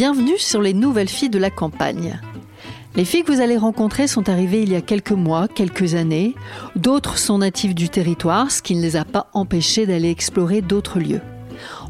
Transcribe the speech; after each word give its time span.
Bienvenue 0.00 0.38
sur 0.38 0.62
les 0.62 0.72
nouvelles 0.72 1.10
filles 1.10 1.28
de 1.28 1.38
la 1.38 1.50
campagne. 1.50 2.18
Les 2.94 3.04
filles 3.04 3.22
que 3.22 3.32
vous 3.32 3.42
allez 3.42 3.58
rencontrer 3.58 4.06
sont 4.06 4.30
arrivées 4.30 4.62
il 4.62 4.72
y 4.72 4.74
a 4.74 4.80
quelques 4.80 5.12
mois, 5.12 5.46
quelques 5.46 5.94
années. 5.94 6.34
D'autres 6.74 7.18
sont 7.18 7.36
natives 7.36 7.74
du 7.74 7.90
territoire, 7.90 8.50
ce 8.50 8.62
qui 8.62 8.74
ne 8.74 8.80
les 8.80 8.96
a 8.96 9.04
pas 9.04 9.26
empêchées 9.34 9.84
d'aller 9.84 10.08
explorer 10.08 10.62
d'autres 10.62 11.00
lieux. 11.00 11.20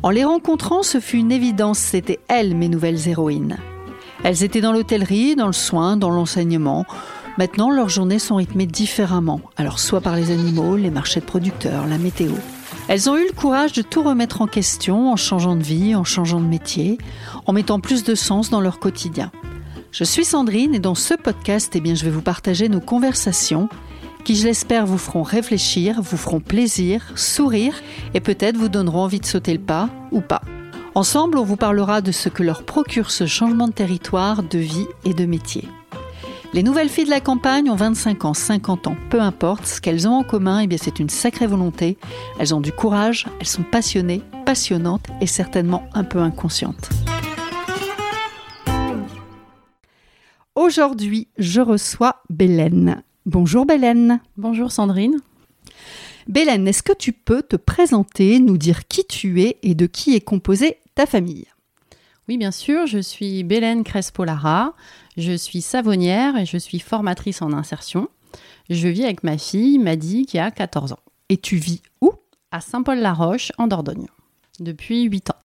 En 0.02 0.10
les 0.10 0.24
rencontrant, 0.24 0.82
ce 0.82 0.98
fut 0.98 1.18
une 1.18 1.30
évidence, 1.30 1.78
c'était 1.78 2.18
elles 2.26 2.56
mes 2.56 2.68
nouvelles 2.68 3.08
héroïnes. 3.08 3.58
Elles 4.24 4.42
étaient 4.42 4.60
dans 4.60 4.72
l'hôtellerie, 4.72 5.36
dans 5.36 5.46
le 5.46 5.52
soin, 5.52 5.96
dans 5.96 6.10
l'enseignement. 6.10 6.86
Maintenant, 7.38 7.70
leurs 7.70 7.90
journées 7.90 8.18
sont 8.18 8.34
rythmées 8.34 8.66
différemment, 8.66 9.40
alors 9.56 9.78
soit 9.78 10.00
par 10.00 10.16
les 10.16 10.32
animaux, 10.32 10.74
les 10.74 10.90
marchés 10.90 11.20
de 11.20 11.26
producteurs, 11.26 11.86
la 11.86 11.98
météo. 11.98 12.32
Elles 12.88 13.08
ont 13.08 13.16
eu 13.16 13.26
le 13.26 13.32
courage 13.32 13.72
de 13.72 13.82
tout 13.82 14.02
remettre 14.02 14.42
en 14.42 14.46
question 14.46 15.12
en 15.12 15.16
changeant 15.16 15.56
de 15.56 15.62
vie, 15.62 15.94
en 15.94 16.04
changeant 16.04 16.40
de 16.40 16.46
métier, 16.46 16.98
en 17.46 17.52
mettant 17.52 17.80
plus 17.80 18.02
de 18.04 18.14
sens 18.14 18.50
dans 18.50 18.60
leur 18.60 18.78
quotidien. 18.78 19.30
Je 19.92 20.04
suis 20.04 20.24
Sandrine 20.24 20.74
et 20.74 20.80
dans 20.80 20.94
ce 20.94 21.14
podcast, 21.14 21.72
eh 21.74 21.80
bien, 21.80 21.94
je 21.94 22.04
vais 22.04 22.10
vous 22.10 22.22
partager 22.22 22.68
nos 22.68 22.80
conversations 22.80 23.68
qui, 24.24 24.36
je 24.36 24.46
l'espère, 24.46 24.86
vous 24.86 24.98
feront 24.98 25.22
réfléchir, 25.22 26.00
vous 26.02 26.16
feront 26.16 26.40
plaisir, 26.40 27.12
sourire 27.16 27.74
et 28.14 28.20
peut-être 28.20 28.56
vous 28.56 28.68
donneront 28.68 29.02
envie 29.02 29.20
de 29.20 29.26
sauter 29.26 29.52
le 29.52 29.60
pas 29.60 29.88
ou 30.12 30.20
pas. 30.20 30.42
Ensemble, 30.94 31.38
on 31.38 31.44
vous 31.44 31.56
parlera 31.56 32.00
de 32.00 32.12
ce 32.12 32.28
que 32.28 32.42
leur 32.42 32.64
procure 32.64 33.10
ce 33.10 33.26
changement 33.26 33.68
de 33.68 33.72
territoire, 33.72 34.42
de 34.42 34.58
vie 34.58 34.86
et 35.04 35.14
de 35.14 35.24
métier. 35.24 35.68
Les 36.52 36.64
nouvelles 36.64 36.88
filles 36.88 37.04
de 37.04 37.10
la 37.10 37.20
campagne 37.20 37.70
ont 37.70 37.76
25 37.76 38.24
ans, 38.24 38.34
50 38.34 38.88
ans, 38.88 38.96
peu 39.08 39.20
importe. 39.20 39.66
Ce 39.66 39.80
qu'elles 39.80 40.08
ont 40.08 40.14
en 40.14 40.24
commun, 40.24 40.58
eh 40.58 40.66
bien, 40.66 40.78
c'est 40.82 40.98
une 40.98 41.08
sacrée 41.08 41.46
volonté. 41.46 41.96
Elles 42.40 42.52
ont 42.52 42.60
du 42.60 42.72
courage, 42.72 43.28
elles 43.38 43.46
sont 43.46 43.62
passionnées, 43.62 44.20
passionnantes 44.44 45.06
et 45.20 45.28
certainement 45.28 45.88
un 45.94 46.02
peu 46.02 46.18
inconscientes. 46.18 46.90
Aujourd'hui, 50.56 51.28
je 51.38 51.60
reçois 51.60 52.16
Bélène. 52.30 53.04
Bonjour 53.26 53.64
Bélène. 53.64 54.20
Bonjour 54.36 54.72
Sandrine. 54.72 55.18
Bélène, 56.26 56.66
est-ce 56.66 56.82
que 56.82 56.92
tu 56.92 57.12
peux 57.12 57.42
te 57.42 57.54
présenter, 57.54 58.40
nous 58.40 58.58
dire 58.58 58.88
qui 58.88 59.04
tu 59.04 59.40
es 59.40 59.58
et 59.62 59.76
de 59.76 59.86
qui 59.86 60.16
est 60.16 60.20
composée 60.20 60.78
ta 60.96 61.06
famille? 61.06 61.46
Oui, 62.30 62.38
bien 62.38 62.52
sûr, 62.52 62.86
je 62.86 63.00
suis 63.00 63.42
Bélène 63.42 63.82
Crespo-Lara, 63.82 64.76
je 65.16 65.32
suis 65.32 65.60
savonnière 65.60 66.36
et 66.36 66.46
je 66.46 66.58
suis 66.58 66.78
formatrice 66.78 67.42
en 67.42 67.52
insertion. 67.52 68.08
Je 68.68 68.86
vis 68.86 69.02
avec 69.02 69.24
ma 69.24 69.36
fille, 69.36 69.80
Maddy, 69.80 70.26
qui 70.26 70.38
a 70.38 70.52
14 70.52 70.92
ans. 70.92 71.00
Et 71.28 71.38
tu 71.38 71.56
vis 71.56 71.82
où? 72.00 72.12
À 72.52 72.60
Saint-Paul-la-Roche, 72.60 73.50
en 73.58 73.66
Dordogne, 73.66 74.06
depuis 74.60 75.02
8 75.02 75.30
ans. 75.30 75.38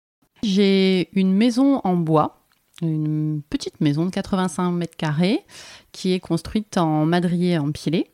J'ai 0.43 1.09
une 1.19 1.33
maison 1.33 1.81
en 1.83 1.95
bois 1.95 2.45
une 2.83 3.41
petite 3.49 3.81
maison 3.81 4.05
de 4.05 4.11
85 4.11 4.69
mètres 4.69 4.95
carrés 4.95 5.43
qui 5.91 6.13
est 6.13 6.19
construite 6.19 6.77
en 6.77 7.07
madrier 7.07 7.57
empilé. 7.57 8.11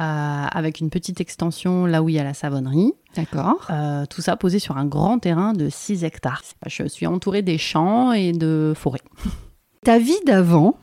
Euh, 0.00 0.46
avec 0.50 0.80
une 0.80 0.88
petite 0.88 1.20
extension 1.20 1.84
là 1.84 2.02
où 2.02 2.08
il 2.08 2.14
y 2.14 2.18
a 2.18 2.24
la 2.24 2.32
savonnerie. 2.32 2.94
D'accord. 3.16 3.66
Euh, 3.68 4.06
tout 4.06 4.22
ça 4.22 4.34
posé 4.34 4.58
sur 4.58 4.78
un 4.78 4.86
grand 4.86 5.18
terrain 5.18 5.52
de 5.52 5.68
6 5.68 6.04
hectares. 6.04 6.42
Je 6.66 6.88
suis 6.88 7.06
entourée 7.06 7.42
des 7.42 7.58
champs 7.58 8.12
et 8.12 8.32
de 8.32 8.72
forêts. 8.74 9.02
Ta 9.84 9.98
vie 9.98 10.18
d'avant, 10.24 10.78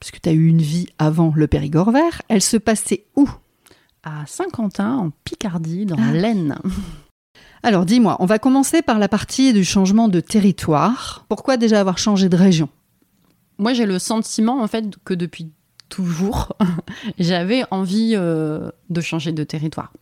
puisque 0.00 0.22
tu 0.22 0.30
as 0.30 0.32
eu 0.32 0.46
une 0.46 0.62
vie 0.62 0.86
avant 0.98 1.34
le 1.36 1.46
Périgord 1.46 1.90
vert, 1.90 2.22
elle 2.28 2.40
se 2.40 2.56
passait 2.56 3.04
où? 3.14 3.28
À 4.04 4.24
Saint-Quentin, 4.24 4.96
en 4.96 5.10
Picardie, 5.24 5.84
dans 5.84 5.96
ah. 5.98 6.12
l'Aisne. 6.12 6.56
Alors 7.62 7.84
dis-moi, 7.84 8.16
on 8.20 8.26
va 8.26 8.38
commencer 8.38 8.80
par 8.80 8.98
la 8.98 9.08
partie 9.08 9.52
du 9.52 9.64
changement 9.64 10.08
de 10.08 10.20
territoire. 10.20 11.26
Pourquoi 11.28 11.58
déjà 11.58 11.78
avoir 11.78 11.98
changé 11.98 12.30
de 12.30 12.36
région? 12.36 12.70
Moi 13.58 13.74
j'ai 13.74 13.84
le 13.84 13.98
sentiment 13.98 14.62
en 14.62 14.66
fait 14.66 14.96
que 15.04 15.12
depuis 15.12 15.50
toujours, 15.88 16.56
j'avais 17.18 17.64
envie 17.70 18.14
euh, 18.16 18.70
de 18.90 19.00
changer 19.00 19.32
de 19.32 19.44
territoire. 19.44 19.92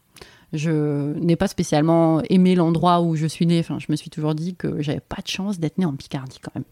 Je 0.53 1.19
n'ai 1.19 1.35
pas 1.35 1.49
spécialement 1.49 2.23
aimé 2.31 2.55
l'endroit 2.55 3.01
où 3.01 3.17
je 3.17 3.27
suis 3.27 3.45
née. 3.45 3.59
Enfin, 3.59 3.79
je 3.81 3.87
me 3.89 3.97
suis 3.97 4.11
toujours 4.11 4.35
dit 4.35 4.55
que 4.55 4.81
j'avais 4.81 5.01
pas 5.01 5.21
de 5.21 5.27
chance 5.27 5.59
d'être 5.59 5.79
née 5.79 5.85
en 5.85 5.95
Picardie 5.95 6.39
quand 6.41 6.55
même. 6.55 6.65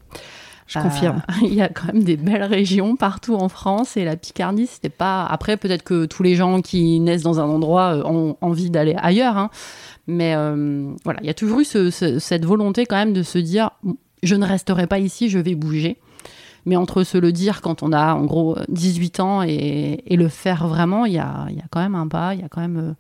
Je 0.67 0.79
confirme. 0.79 1.23
Euh, 1.29 1.33
il 1.43 1.55
y 1.55 1.63
a 1.63 1.69
quand 1.69 1.93
même 1.93 2.05
des 2.05 2.17
belles 2.17 2.45
régions 2.45 2.97
partout 2.97 3.35
en 3.35 3.49
France 3.49 3.97
et 3.97 4.05
la 4.05 4.17
Picardie, 4.17 4.67
c'était 4.67 4.89
pas. 4.89 5.27
Après, 5.27 5.57
peut-être 5.57 5.83
que 5.83 6.07
tous 6.07 6.23
les 6.23 6.35
gens 6.35 6.63
qui 6.63 7.01
naissent 7.01 7.23
dans 7.23 7.41
un 7.41 7.49
endroit 7.49 7.97
euh, 7.97 8.05
ont 8.05 8.37
envie 8.41 8.71
d'aller 8.71 8.95
ailleurs. 8.99 9.37
Hein. 9.37 9.51
Mais 10.07 10.35
euh, 10.35 10.93
voilà, 11.05 11.21
il 11.23 11.27
y 11.27 11.31
a 11.31 11.35
toujours 11.35 11.61
eu 11.61 11.65
cette 11.65 12.45
volonté 12.45 12.87
quand 12.87 12.97
même 12.97 13.13
de 13.13 13.23
se 13.23 13.39
dire 13.39 13.71
je 14.23 14.37
ne 14.37 14.47
resterai 14.47 14.87
pas 14.87 14.99
ici, 14.99 15.29
je 15.29 15.39
vais 15.39 15.55
bouger. 15.55 15.99
Mais 16.65 16.77
entre 16.77 17.03
se 17.03 17.19
le 17.19 17.33
dire 17.33 17.61
quand 17.61 17.83
on 17.83 17.93
a 17.93 18.15
en 18.15 18.25
gros 18.25 18.57
18 18.69 19.21
ans 19.21 19.43
et, 19.43 20.03
le 20.09 20.29
faire 20.29 20.69
vraiment, 20.69 21.05
il 21.07 21.15
y 21.15 21.19
a, 21.19 21.47
y 21.51 21.59
a, 21.59 21.65
quand 21.71 21.81
même 21.81 21.95
un 21.95 22.07
pas, 22.07 22.35
il 22.35 22.41
y 22.41 22.45
a 22.45 22.49
quand 22.49 22.61
même 22.61 22.79
euh, 22.79 22.93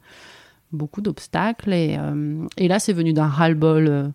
beaucoup 0.72 1.00
d'obstacles. 1.00 1.72
Et, 1.72 1.96
euh, 1.98 2.46
et, 2.56 2.68
là, 2.68 2.78
c'est 2.78 2.92
venu 2.92 3.12
d'un 3.12 3.28
ras-le-bol 3.28 4.12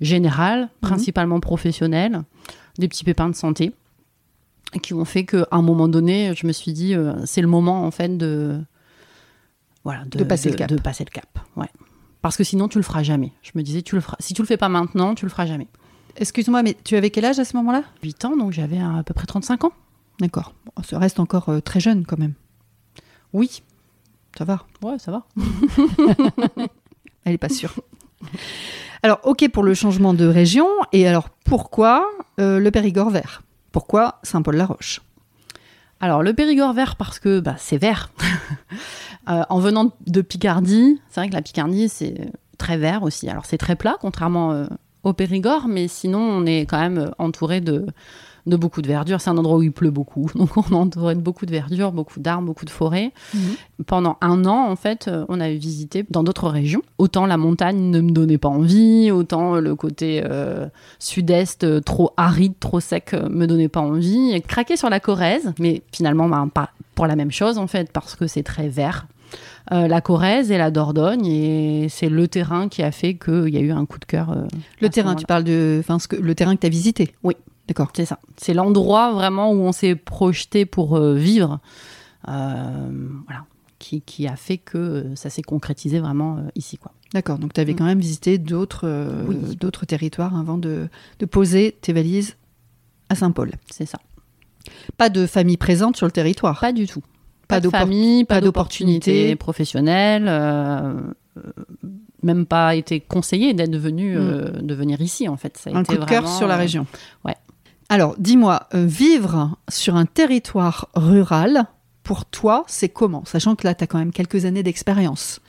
général, 0.00 0.62
mhm. 0.62 0.68
principalement 0.80 1.40
professionnel, 1.40 2.22
des 2.78 2.88
petits 2.88 3.04
pépins 3.04 3.28
de 3.28 3.34
santé 3.34 3.72
qui 4.82 4.94
ont 4.94 5.04
fait 5.04 5.24
qu'à 5.24 5.46
un 5.52 5.62
moment 5.62 5.88
donné, 5.88 6.32
je 6.34 6.46
me 6.46 6.52
suis 6.52 6.72
dit, 6.72 6.94
c'est 7.24 7.40
le 7.40 7.46
moment 7.46 7.86
en 7.86 7.90
fait 7.90 8.18
de, 8.18 8.60
voilà, 9.86 10.04
de, 10.04 10.24
passer 10.24 10.50
le 10.50 10.56
cap. 10.56 10.68
De 10.68 10.80
passer 10.80 11.04
le 11.04 11.10
cap, 11.10 11.38
ouais. 11.54 11.68
Parce 12.20 12.36
que 12.36 12.42
sinon, 12.42 12.66
tu 12.66 12.76
le 12.78 12.82
feras 12.82 13.04
jamais. 13.04 13.32
Je 13.42 13.52
me 13.54 13.62
disais, 13.62 13.82
tu 13.82 13.94
le 13.94 14.00
feras. 14.00 14.16
si 14.18 14.34
tu 14.34 14.42
le 14.42 14.46
fais 14.46 14.56
pas 14.56 14.68
maintenant, 14.68 15.14
tu 15.14 15.24
le 15.24 15.30
feras 15.30 15.46
jamais. 15.46 15.68
Excuse-moi, 16.18 16.62
mais 16.62 16.76
tu 16.84 16.96
avais 16.96 17.10
quel 17.10 17.24
âge 17.24 17.38
à 17.38 17.44
ce 17.44 17.56
moment-là? 17.56 17.84
8 18.02 18.24
ans, 18.24 18.36
donc 18.36 18.52
j'avais 18.52 18.78
à 18.78 19.02
peu 19.04 19.14
près 19.14 19.26
35 19.26 19.64
ans. 19.64 19.72
D'accord. 20.20 20.54
ça 20.82 20.98
reste 20.98 21.20
encore 21.20 21.48
euh, 21.50 21.60
très 21.60 21.80
jeune 21.80 22.06
quand 22.06 22.18
même. 22.18 22.34
Oui. 23.32 23.62
Ça 24.36 24.44
va 24.44 24.64
Ouais, 24.82 24.98
ça 24.98 25.12
va. 25.12 25.26
Elle 27.24 27.32
n'est 27.32 27.38
pas 27.38 27.48
sûre. 27.48 27.74
Alors, 29.02 29.20
ok 29.24 29.48
pour 29.50 29.62
le 29.62 29.74
changement 29.74 30.14
de 30.14 30.26
région. 30.26 30.68
Et 30.92 31.06
alors, 31.06 31.28
pourquoi 31.44 32.08
euh, 32.40 32.58
le 32.58 32.70
Périgord 32.70 33.10
vert? 33.10 33.42
Pourquoi 33.72 34.20
Saint-Paul-la-Roche? 34.22 35.02
Alors, 36.00 36.22
le 36.22 36.34
Périgord 36.34 36.72
vert, 36.72 36.96
parce 36.96 37.18
que 37.18 37.40
bah, 37.40 37.56
c'est 37.58 37.78
vert. 37.78 38.10
Euh, 39.28 39.42
en 39.48 39.58
venant 39.58 39.90
de 40.06 40.20
Picardie, 40.20 41.00
c'est 41.08 41.18
vrai 41.18 41.28
que 41.28 41.34
la 41.34 41.42
Picardie, 41.42 41.88
c'est 41.88 42.30
très 42.58 42.76
vert 42.76 43.02
aussi. 43.02 43.28
Alors 43.28 43.46
c'est 43.46 43.58
très 43.58 43.76
plat, 43.76 43.96
contrairement 44.00 44.52
euh, 44.52 44.66
au 45.06 45.12
Périgord, 45.12 45.68
mais 45.68 45.86
sinon 45.86 46.18
on 46.18 46.46
est 46.46 46.62
quand 46.62 46.80
même 46.80 47.12
entouré 47.18 47.60
de, 47.60 47.86
de 48.46 48.56
beaucoup 48.56 48.82
de 48.82 48.88
verdure. 48.88 49.20
C'est 49.20 49.30
un 49.30 49.38
endroit 49.38 49.58
où 49.58 49.62
il 49.62 49.70
pleut 49.70 49.92
beaucoup, 49.92 50.28
donc 50.34 50.56
on 50.56 50.62
est 50.62 50.74
entouré 50.74 51.14
de 51.14 51.20
beaucoup 51.20 51.46
de 51.46 51.52
verdure, 51.52 51.92
beaucoup 51.92 52.18
d'arbres, 52.18 52.46
beaucoup 52.46 52.64
de 52.64 52.70
forêts. 52.70 53.12
Mhm. 53.32 53.40
Pendant 53.86 54.16
un 54.20 54.44
an, 54.46 54.68
en 54.68 54.74
fait, 54.74 55.06
euh, 55.06 55.24
on 55.28 55.40
avait 55.40 55.56
visité 55.56 56.04
dans 56.10 56.24
d'autres 56.24 56.48
régions. 56.48 56.82
Autant 56.98 57.26
la 57.26 57.36
montagne 57.36 57.90
ne 57.90 58.00
me 58.00 58.10
donnait 58.10 58.36
pas 58.36 58.48
envie, 58.48 59.12
autant 59.12 59.56
le 59.60 59.76
côté 59.76 60.24
sud-est 60.98 61.84
trop 61.84 62.10
aride, 62.16 62.54
trop 62.58 62.80
sec 62.80 63.14
me 63.30 63.46
donnait 63.46 63.68
pas 63.68 63.80
envie. 63.80 64.32
Et 64.32 64.40
craquer 64.40 64.76
sur 64.76 64.90
la 64.90 64.98
Corrèze, 64.98 65.52
mais 65.60 65.82
finalement 65.92 66.28
ben, 66.28 66.48
pas 66.48 66.70
pour 66.96 67.06
la 67.06 67.14
même 67.14 67.30
chose 67.30 67.58
en 67.58 67.68
fait, 67.68 67.92
parce 67.92 68.16
que 68.16 68.26
c'est 68.26 68.42
très 68.42 68.68
vert, 68.68 69.06
euh, 69.72 69.88
la 69.88 70.00
Corrèze 70.00 70.50
et 70.50 70.58
la 70.58 70.70
Dordogne. 70.70 71.26
Et 71.26 71.88
c'est 71.88 72.08
le 72.08 72.28
terrain 72.28 72.68
qui 72.68 72.82
a 72.82 72.92
fait 72.92 73.14
qu'il 73.14 73.48
y 73.48 73.56
a 73.56 73.60
eu 73.60 73.72
un 73.72 73.86
coup 73.86 73.98
de 73.98 74.04
cœur. 74.04 74.30
Euh, 74.30 74.46
le 74.80 74.88
terrain, 74.88 75.14
tu 75.14 75.26
parles 75.26 75.44
de. 75.44 75.78
Enfin, 75.80 75.98
le 76.20 76.34
terrain 76.34 76.54
que 76.54 76.60
tu 76.60 76.66
as 76.66 76.70
visité? 76.70 77.14
Oui. 77.22 77.36
D'accord. 77.68 77.90
C'est 77.96 78.04
ça. 78.04 78.20
C'est 78.36 78.54
l'endroit 78.54 79.12
vraiment 79.12 79.50
où 79.50 79.56
on 79.56 79.72
s'est 79.72 79.96
projeté 79.96 80.66
pour 80.66 80.96
euh, 80.96 81.14
vivre. 81.14 81.58
voilà. 82.26 83.44
Qui, 83.78 84.00
qui, 84.00 84.26
a 84.26 84.36
fait 84.36 84.56
que 84.56 85.04
ça 85.16 85.28
s'est 85.28 85.42
concrétisé 85.42 86.00
vraiment 86.00 86.38
ici. 86.54 86.78
quoi. 86.78 86.92
D'accord, 87.12 87.38
donc 87.38 87.52
tu 87.52 87.60
avais 87.60 87.74
mm. 87.74 87.76
quand 87.76 87.84
même 87.84 88.00
visité 88.00 88.38
d'autres 88.38 88.88
d'autres 89.60 89.84
territoires 89.84 90.34
avant 90.34 90.56
de, 90.56 90.88
de, 91.18 91.26
poser 91.26 91.76
tes 91.82 91.92
valises 91.92 92.36
à 93.10 93.14
Saint-Paul. 93.14 93.52
C'est 93.70 93.84
ça. 93.84 93.98
Pas 94.96 95.10
de 95.10 95.26
famille 95.26 95.58
présente 95.58 95.96
sur 95.96 96.06
le 96.06 96.12
territoire 96.12 96.58
Pas 96.58 96.72
du 96.72 96.86
tout. 96.86 97.02
Pas, 97.48 97.60
de 97.60 97.68
famille, 97.68 98.24
pas 98.24 98.40
d'opportunité 98.40 99.36
professionnelle, 99.36 100.26
euh, 100.28 100.94
même 102.22 102.44
pas 102.46 102.74
été 102.74 103.00
conseillé 103.00 103.54
d'être 103.54 103.76
venu, 103.76 104.16
euh, 104.16 104.50
mm. 104.50 104.66
de 104.66 104.74
venir 104.74 105.00
ici 105.00 105.28
en 105.28 105.36
fait. 105.36 105.56
Ça 105.56 105.70
a 105.70 105.76
un 105.76 105.84
coup 105.84 105.96
de 105.96 106.04
cœur 106.04 106.28
sur 106.28 106.48
la 106.48 106.54
euh, 106.54 106.58
région. 106.58 106.86
ouais. 107.24 107.36
Alors, 107.88 108.16
dis-moi, 108.18 108.66
vivre 108.74 109.56
sur 109.68 109.94
un 109.94 110.06
territoire 110.06 110.88
rural, 110.96 111.66
pour 112.02 112.24
toi, 112.24 112.64
c'est 112.66 112.88
comment? 112.88 113.24
Sachant 113.24 113.54
que 113.54 113.64
là, 113.64 113.76
tu 113.76 113.84
as 113.84 113.86
quand 113.86 113.98
même 113.98 114.10
quelques 114.10 114.44
années 114.44 114.64
d'expérience 114.64 115.40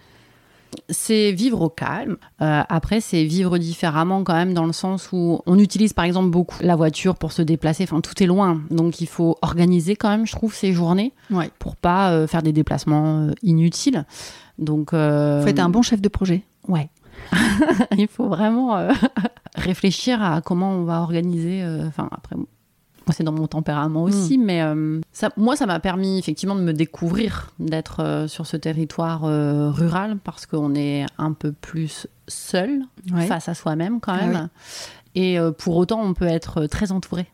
c'est 0.90 1.32
vivre 1.32 1.62
au 1.62 1.70
calme. 1.70 2.18
Euh, 2.42 2.64
après, 2.68 3.02
c'est 3.02 3.24
vivre 3.24 3.58
différemment 3.58 4.24
quand 4.24 4.34
même 4.34 4.54
dans 4.54 4.66
le 4.66 4.74
sens 4.74 5.10
où 5.12 5.42
on 5.46 5.60
utilise 5.60 5.94
par 5.94 6.06
exemple 6.06 6.30
beaucoup 6.30 6.58
la 6.62 6.76
voiture 6.76 7.16
pour 7.16 7.32
se 7.32 7.42
déplacer. 7.42 7.84
Enfin, 7.84 8.02
tout 8.02 8.22
est 8.22 8.26
loin, 8.26 8.62
donc 8.70 9.02
il 9.02 9.08
faut 9.08 9.38
organiser 9.42 9.96
quand 9.96 10.10
même, 10.10 10.26
je 10.26 10.34
trouve, 10.34 10.54
ces 10.54 10.74
journées 10.74 11.14
ouais. 11.32 11.50
pour 11.60 11.76
pas 11.76 12.12
euh, 12.12 12.28
faire 12.28 12.44
des 12.44 12.54
déplacements 12.54 13.22
euh, 13.22 13.32
inutiles. 13.44 14.06
Donc, 14.58 14.94
euh... 14.94 15.42
faut 15.42 15.48
être 15.48 15.60
un 15.60 15.70
bon 15.70 15.82
chef 15.82 16.02
de 16.02 16.10
projet. 16.10 16.44
Ouais. 16.68 16.90
il 17.98 18.08
faut 18.08 18.28
vraiment 18.28 18.88
réfléchir 19.56 20.22
à 20.22 20.42
comment 20.42 20.72
on 20.72 20.84
va 20.84 21.02
organiser. 21.02 21.64
Enfin, 21.88 22.08
après, 22.12 22.36
c'est 23.14 23.24
dans 23.24 23.32
mon 23.32 23.48
tempérament 23.48 24.04
aussi, 24.04 24.38
mais 24.38 24.62
euh, 24.62 25.00
ça, 25.12 25.30
moi, 25.38 25.56
ça 25.56 25.66
m'a 25.66 25.80
permis 25.80 26.18
effectivement 26.20 26.56
de 26.56 26.62
me 26.62 26.74
découvrir, 26.74 27.52
d'être 27.60 28.02
euh, 28.04 28.28
sur 28.28 28.46
ce 28.46 28.58
territoire 28.58 29.26
euh, 29.26 29.70
rural, 29.72 30.18
parce 30.24 30.46
qu'on 30.46 30.76
est 30.76 31.06
un 31.18 31.34
peu 31.34 31.52
plus 31.52 32.08
seul 32.28 32.82
Ouais. 33.14 33.26
face 33.28 33.48
à 33.50 33.54
soi-même 33.54 34.00
quand 34.00 34.14
Ah 34.20 34.26
même. 34.28 34.50
Et 35.16 35.38
pour 35.58 35.78
autant, 35.78 36.02
on 36.02 36.14
peut 36.14 36.28
être 36.28 36.66
très 36.68 36.92
entouré, 36.92 37.26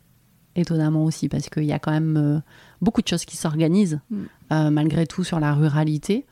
étonnamment 0.55 1.03
aussi, 1.03 1.27
parce 1.27 1.49
qu'il 1.49 1.65
y 1.65 1.73
a 1.73 1.79
quand 1.79 1.91
même 1.91 2.41
beaucoup 2.81 3.01
de 3.01 3.07
choses 3.07 3.25
qui 3.25 3.35
s'organisent, 3.35 3.99
Mm. 4.09 4.17
euh, 4.53 4.69
malgré 4.69 5.05
tout, 5.07 5.23
sur 5.23 5.39
la 5.39 5.53
ruralité. 5.53 6.25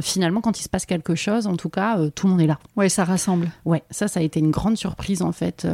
Finalement, 0.00 0.40
quand 0.40 0.58
il 0.58 0.62
se 0.62 0.68
passe 0.70 0.86
quelque 0.86 1.14
chose, 1.14 1.46
en 1.46 1.56
tout 1.56 1.68
cas, 1.68 1.98
tout 2.14 2.26
le 2.26 2.32
monde 2.32 2.40
est 2.40 2.46
là. 2.46 2.58
Ouais, 2.76 2.88
ça 2.88 3.04
rassemble. 3.04 3.50
Ouais, 3.64 3.82
ça, 3.90 4.08
ça 4.08 4.20
a 4.20 4.22
été 4.22 4.40
une 4.40 4.50
grande 4.50 4.76
surprise 4.76 5.20
en 5.22 5.32
fait. 5.32 5.66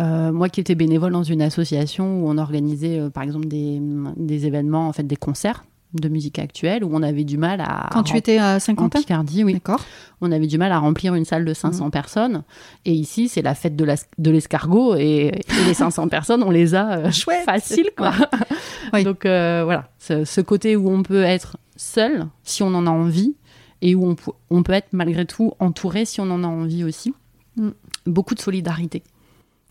Euh, 0.00 0.32
moi 0.32 0.48
qui 0.48 0.60
étais 0.60 0.74
bénévole 0.74 1.12
dans 1.12 1.22
une 1.22 1.42
association 1.42 2.22
où 2.22 2.28
on 2.28 2.38
organisait 2.38 2.98
euh, 2.98 3.10
par 3.10 3.22
exemple 3.22 3.46
des, 3.46 3.80
des 4.16 4.46
événements, 4.46 4.88
en 4.88 4.92
fait 4.92 5.02
des 5.02 5.16
concerts 5.16 5.64
de 5.94 6.08
musique 6.08 6.38
actuelle 6.38 6.84
où 6.84 6.90
on 6.92 7.02
avait 7.02 7.24
du 7.24 7.36
mal 7.36 7.60
à 7.60 7.88
Quand 7.92 8.02
tu 8.02 8.16
étais 8.16 8.38
à 8.38 8.56
en 8.56 8.60
Saint-Quentin 8.60 9.00
Picardie, 9.00 9.44
oui, 9.44 9.54
D'accord. 9.54 9.84
on 10.20 10.30
avait 10.30 10.46
du 10.46 10.56
mal 10.56 10.72
à 10.72 10.78
remplir 10.78 11.14
une 11.14 11.24
salle 11.24 11.44
de 11.44 11.52
500 11.52 11.90
personnes 11.90 12.42
et 12.84 12.92
ici 12.92 13.28
c'est 13.28 13.42
la 13.42 13.54
fête 13.54 13.74
de 13.76 14.30
l'escargot 14.30 14.94
et, 14.96 15.32
et 15.34 15.64
les 15.66 15.74
500 15.74 16.08
personnes 16.10 16.42
on 16.42 16.50
les 16.50 16.74
a 16.74 16.98
euh, 16.98 17.10
Chouette. 17.10 17.44
facile 17.44 17.90
quoi. 17.96 18.12
Oui. 18.92 19.04
Donc 19.04 19.26
euh, 19.26 19.62
voilà, 19.64 19.88
ce, 19.98 20.24
ce 20.24 20.40
côté 20.40 20.76
où 20.76 20.90
on 20.90 21.02
peut 21.02 21.22
être 21.22 21.56
seul 21.76 22.26
si 22.42 22.62
on 22.62 22.74
en 22.74 22.86
a 22.86 22.90
envie 22.90 23.34
et 23.82 23.94
où 23.94 24.06
on, 24.06 24.16
on 24.50 24.62
peut 24.62 24.72
être 24.72 24.92
malgré 24.92 25.26
tout 25.26 25.52
entouré 25.58 26.04
si 26.04 26.20
on 26.20 26.30
en 26.30 26.44
a 26.44 26.46
envie 26.48 26.84
aussi. 26.84 27.14
Mm. 27.56 27.70
Beaucoup 28.06 28.34
de 28.34 28.40
solidarité. 28.40 29.02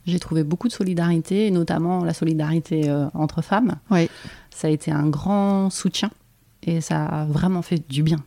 J'ai 0.10 0.20
trouvé 0.20 0.44
beaucoup 0.44 0.68
de 0.68 0.74
solidarité, 0.74 1.48
et 1.48 1.52
notamment 1.52 2.04
la 2.04 2.14
solidarité 2.14 2.90
euh, 2.90 3.08
entre 3.14 3.42
femmes. 3.42 3.78
Oui. 3.92 4.10
Ça 4.50 4.68
a 4.68 4.72
été 4.72 4.92
un 4.92 5.08
grand 5.08 5.70
soutien 5.70 6.10
et 6.64 6.82
ça 6.82 7.06
a 7.06 7.26
vraiment 7.26 7.62
fait 7.62 7.82
du 7.90 8.04
bien. 8.04 8.18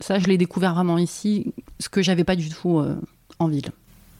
Ça, 0.00 0.18
je 0.18 0.26
l'ai 0.26 0.38
découvert 0.38 0.74
vraiment 0.74 0.98
ici, 0.98 1.52
ce 1.78 1.88
que 1.88 2.02
j'avais 2.02 2.24
pas 2.24 2.36
du 2.36 2.48
tout 2.48 2.78
euh, 2.78 2.96
en 3.38 3.48
ville. 3.48 3.70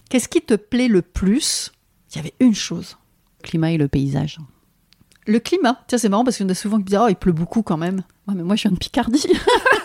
Qu'est-ce 0.09 0.29
qui 0.29 0.43
te 0.43 0.55
plaît 0.55 0.88
le 0.88 1.03
plus? 1.03 1.73
Il 2.11 2.17
y 2.17 2.19
avait 2.19 2.35
une 2.41 2.55
chose. 2.55 2.97
Le 3.43 3.49
climat 3.49 3.73
et 3.73 3.79
le 3.79 3.88
paysage. 3.88 4.38
Le 5.26 5.38
climat. 5.38 5.81
Tiens, 5.87 5.99
c'est 5.99 6.09
marrant 6.09 6.25
parce 6.25 6.38
qu'on 6.38 6.49
a 6.49 6.55
souvent 6.55 6.79
qui 6.79 6.85
disent 6.85 6.99
Oh, 7.00 7.09
il 7.09 7.17
pleut 7.17 7.32
beaucoup 7.32 7.62
quand 7.62 7.76
même. 7.76 8.03
Ouais, 8.29 8.35
mais 8.35 8.43
moi, 8.43 8.56
je 8.56 8.62
viens 8.62 8.73
de 8.73 8.76
Picardie. 8.76 9.26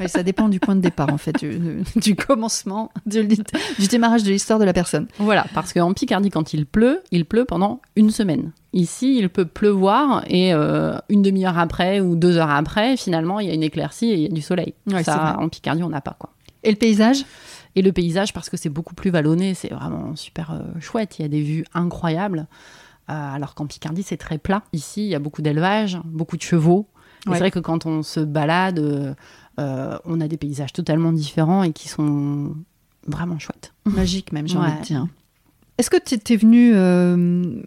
Ouais, 0.00 0.08
ça 0.08 0.22
dépend 0.22 0.48
du 0.48 0.60
point 0.60 0.76
de 0.76 0.80
départ, 0.80 1.12
en 1.12 1.18
fait, 1.18 1.44
du, 1.96 2.16
commencement, 2.16 2.90
du, 3.06 3.26
du 3.26 3.86
démarrage 3.88 4.22
de 4.22 4.30
l'histoire 4.30 4.58
de 4.58 4.64
la 4.64 4.72
personne. 4.72 5.06
Voilà, 5.18 5.46
parce 5.54 5.72
qu'en 5.72 5.92
Picardie, 5.92 6.30
quand 6.30 6.52
il 6.52 6.66
pleut, 6.66 7.02
il 7.10 7.24
pleut 7.24 7.44
pendant 7.44 7.80
une 7.96 8.10
semaine. 8.10 8.52
Ici, 8.72 9.16
il 9.18 9.28
peut 9.28 9.44
pleuvoir 9.44 10.24
et 10.26 10.52
euh, 10.52 10.96
une 11.08 11.22
demi-heure 11.22 11.58
après 11.58 12.00
ou 12.00 12.16
deux 12.16 12.36
heures 12.36 12.50
après, 12.50 12.96
finalement, 12.96 13.38
il 13.40 13.48
y 13.48 13.50
a 13.50 13.54
une 13.54 13.62
éclaircie 13.62 14.10
et 14.10 14.14
il 14.14 14.20
y 14.22 14.26
a 14.26 14.30
du 14.30 14.42
soleil. 14.42 14.74
Ouais, 14.90 15.04
Ça, 15.04 15.36
en 15.38 15.48
Picardie, 15.48 15.82
on 15.82 15.90
n'a 15.90 16.00
pas 16.00 16.16
quoi. 16.18 16.30
Et 16.64 16.70
le 16.70 16.76
paysage? 16.76 17.24
Et 17.76 17.82
le 17.82 17.92
paysage, 17.92 18.32
parce 18.32 18.50
que 18.50 18.56
c'est 18.56 18.68
beaucoup 18.68 18.94
plus 18.94 19.10
vallonné, 19.10 19.54
c'est 19.54 19.72
vraiment 19.72 20.16
super 20.16 20.52
euh, 20.52 20.80
chouette. 20.80 21.18
Il 21.18 21.22
y 21.22 21.24
a 21.24 21.28
des 21.28 21.42
vues 21.42 21.64
incroyables. 21.74 22.46
Euh, 23.10 23.34
alors 23.34 23.54
qu'en 23.54 23.66
Picardie, 23.66 24.02
c'est 24.02 24.16
très 24.16 24.38
plat. 24.38 24.62
Ici, 24.72 25.04
il 25.04 25.08
y 25.08 25.14
a 25.14 25.18
beaucoup 25.18 25.42
d'élevage, 25.42 25.98
beaucoup 26.04 26.36
de 26.36 26.42
chevaux. 26.42 26.88
Ouais. 27.26 27.32
C'est 27.34 27.38
vrai 27.38 27.50
que 27.50 27.58
quand 27.58 27.86
on 27.86 28.02
se 28.02 28.20
balade, 28.20 28.78
euh, 28.78 29.14
euh, 29.58 29.96
on 30.04 30.20
a 30.20 30.28
des 30.28 30.36
paysages 30.36 30.72
totalement 30.72 31.12
différents 31.12 31.62
et 31.62 31.72
qui 31.72 31.88
sont 31.88 32.54
vraiment 33.06 33.38
chouettes. 33.38 33.72
Magique, 33.86 34.32
même, 34.32 34.46
j'ai 34.48 34.58
Ouais. 34.58 34.66
envie 34.66 34.78
de 34.80 34.84
dire. 34.84 35.06
Est-ce 35.78 35.90
que 35.90 35.96
tu 36.02 36.14
étais 36.14 36.36
venu 36.36 36.72
euh, 36.74 37.62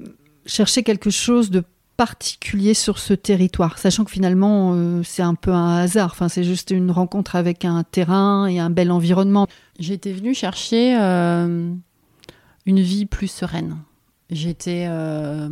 chercher 0.46 0.84
quelque 0.84 1.10
chose 1.10 1.50
de 1.52 1.64
particulier 1.98 2.76
sur 2.76 3.00
ce 3.00 3.14
territoire, 3.16 3.80
sachant 3.80 4.04
que 4.06 4.12
finalement, 4.12 4.74
euh, 4.76 5.02
c'est 5.04 5.24
un 5.24 5.34
peu 5.34 5.52
un 5.52 5.78
hasard. 5.78 6.12
Enfin, 6.12 6.30
c'est 6.30 6.44
juste 6.44 6.70
une 6.70 6.92
rencontre 6.92 7.36
avec 7.36 7.66
un 7.66 7.84
terrain 7.84 8.46
et 8.46 8.60
un 8.60 8.70
bel 8.70 8.92
environnement. 8.92 9.48
J'étais 9.80 10.14
venue 10.14 10.36
chercher 10.36 10.96
euh, 11.02 11.74
une 12.68 12.80
vie 12.80 13.08
plus 13.08 13.28
sereine. 13.30 13.78
J'étais 14.30 14.86
euh, 14.88 15.50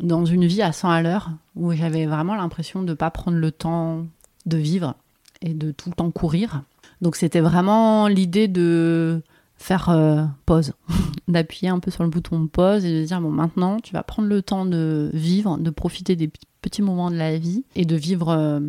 dans 0.00 0.24
une 0.24 0.46
vie 0.46 0.62
à 0.62 0.72
100 0.72 0.90
à 0.90 1.02
l'heure 1.02 1.30
où 1.54 1.72
j'avais 1.72 2.06
vraiment 2.06 2.34
l'impression 2.34 2.82
de 2.82 2.90
ne 2.90 2.94
pas 2.94 3.10
prendre 3.10 3.38
le 3.38 3.50
temps 3.50 4.06
de 4.46 4.56
vivre 4.56 4.94
et 5.42 5.54
de 5.54 5.72
tout 5.72 5.90
le 5.90 5.94
temps 5.94 6.10
courir. 6.10 6.62
Donc 7.02 7.16
c'était 7.16 7.40
vraiment 7.40 8.08
l'idée 8.08 8.48
de 8.48 9.22
faire 9.56 9.88
euh, 9.90 10.24
pause, 10.44 10.72
d'appuyer 11.28 11.68
un 11.68 11.78
peu 11.78 11.90
sur 11.90 12.04
le 12.04 12.10
bouton 12.10 12.46
pause 12.46 12.84
et 12.84 13.00
de 13.00 13.04
dire 13.04 13.20
bon 13.20 13.30
maintenant 13.30 13.78
tu 13.80 13.92
vas 13.92 14.02
prendre 14.02 14.28
le 14.28 14.42
temps 14.42 14.66
de 14.66 15.10
vivre, 15.12 15.58
de 15.58 15.70
profiter 15.70 16.16
des 16.16 16.30
petits 16.62 16.82
moments 16.82 17.10
de 17.10 17.16
la 17.16 17.38
vie 17.38 17.64
et 17.74 17.84
de 17.84 17.96
vivre 17.96 18.30
euh, 18.30 18.60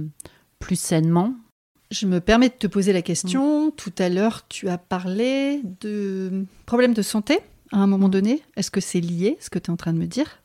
plus 0.59 0.79
sainement. 0.79 1.33
Je 1.89 2.05
me 2.05 2.19
permets 2.19 2.49
de 2.49 2.53
te 2.53 2.67
poser 2.67 2.91
la 2.91 3.01
question. 3.01 3.71
Tout 3.71 3.93
à 3.97 4.09
l'heure, 4.09 4.45
tu 4.49 4.67
as 4.67 4.77
parlé 4.77 5.61
de 5.79 6.45
problèmes 6.65 6.93
de 6.93 7.01
santé 7.01 7.39
à 7.71 7.77
un 7.77 7.87
moment 7.87 8.09
donné. 8.09 8.41
Est-ce 8.57 8.71
que 8.71 8.81
c'est 8.81 8.99
lié, 8.99 9.37
ce 9.39 9.49
que 9.49 9.57
tu 9.57 9.71
es 9.71 9.73
en 9.73 9.77
train 9.77 9.93
de 9.93 9.97
me 9.97 10.05
dire? 10.05 10.41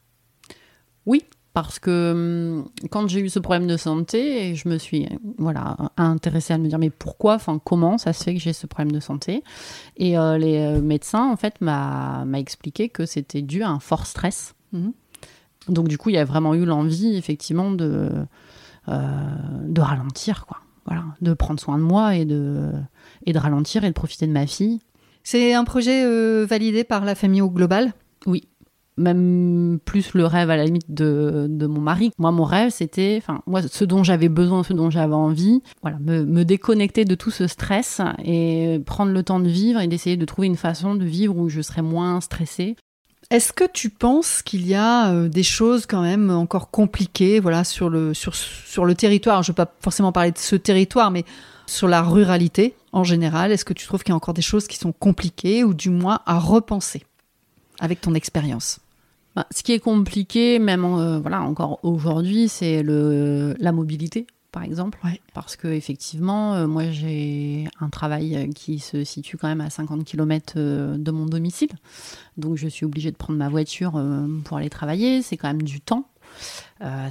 Parce 1.55 1.79
que 1.79 2.13
hum, 2.13 2.69
quand 2.91 3.09
j'ai 3.09 3.21
eu 3.21 3.29
ce 3.29 3.39
problème 3.39 3.67
de 3.67 3.77
santé, 3.77 4.55
je 4.55 4.69
me 4.69 4.79
suis 4.79 5.07
voilà 5.37 5.77
intéressée 5.99 6.55
à 6.55 6.59
me 6.59 6.67
dire 6.67 6.79
mais 6.79 6.91
pourquoi, 6.91 7.35
enfin 7.35 7.61
comment 7.63 7.99
ça 7.99 8.13
se 8.13 8.25
fait 8.25 8.35
que 8.35 8.41
j'ai 8.41 8.55
ce 8.55 8.67
problème 8.67 8.93
de 8.93 9.01
santé? 9.01 9.45
Et 9.99 10.19
euh, 10.19 10.39
les 10.39 10.59
euh, 10.59 10.81
médecins 10.81 11.31
en 11.31 11.37
fait 11.37 11.61
m'a 11.61 12.25
expliqué 12.35 12.89
que 12.89 13.05
c'était 13.05 13.43
dû 13.43 13.63
à 13.63 13.69
un 13.69 13.81
fort 13.81 14.07
stress. 14.07 14.55
Mhm. 14.73 14.93
Donc 15.69 15.89
du 15.89 15.99
coup 15.99 16.09
il 16.09 16.15
y 16.15 16.19
a 16.19 16.25
vraiment 16.25 16.55
eu 16.55 16.65
l'envie 16.65 17.17
effectivement 17.17 17.71
de 17.71 18.11
euh, 18.89 19.09
de 19.67 19.81
ralentir 19.81 20.47
quoi. 20.47 20.59
Voilà, 20.87 21.05
de 21.21 21.33
prendre 21.35 21.61
soin 21.61 21.79
de 21.79 21.85
moi 21.85 22.17
et 22.17 22.25
de 22.25 22.71
et 23.27 23.33
de 23.35 23.39
ralentir 23.39 23.85
et 23.85 23.89
de 23.89 23.95
profiter 23.95 24.27
de 24.27 24.33
ma 24.33 24.47
fille. 24.47 24.81
C'est 25.23 25.53
un 25.53 25.65
projet 25.65 26.03
euh, 26.05 26.47
validé 26.49 26.83
par 26.83 27.05
la 27.05 27.15
famille 27.15 27.43
au 27.43 27.51
global? 27.51 27.93
Même 28.97 29.79
plus 29.85 30.15
le 30.15 30.27
rêve 30.27 30.51
à 30.51 30.57
la 30.57 30.65
limite 30.65 30.93
de, 30.93 31.67
mon 31.67 31.81
mari. 31.81 32.11
Moi, 32.19 32.31
mon 32.31 32.45
rêve, 32.45 32.71
c'était, 32.71 33.17
enfin, 33.19 33.43
moi, 33.47 33.63
ce 33.63 33.85
dont 33.85 34.05
j'avais 34.05 34.29
besoin, 34.29 34.63
ce 34.63 34.73
dont 34.73 34.91
j'avais 34.91 35.15
envie, 35.15 35.63
voilà, 35.83 35.99
me, 36.01 36.25
me 36.25 36.45
déconnecter 36.45 37.05
de 37.05 37.15
tout 37.15 37.31
ce 37.31 37.47
stress 37.47 38.01
et 38.25 38.81
prendre 38.85 39.13
le 39.13 39.23
temps 39.23 39.41
de 39.41 39.49
vivre 39.49 39.81
et 39.81 39.87
d'essayer 39.87 40.17
de 40.17 40.25
trouver 40.25 40.47
une 40.47 40.57
façon 40.57 40.95
de 40.95 41.05
vivre 41.05 41.37
où 41.37 41.49
je 41.49 41.63
serais 41.63 41.83
moins 41.83 42.21
stressée. 42.21 42.77
Est-ce 43.31 43.55
que 43.55 43.65
tu 43.65 43.89
penses 43.89 44.43
qu'il 44.43 44.67
y 44.67 44.75
a 44.75 45.11
euh, 45.11 45.29
des 45.29 45.43
choses 45.43 45.87
quand 45.87 46.03
même 46.03 46.31
encore 46.31 46.71
compliquées 46.71 47.41
voilà, 47.41 47.65
sur, 47.65 47.89
le, 47.89 48.13
sur, 48.13 48.35
sur 48.35 48.85
le 48.85 48.95
territoire? 48.95 49.43
Je 49.43 49.51
ne 49.51 49.53
veux 49.53 49.65
pas 49.65 49.73
forcément 49.81 50.13
parler 50.13 50.33
de 50.33 50.39
ce 50.39 50.55
territoire, 50.55 51.11
mais 51.11 51.25
sur 51.67 51.89
la 51.89 52.03
ruralité 52.03 52.75
en 52.93 53.05
général. 53.05 53.51
Est-ce 53.51 53.65
que 53.65 53.73
tu 53.73 53.87
trouves 53.87 54.03
qu'il 54.03 54.11
y 54.11 54.13
a 54.13 54.17
encore 54.17 54.35
des 54.35 54.43
choses 54.43 54.67
qui 54.67 54.77
sont 54.77 54.93
compliquées 54.93 55.65
ou 55.65 55.73
du 55.73 55.89
moins 55.89 56.21
à 56.27 56.39
repenser 56.39 57.05
avec 57.81 58.03
ton 58.03 58.13
expérience? 58.15 58.82
Bah, 59.35 59.47
ce 59.51 59.63
qui 59.63 59.73
est 59.73 59.79
compliqué, 59.79 60.59
même 60.59 60.85
euh, 60.85 61.19
voilà, 61.19 61.43
encore 61.43 61.81
aujourd'hui, 61.85 62.49
c'est 62.49 62.83
le 62.83 63.55
la 63.59 63.73
mobilité, 63.73 64.27
par 64.51 64.63
exemple, 64.63 64.99
Ouais. 65.05 65.21
parce 65.33 65.57
que 65.57 65.69
effectivement, 65.69 66.55
euh, 66.55 66.67
moi, 66.67 66.91
j'ai 66.91 67.65
un 67.81 67.89
travail 67.89 68.37
euh, 68.37 68.47
qui 68.53 68.79
se 68.79 69.05
situe 69.05 69.39
quand 69.39 69.49
même 69.49 69.63
à 69.63 69.71
50 69.71 70.05
km 70.05 70.59
de 70.59 71.11
mon 71.11 71.25
domicile, 71.25 71.71
donc 72.37 72.57
je 72.57 72.69
suis 72.69 72.85
obligée 72.85 73.11
de 73.11 73.17
prendre 73.17 73.39
ma 73.39 73.49
voiture 73.49 73.93
pour 74.45 74.59
aller 74.59 74.69
travailler. 74.71 75.23
C'est 75.23 75.39
quand 75.39 75.49
même 75.49 75.63
du 75.63 75.81
temps, 75.81 76.09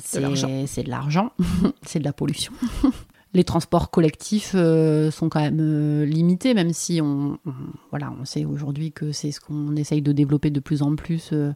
c'est 0.04 0.20
de 0.20 0.90
l'argent, 0.90 1.32
c'est 1.84 2.00
de 2.00 2.04
la 2.06 2.14
pollution. 2.14 2.54
Les 3.34 3.46
transports 3.46 3.92
collectifs 3.92 4.52
euh, 4.56 5.10
sont 5.10 5.30
quand 5.30 5.40
même 5.40 5.60
euh, 5.62 6.04
limités, 6.06 6.54
même 6.54 6.74
si 6.74 7.00
on, 7.02 7.38
on- 7.46 7.54
voilà, 7.90 8.14
on 8.20 8.26
sait 8.26 8.44
aujourd'hui 8.44 8.92
que 8.92 9.14
c'est 9.14 9.32
ce 9.32 9.40
qu'on 9.40 9.74
essaye 9.78 10.02
de 10.02 10.12
développer 10.12 10.50
de 10.50 10.60
plus 10.60 10.82
en 10.82 10.98
plus. 10.98 11.30
euh, 11.32 11.54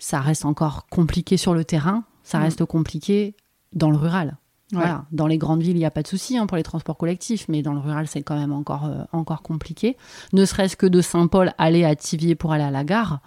ça 0.00 0.18
reste 0.20 0.44
encore 0.44 0.86
compliqué 0.88 1.36
sur 1.36 1.54
le 1.54 1.64
terrain, 1.64 2.02
ça 2.24 2.38
Mm. 2.38 2.42
reste 2.42 2.64
compliqué 2.64 3.36
dans 3.72 3.90
le 3.92 3.96
rural. 3.96 4.36
Ouais. 4.72 4.78
Voilà. 4.78 5.04
Dans 5.12 5.26
les 5.28 5.36
grandes 5.38 5.62
villes, 5.62 5.76
il 5.76 5.80
n'y 5.80 5.84
a 5.84 5.90
pas 5.90 6.02
de 6.02 6.08
souci 6.08 6.36
hein, 6.38 6.46
pour 6.46 6.56
les 6.56 6.62
transports 6.62 6.96
collectifs, 6.96 7.46
mais 7.48 7.60
dans 7.62 7.72
le 7.72 7.80
rural, 7.80 8.06
c'est 8.08 8.22
quand 8.22 8.36
même 8.38 8.52
encore, 8.52 8.86
euh, 8.86 9.02
encore 9.12 9.42
compliqué. 9.42 9.96
Ne 10.32 10.44
serait-ce 10.44 10.76
que 10.76 10.86
de 10.86 11.00
Saint-Paul 11.00 11.52
aller 11.58 11.84
à 11.84 11.94
Thiviers 11.94 12.34
pour 12.34 12.52
aller 12.52 12.64
à 12.64 12.70
la 12.70 12.82
gare, 12.84 13.20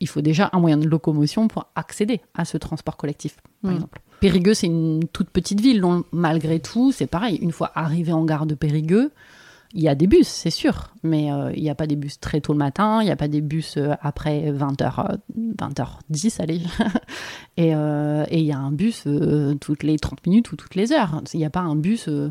il 0.00 0.08
faut 0.08 0.20
déjà 0.20 0.50
un 0.52 0.58
moyen 0.60 0.76
de 0.76 0.88
locomotion 0.88 1.46
pour 1.48 1.66
accéder 1.76 2.20
à 2.34 2.44
ce 2.44 2.56
transport 2.58 2.96
collectif, 2.96 3.36
par 3.62 3.70
Mm. 3.70 3.74
exemple. 3.76 4.00
Périgueux, 4.20 4.54
c'est 4.54 4.66
une 4.66 5.06
toute 5.12 5.30
petite 5.30 5.60
ville, 5.60 5.80
donc 5.80 6.06
malgré 6.12 6.58
tout, 6.60 6.92
c'est 6.92 7.06
pareil. 7.06 7.36
Une 7.36 7.52
fois 7.52 7.70
arrivé 7.74 8.12
en 8.12 8.24
gare 8.24 8.46
de 8.46 8.54
Périgueux, 8.54 9.12
il 9.74 9.82
y 9.82 9.88
a 9.88 9.96
des 9.96 10.06
bus, 10.06 10.28
c'est 10.28 10.50
sûr, 10.50 10.94
mais 11.02 11.32
euh, 11.32 11.52
il 11.54 11.62
n'y 11.62 11.68
a 11.68 11.74
pas 11.74 11.88
des 11.88 11.96
bus 11.96 12.20
très 12.20 12.40
tôt 12.40 12.52
le 12.52 12.58
matin, 12.58 13.02
il 13.02 13.06
n'y 13.06 13.10
a 13.10 13.16
pas 13.16 13.26
des 13.26 13.40
bus 13.40 13.76
euh, 13.76 13.92
après 14.00 14.52
20h, 14.52 15.18
20h10, 15.36 16.40
allez. 16.40 16.60
et 17.56 17.74
euh, 17.74 18.24
et 18.30 18.38
il 18.38 18.46
y 18.46 18.52
a 18.52 18.58
un 18.58 18.70
bus 18.70 19.02
euh, 19.06 19.54
toutes 19.60 19.82
les 19.82 19.98
30 19.98 20.24
minutes 20.26 20.52
ou 20.52 20.56
toutes 20.56 20.76
les 20.76 20.92
heures. 20.92 21.20
Il 21.32 21.38
n'y 21.38 21.44
a 21.44 21.50
pas 21.50 21.60
un 21.60 21.74
bus 21.74 22.06
euh, 22.08 22.30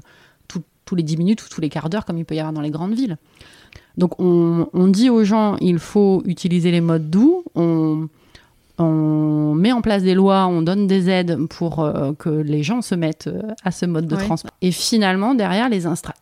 tous 0.85 0.95
les 0.95 1.03
10 1.03 1.17
minutes 1.17 1.43
ou 1.43 1.49
tous 1.49 1.61
les 1.61 1.69
quarts 1.69 1.89
d'heure 1.89 2.05
comme 2.05 2.17
il 2.17 2.25
peut 2.25 2.35
y 2.35 2.39
avoir 2.39 2.53
dans 2.53 2.61
les 2.61 2.71
grandes 2.71 2.93
villes. 2.93 3.17
Donc 3.97 4.19
on, 4.19 4.67
on 4.73 4.87
dit 4.87 5.09
aux 5.09 5.23
gens, 5.23 5.55
il 5.61 5.79
faut 5.79 6.21
utiliser 6.25 6.71
les 6.71 6.81
modes 6.81 7.09
doux. 7.09 7.43
On 8.79 9.53
met 9.53 9.71
en 9.71 9.81
place 9.81 10.03
des 10.03 10.15
lois, 10.15 10.47
on 10.47 10.61
donne 10.61 10.87
des 10.87 11.09
aides 11.09 11.37
pour 11.47 11.79
euh, 11.79 12.13
que 12.13 12.29
les 12.29 12.63
gens 12.63 12.81
se 12.81 12.95
mettent 12.95 13.27
euh, 13.27 13.41
à 13.63 13.71
ce 13.71 13.85
mode 13.85 14.07
de 14.07 14.15
Ouais. 14.15 14.23
transport. 14.25 14.51
Et 14.61 14.71
finalement, 14.71 15.35
derrière, 15.35 15.69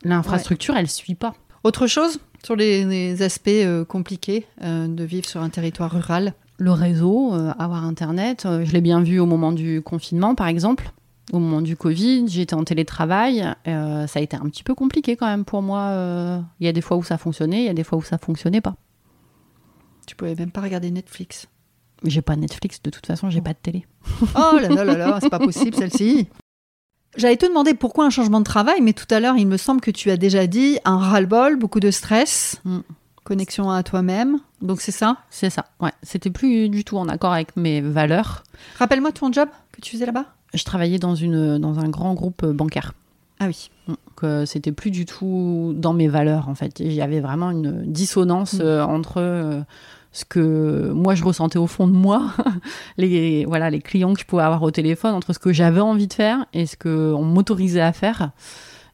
l'infrastructure, 0.04 0.76
elle 0.76 0.90
suit 0.90 1.16
pas. 1.16 1.34
Autre 1.64 1.88
chose 1.88 2.20
sur 2.44 2.56
les, 2.56 2.86
les 2.86 3.22
aspects 3.22 3.48
euh, 3.50 3.86
compliqués 3.86 4.46
euh, 4.64 4.88
de 4.88 5.04
vivre 5.04 5.26
sur 5.26 5.42
un 5.42 5.50
territoire 5.50 5.92
rural? 5.92 6.34
Le 6.58 6.72
réseau, 6.72 7.34
avoir 7.58 7.86
Internet, 7.86 8.48
je 8.64 8.72
l'ai 8.72 8.82
bien 8.82 9.02
vu 9.02 9.20
au 9.20 9.26
moment 9.26 9.52
du 9.52 9.82
confinement, 9.82 10.36
par 10.36 10.46
exemple. 10.48 10.92
Au 11.34 11.40
moment 11.40 11.60
du 11.62 11.76
Covid, 11.76 12.28
j'étais 12.28 12.54
en 12.54 12.64
télétravail. 12.64 13.40
ça 13.66 14.06
a 14.14 14.20
été 14.20 14.38
un 14.38 14.42
petit 14.48 14.62
peu 14.64 14.76
compliqué 14.76 15.16
quand 15.16 15.26
même 15.26 15.44
pour 15.44 15.64
moi. 15.64 16.44
Il 16.60 16.66
y 16.68 16.70
a 16.70 16.72
des 16.72 16.82
fois 16.82 16.98
où 16.98 17.04
ça 17.04 17.18
fonctionnait, 17.18 17.62
il 17.62 17.66
y 17.66 17.70
a 17.70 17.74
des 17.74 17.84
fois 17.84 17.98
où 17.98 18.04
ça 18.04 18.20
fonctionnait 18.20 18.62
pas. 18.62 18.76
Tu 20.06 20.16
pouvais 20.16 20.36
même 20.36 20.52
pas 20.52 20.62
regarder 20.62 20.92
Netflix. 20.92 21.48
J'ai 22.06 22.22
pas 22.22 22.36
Netflix, 22.36 22.82
de 22.84 22.90
toute 22.90 23.06
façon, 23.06 23.30
j'ai 23.30 23.42
pas 23.42 23.52
de 23.54 23.60
télé. 23.62 23.86
Oh 24.36 24.58
là 24.60 24.70
là 24.70 24.84
là 24.84 24.98
là, 24.98 25.20
c'est 25.22 25.30
pas 25.30 25.40
possible 25.40 25.76
celle-ci. 25.76 26.28
J'allais 27.18 27.38
te 27.38 27.46
demander 27.46 27.74
pourquoi 27.74 28.06
un 28.06 28.10
changement 28.10 28.40
de 28.40 28.46
travail, 28.46 28.80
mais 28.82 28.94
tout 28.94 29.06
à 29.14 29.20
l'heure, 29.20 29.36
il 29.38 29.46
me 29.48 29.58
semble 29.58 29.82
que 29.82 29.92
tu 29.92 30.10
as 30.12 30.18
déjà 30.18 30.48
dit 30.48 30.80
un 30.86 30.98
ras-le-bol, 30.98 31.58
beaucoup 31.58 31.80
de 31.82 31.92
stress, 31.92 32.62
Mm. 32.66 32.80
connexion 33.24 33.70
à 33.70 33.84
toi-même. 33.84 34.40
Donc 34.62 34.82
c'est 34.82 34.92
ça? 34.94 35.18
C'est 35.30 35.50
ça, 35.50 35.66
ouais. 35.82 35.92
C'était 36.04 36.30
plus 36.32 36.70
du 36.70 36.84
tout 36.84 36.98
en 36.98 37.08
accord 37.10 37.34
avec 37.34 37.56
mes 37.58 37.82
valeurs. 37.82 38.44
Rappelle-moi 38.80 39.12
ton 39.12 39.32
job 39.32 39.50
que 39.74 39.82
tu 39.82 39.92
faisais 39.92 40.06
là-bas? 40.06 40.26
Je 40.54 40.64
travaillais 40.64 41.00
dans, 41.00 41.16
une, 41.16 41.58
dans 41.60 41.80
un 41.80 41.90
grand 41.90 42.14
groupe 42.14 42.46
bancaire. 42.46 42.94
Ah 43.40 43.48
oui. 43.48 43.70
Donc, 43.88 43.98
euh, 44.24 44.46
c'était 44.46 44.72
plus 44.72 44.92
du 44.92 45.06
tout 45.06 45.74
dans 45.76 45.94
mes 45.94 46.08
valeurs, 46.08 46.48
en 46.50 46.56
fait. 46.56 46.80
Il 46.80 46.94
y 46.94 47.02
avait 47.02 47.20
vraiment 47.22 47.52
une 47.52 47.84
dissonance 47.92 48.54
Mm. 48.56 48.62
euh, 48.62 48.86
entre 48.86 49.18
euh, 49.18 49.62
ce 50.14 50.26
que 50.26 50.92
moi 50.94 51.16
je 51.16 51.24
ressentais 51.24 51.58
au 51.58 51.68
fond 51.68 51.88
de 51.88 51.94
moi, 51.94 52.34
les, 52.98 53.46
voilà, 53.46 53.70
les 53.70 53.82
clients 53.82 54.14
que 54.14 54.20
je 54.20 54.26
pouvais 54.26 54.44
avoir 54.44 54.62
au 54.64 54.72
téléphone, 54.72 55.14
entre 55.16 55.34
ce 55.34 55.40
que 55.40 55.54
j'avais 55.54 55.80
envie 55.82 56.08
de 56.08 56.14
faire 56.14 56.46
et 56.54 56.66
ce 56.66 56.76
qu'on 56.76 57.24
m'autorisait 57.24 57.82
à 57.82 57.94
faire. 57.94 58.32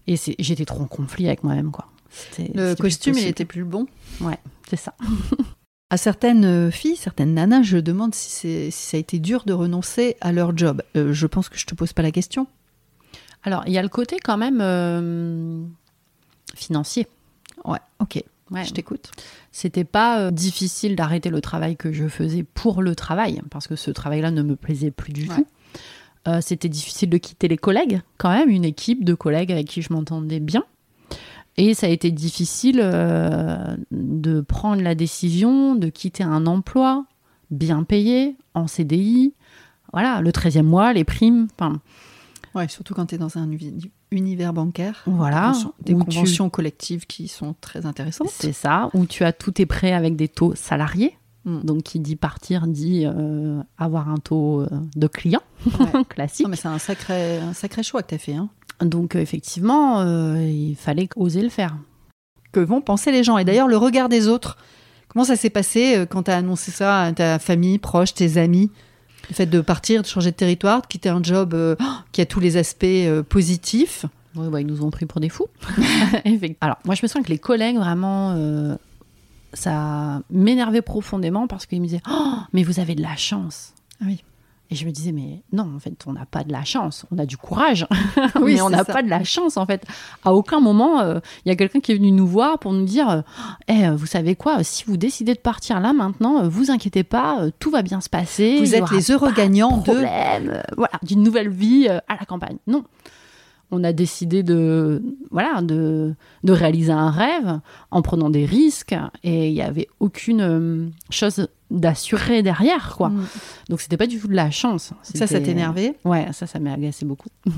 Et 0.08 0.16
c'est- 0.16 0.36
j'étais 0.40 0.66
trop 0.66 0.82
en 0.84 0.88
conflit 0.88 1.28
avec 1.28 1.44
moi-même, 1.44 1.72
quoi. 1.72 1.88
Le 2.56 2.74
costume, 2.76 3.14
il 3.18 3.28
était 3.28 3.46
plus 3.46 3.60
le 3.62 3.66
bon. 3.68 3.88
C'est 4.70 4.78
ça. 4.78 4.94
À 5.90 5.96
certaines 5.96 6.44
euh, 6.44 6.70
filles, 6.70 6.98
certaines 6.98 7.34
nanas, 7.34 7.62
je 7.64 7.78
demande 7.78 8.14
si, 8.14 8.30
c'est- 8.30 8.72
si 8.72 8.88
ça 8.90 8.98
a 8.98 9.00
été 9.00 9.20
dur 9.20 9.44
de 9.46 9.54
renoncer 9.54 10.18
à 10.20 10.34
leur 10.34 10.56
job. 10.58 10.82
Euh, 10.98 11.14
je 11.14 11.26
pense 11.28 11.48
que 11.48 11.58
je 11.58 11.66
te 11.66 11.74
pose 11.76 11.94
pas 11.94 12.02
la 12.02 12.12
question. 12.12 12.46
Alors, 13.44 13.64
il 13.68 13.72
y 13.72 13.78
a 13.78 13.82
le 13.82 13.88
côté 13.88 14.18
quand 14.22 14.36
même 14.38 14.60
euh, 14.62 15.64
financier. 16.56 17.08
Ouais, 17.64 17.80
ok, 18.00 18.22
Ouais. 18.52 18.64
je 18.66 18.72
t'écoute. 18.74 19.12
C'était 19.52 19.84
pas 19.84 20.20
euh, 20.22 20.32
difficile 20.32 20.96
d'arrêter 20.96 21.30
le 21.30 21.42
travail 21.42 21.76
que 21.76 21.92
je 21.92 22.08
faisais 22.08 22.44
pour 22.44 22.82
le 22.82 22.96
travail, 22.96 23.42
parce 23.50 23.68
que 23.68 23.76
ce 23.76 23.92
travail-là 23.92 24.32
ne 24.32 24.42
me 24.42 24.56
plaisait 24.56 24.92
plus 24.92 25.12
du 25.14 25.28
Ouais. 25.30 25.36
tout. 25.36 25.46
Euh, 26.28 26.40
C'était 26.42 26.70
difficile 26.70 27.10
de 27.10 27.18
quitter 27.18 27.48
les 27.48 27.58
collègues, 27.58 28.02
quand 28.18 28.30
même, 28.30 28.50
une 28.50 28.66
équipe 28.66 29.04
de 29.06 29.14
collègues 29.14 29.52
avec 29.52 29.68
qui 29.68 29.82
je 29.82 29.92
m'entendais 29.94 30.40
bien. 30.40 30.64
Et 31.58 31.74
ça 31.74 31.88
a 31.88 31.90
été 31.90 32.12
difficile 32.12 32.80
euh, 32.84 33.76
de 33.92 34.42
prendre 34.42 34.82
la 34.82 34.94
décision 34.94 35.74
de 35.76 35.90
quitter 35.90 36.24
un 36.24 36.46
emploi 36.46 37.06
bien 37.50 37.84
payé, 37.84 38.36
en 38.54 38.68
CDI. 38.68 39.34
Voilà, 39.94 40.22
le 40.22 40.32
13e 40.32 40.64
mois, 40.64 40.94
les 40.94 41.04
primes. 41.04 41.48
Enfin, 41.58 41.80
Ouais, 42.56 42.68
surtout 42.68 42.94
quand 42.94 43.08
tu 43.08 43.16
es 43.16 43.18
dans 43.18 43.38
un 43.38 43.48
univers 44.12 44.54
bancaire. 44.54 45.02
Voilà, 45.06 45.54
Des 45.82 45.94
conventions, 45.94 46.46
tu- 46.46 46.52
collectives 46.52 47.06
qui 47.08 47.28
sont 47.28 47.56
très 47.60 47.86
intéressantes. 47.86 48.30
C'est 48.32 48.54
ça, 48.54 48.90
où 48.94 49.06
tu 49.06 49.24
as 49.24 49.34
tous 49.34 49.52
tes 49.52 49.66
prêts 49.66 49.94
avec 49.94 50.16
des 50.16 50.28
taux 50.28 50.54
salariés. 50.56 51.18
Mm. 51.46 51.62
Donc, 51.64 51.84
qui 51.84 52.00
dit 52.00 52.16
partir 52.16 52.68
dit 52.68 53.04
euh, 53.06 53.62
avoir 53.78 54.10
un 54.10 54.18
taux 54.18 54.62
euh, 54.62 54.68
de 54.96 55.08
client 55.08 55.42
Ouais. 55.80 56.04
classique. 56.10 56.46
Non, 56.46 56.50
mais 56.50 56.56
c'est 56.58 56.68
un 56.68 56.80
sacré, 56.80 57.40
un 57.40 57.54
sacré 57.54 57.84
choix 57.84 58.02
que 58.04 58.10
tu 58.10 58.16
as 58.16 58.20
fait. 58.20 58.36
Hein. 58.36 58.50
Donc, 58.82 59.16
euh, 59.16 59.20
effectivement, 59.20 60.02
euh, 60.02 60.42
il 60.42 60.76
fallait 60.76 61.10
oser 61.16 61.42
le 61.42 61.50
faire. 61.50 61.76
Que 62.52 62.60
vont 62.60 62.82
penser 62.82 63.12
les 63.12 63.24
gens? 63.24 63.38
Et 63.38 63.46
d'ailleurs, 63.46 63.68
le 63.68 63.78
regard 63.78 64.10
des 64.10 64.28
autres. 64.28 64.58
Comment 65.10 65.26
ça 65.26 65.36
s'est 65.36 65.50
passé 65.50 66.06
quand 66.10 66.24
tu 66.24 66.32
as 66.32 66.38
annoncé 66.38 66.70
ça 66.72 67.02
à 67.04 67.12
ta 67.14 67.40
famille, 67.40 67.78
proches, 67.80 68.14
tes 68.14 68.38
amis? 68.38 68.72
Le 69.30 69.36
fait 69.36 69.46
de 69.46 69.62
partir, 69.62 70.02
de 70.02 70.08
changer 70.08 70.32
de 70.32 70.36
territoire, 70.36 70.82
de 70.82 70.88
quitter 70.88 71.10
un 71.10 71.22
job 71.22 71.54
euh, 71.54 71.76
qui 72.12 72.22
a 72.22 72.26
tous 72.26 72.40
les 72.40 72.58
aspects 72.58 72.86
euh, 72.86 73.24
positifs. 73.24 74.06
Oui, 74.36 74.48
bah, 74.50 74.62
ils 74.62 74.68
nous 74.68 74.84
ont 74.84 74.92
pris 74.92 75.06
pour 75.06 75.20
des 75.20 75.30
fous. 75.30 75.48
Alors, 76.62 76.78
moi, 76.86 76.96
je 76.96 77.02
me 77.04 77.08
sens 77.08 77.24
que 77.24 77.30
les 77.30 77.40
collègues, 77.40 77.78
vraiment, 77.78 78.34
euh, 78.38 78.76
ça 79.54 80.22
m'énervait 80.30 80.82
profondément 80.82 81.48
parce 81.48 81.66
qu'ils 81.66 81.82
me 81.82 81.88
disaient 81.88 82.04
Oh, 82.10 82.36
mais 82.54 82.64
vous 82.64 82.80
avez 82.80 82.96
de 82.96 83.02
la 83.02 83.16
chance. 83.16 83.74
Ah 84.02 84.06
oui. 84.08 84.24
Et 84.70 84.76
je 84.76 84.86
me 84.86 84.92
disais, 84.92 85.14
mais 85.14 85.44
non, 85.54 85.76
en 85.76 85.80
fait, 85.80 85.96
on 86.08 86.14
n'a 86.14 86.26
pas 86.26 86.44
de 86.44 86.52
la 86.52 86.64
chance. 86.66 87.06
On 87.12 87.18
a 87.18 87.26
du 87.26 87.38
courage. 87.38 87.88
Oui, 88.42 88.56
mais 88.56 88.62
on 88.62 88.70
n'a 88.70 88.84
pas 88.86 89.02
de 89.02 89.10
la 89.10 89.24
chance, 89.24 89.58
en 89.58 89.66
fait. 89.66 89.84
À 90.24 90.34
aucun 90.34 90.60
moment, 90.60 91.00
euh, 91.00 91.20
il 91.46 91.50
y 91.50 91.52
a 91.52 91.56
quelqu'un 91.56 91.80
qui 91.80 91.92
est 91.92 91.96
venu 91.96 92.12
nous 92.12 92.28
voir 92.28 92.60
pour 92.60 92.74
nous 92.74 92.86
dire 92.86 93.24
Eh, 93.68 93.90
vous 93.90 94.06
savez 94.06 94.36
quoi, 94.36 94.64
si 94.64 94.84
vous 94.86 94.98
décidez 94.98 95.34
de 95.34 95.40
partir 95.40 95.80
là 95.80 95.94
maintenant, 95.94 96.44
euh, 96.44 96.50
vous 96.50 96.70
inquiétez 96.70 97.04
pas, 97.04 97.42
euh, 97.42 97.52
tout 97.60 97.72
va 97.72 97.82
bien 97.82 98.02
se 98.02 98.10
passer. 98.10 98.60
Vous 98.60 98.76
êtes 98.76 98.92
les 98.92 99.12
heureux 99.12 99.32
gagnants 99.32 99.78
de. 99.78 99.94
voilà, 100.76 101.00
d'une 101.04 101.24
nouvelle 101.24 101.50
vie 101.50 101.88
à 101.88 102.16
la 102.20 102.26
campagne. 102.26 102.58
Non. 102.68 102.84
On 103.72 103.84
a 103.84 103.92
décidé 103.92 104.44
de, 104.44 105.04
voilà, 105.30 105.62
de, 105.62 106.16
de 106.44 106.54
réaliser 106.54 106.92
un 106.92 107.12
rêve 107.12 107.60
en 107.92 108.02
prenant 108.02 108.30
des 108.30 108.46
risques 108.46 108.96
et 109.24 109.50
il 109.50 109.54
n'y 109.54 109.62
avait 109.62 109.88
aucune 110.00 110.42
euh, 110.42 110.88
chose 111.10 111.48
d'assurée 111.70 112.44
derrière, 112.44 112.96
quoi. 112.96 113.10
Mm. 113.10 113.26
Donc 113.70 113.82
c'était 113.82 113.98
pas 113.98 114.08
du 114.08 114.20
tout 114.20 114.28
de 114.28 114.36
la 114.36 114.52
chance. 114.52 114.94
Ça, 115.04 115.28
ça 115.28 115.42
t'énervait 115.42 115.96
Ouais, 116.06 116.28
ça, 116.32 116.48
ça 116.48 116.60
m'a 116.60 116.74
agacé 116.74 117.06
beaucoup. 117.06 117.30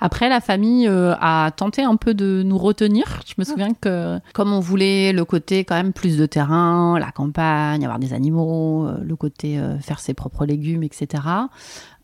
Après, 0.00 0.28
la 0.28 0.40
famille 0.40 0.88
euh, 0.88 1.14
a 1.20 1.50
tenté 1.54 1.82
un 1.82 1.96
peu 1.96 2.14
de 2.14 2.42
nous 2.44 2.56
retenir. 2.56 3.20
Je 3.26 3.34
me 3.36 3.44
souviens 3.44 3.74
que, 3.78 4.18
comme 4.32 4.52
on 4.52 4.60
voulait 4.60 5.12
le 5.12 5.24
côté 5.24 5.64
quand 5.64 5.74
même 5.74 5.92
plus 5.92 6.16
de 6.16 6.24
terrain, 6.24 6.98
la 6.98 7.12
campagne, 7.12 7.84
avoir 7.84 7.98
des 7.98 8.14
animaux, 8.14 8.86
euh, 8.86 8.98
le 9.02 9.16
côté 9.16 9.58
euh, 9.58 9.78
faire 9.80 10.00
ses 10.00 10.14
propres 10.14 10.46
légumes, 10.46 10.82
etc. 10.82 11.22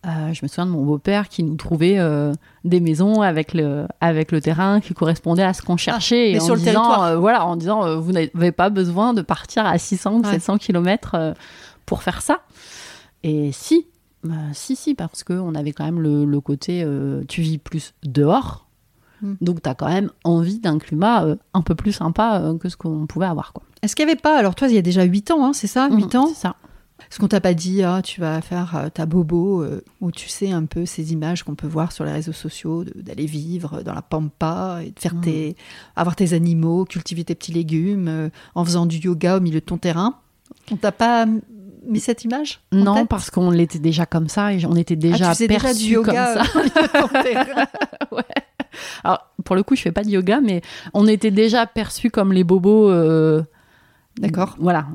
euh, 0.06 0.32
je 0.32 0.40
me 0.42 0.48
souviens 0.48 0.66
de 0.66 0.70
mon 0.70 0.84
beau-père 0.84 1.28
qui 1.28 1.42
nous 1.42 1.56
trouvait 1.56 1.98
euh, 1.98 2.32
des 2.64 2.80
maisons 2.80 3.20
avec 3.20 3.52
le, 3.54 3.86
avec 4.00 4.30
le 4.32 4.40
terrain 4.40 4.80
qui 4.80 4.94
correspondait 4.94 5.42
à 5.42 5.52
ce 5.54 5.62
qu'on 5.62 5.76
cherchait. 5.76 6.32
et 6.32 6.40
en 6.40 6.44
sur 6.44 6.54
le 6.54 6.60
disant, 6.60 6.72
territoire. 6.82 7.02
euh, 7.04 7.16
voilà, 7.16 7.44
en 7.44 7.56
disant, 7.56 7.98
vous 8.00 8.12
n'avez 8.12 8.52
pas 8.52 8.70
besoin 8.70 9.12
de 9.14 9.22
partir 9.22 9.66
à 9.66 9.76
600 9.76 10.12
ou 10.14 10.22
Ouais. 10.22 10.30
700 10.32 10.58
km 10.58 11.34
pour 11.86 12.02
faire 12.02 12.22
ça. 12.22 12.40
Et 13.24 13.50
si, 13.52 13.86
si, 14.52 14.76
si, 14.76 14.94
parce 14.94 15.24
qu'on 15.24 15.54
avait 15.54 15.72
quand 15.72 15.84
même 15.84 16.00
le, 16.00 16.24
le 16.24 16.40
côté 16.40 16.86
tu 17.28 17.42
vis 17.42 17.58
plus 17.58 17.94
dehors. 18.04 18.66
Mm. 19.20 19.32
Donc, 19.40 19.62
tu 19.62 19.68
as 19.68 19.74
quand 19.74 19.88
même 19.88 20.10
envie 20.22 20.60
d'un 20.60 20.78
climat 20.78 21.26
un 21.54 21.62
peu 21.62 21.74
plus 21.74 21.92
sympa 21.92 22.40
que 22.60 22.68
ce 22.68 22.76
qu'on 22.76 23.06
pouvait 23.06 23.26
avoir. 23.26 23.52
Est-ce 23.82 23.96
qu'il 23.96 24.06
n'y 24.06 24.12
avait 24.12 24.20
pas, 24.20 24.38
alors 24.38 24.54
toi, 24.54 24.68
il 24.68 24.74
y 24.74 24.78
a 24.78 24.82
déjà 24.82 25.02
8 25.02 25.32
ans, 25.32 25.44
hein, 25.44 25.52
c'est 25.52 25.66
ça 25.66 25.88
8 25.90 26.14
ans 26.14 26.26
C'est 26.28 26.34
ça. 26.42 26.54
Est-ce 27.10 27.18
qu'on 27.20 27.28
t'a 27.28 27.40
pas 27.40 27.54
dit, 27.54 27.82
ah, 27.82 28.00
tu 28.02 28.20
vas 28.20 28.40
faire 28.40 28.76
euh, 28.76 28.88
ta 28.90 29.06
bobo, 29.06 29.62
euh, 29.62 29.82
où 30.00 30.10
tu 30.10 30.28
sais 30.28 30.50
un 30.50 30.64
peu 30.64 30.84
ces 30.84 31.12
images 31.12 31.42
qu'on 31.44 31.54
peut 31.54 31.66
voir 31.68 31.92
sur 31.92 32.04
les 32.04 32.12
réseaux 32.12 32.32
sociaux, 32.32 32.84
d'aller 32.94 33.24
vivre 33.26 33.82
dans 33.82 33.94
la 33.94 34.02
pampa 34.02 34.80
et 34.84 34.90
de 34.90 34.98
faire 34.98 35.14
Mm. 35.14 35.20
tes, 35.22 35.56
avoir 35.96 36.16
tes 36.16 36.32
animaux, 36.34 36.84
cultiver 36.84 37.24
tes 37.24 37.34
petits 37.34 37.52
légumes, 37.52 38.08
euh, 38.08 38.28
en 38.54 38.64
faisant 38.64 38.84
du 38.84 38.98
yoga 38.98 39.36
au 39.36 39.40
milieu 39.40 39.60
de 39.60 39.64
ton 39.64 39.78
terrain? 39.78 40.16
On 40.70 40.76
t'a 40.76 40.92
pas 40.92 41.24
mis 41.86 42.00
cette 42.00 42.24
image 42.24 42.60
Non, 42.72 43.06
parce 43.06 43.30
qu'on 43.30 43.50
l'était 43.50 43.78
déjà 43.78 44.04
comme 44.04 44.28
ça 44.28 44.52
et 44.52 44.66
on 44.66 44.74
était 44.76 44.94
Ah, 44.94 44.96
déjà 44.96 45.34
tu 45.34 45.46
déjà 45.46 45.60
perçus 45.60 45.84
du 45.86 45.92
yoga 45.94 46.34
comme 46.34 46.44
ça. 46.44 46.58
au 46.58 46.62
milieu 46.62 46.82
de 46.82 47.00
ton 47.00 47.22
terrain. 47.22 47.66
Alors, 49.04 49.26
pour 49.44 49.56
le 49.56 49.62
coup, 49.62 49.74
je 49.76 49.82
fais 49.82 49.92
pas 49.92 50.04
de 50.04 50.10
yoga, 50.10 50.40
mais 50.40 50.60
on 50.94 51.06
était 51.06 51.30
déjà 51.30 51.66
perçus 51.66 52.10
comme 52.10 52.32
les 52.32 52.44
bobos. 52.44 52.90
euh, 52.90 53.42
D'accord. 54.18 54.56
Voilà, 54.58 54.86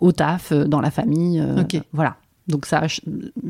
au 0.00 0.12
taf, 0.12 0.52
euh, 0.52 0.64
dans 0.64 0.80
la 0.80 0.90
famille. 0.90 1.40
euh. 1.40 1.56
Voilà. 1.92 2.16
Donc, 2.48 2.66
ça, 2.66 2.82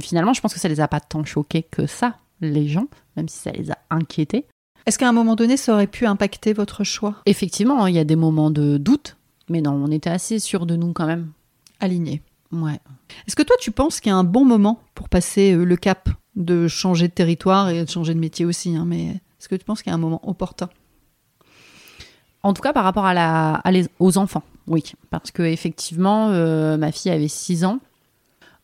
finalement, 0.03 0.33
je 0.35 0.41
pense 0.41 0.53
que 0.53 0.61
ça 0.61 0.69
les 0.69 0.81
a 0.81 0.89
pas 0.89 1.01
tant 1.01 1.25
choqués 1.25 1.63
que 1.63 1.87
ça, 1.87 2.17
les 2.41 2.69
gens, 2.69 2.87
même 3.17 3.29
si 3.29 3.39
ça 3.39 3.51
les 3.53 3.71
a 3.71 3.79
inquiétés. 3.91 4.47
Est-ce 4.87 4.99
qu'à 4.99 5.09
un 5.09 5.13
moment 5.13 5.37
donné, 5.37 5.57
ça 5.57 5.73
aurait 5.75 5.87
pu 5.87 6.07
impacter 6.07 6.53
votre 6.53 6.85
choix? 6.85 7.17
Effectivement, 7.27 7.87
il 7.87 7.95
y 7.95 7.99
a 7.99 8.05
des 8.05 8.17
moments 8.17 8.51
de 8.51 8.79
doute, 8.79 9.17
mais 9.49 9.61
non, 9.61 9.73
on 9.73 9.91
était 9.91 10.11
assez 10.11 10.39
sûrs 10.39 10.67
de 10.67 10.77
nous 10.77 10.93
quand 10.93 11.07
même. 11.07 11.29
aligné 11.81 12.23
Ouais. 12.53 12.81
Est-ce 13.27 13.37
que 13.37 13.43
toi, 13.43 13.57
tu 13.61 13.71
penses 13.71 14.01
qu'il 14.01 14.11
y 14.11 14.13
a 14.13 14.17
un 14.17 14.25
bon 14.25 14.45
moment 14.45 14.81
pour 14.95 15.09
passer 15.09 15.53
euh, 15.53 15.65
le 15.65 15.77
cap 15.77 16.09
de 16.35 16.67
changer 16.69 17.07
de 17.09 17.13
territoire 17.13 17.69
et 17.71 17.85
de 17.85 17.89
changer 17.91 18.13
de 18.15 18.19
métier 18.19 18.45
aussi 18.45 18.75
hein, 18.77 18.85
Mais 18.87 19.05
est-ce 19.07 19.49
que 19.49 19.55
tu 19.55 19.65
penses 19.65 19.83
qu'il 19.83 19.91
y 19.91 19.93
a 19.93 19.95
un 19.95 19.99
moment 20.01 20.21
opportun? 20.29 20.69
En 22.43 22.53
tout 22.55 22.63
cas, 22.63 22.73
par 22.73 22.85
rapport 22.85 23.05
à 23.05 23.15
la, 23.15 23.55
à 23.55 23.71
les- 23.71 23.87
aux 23.99 24.17
enfants, 24.19 24.43
oui. 24.71 24.83
Parce 25.11 25.31
que 25.31 25.43
effectivement, 25.43 26.29
euh, 26.31 26.79
ma 26.79 26.91
fille 26.93 27.11
avait 27.13 27.29
6 27.29 27.65
ans. 27.67 27.79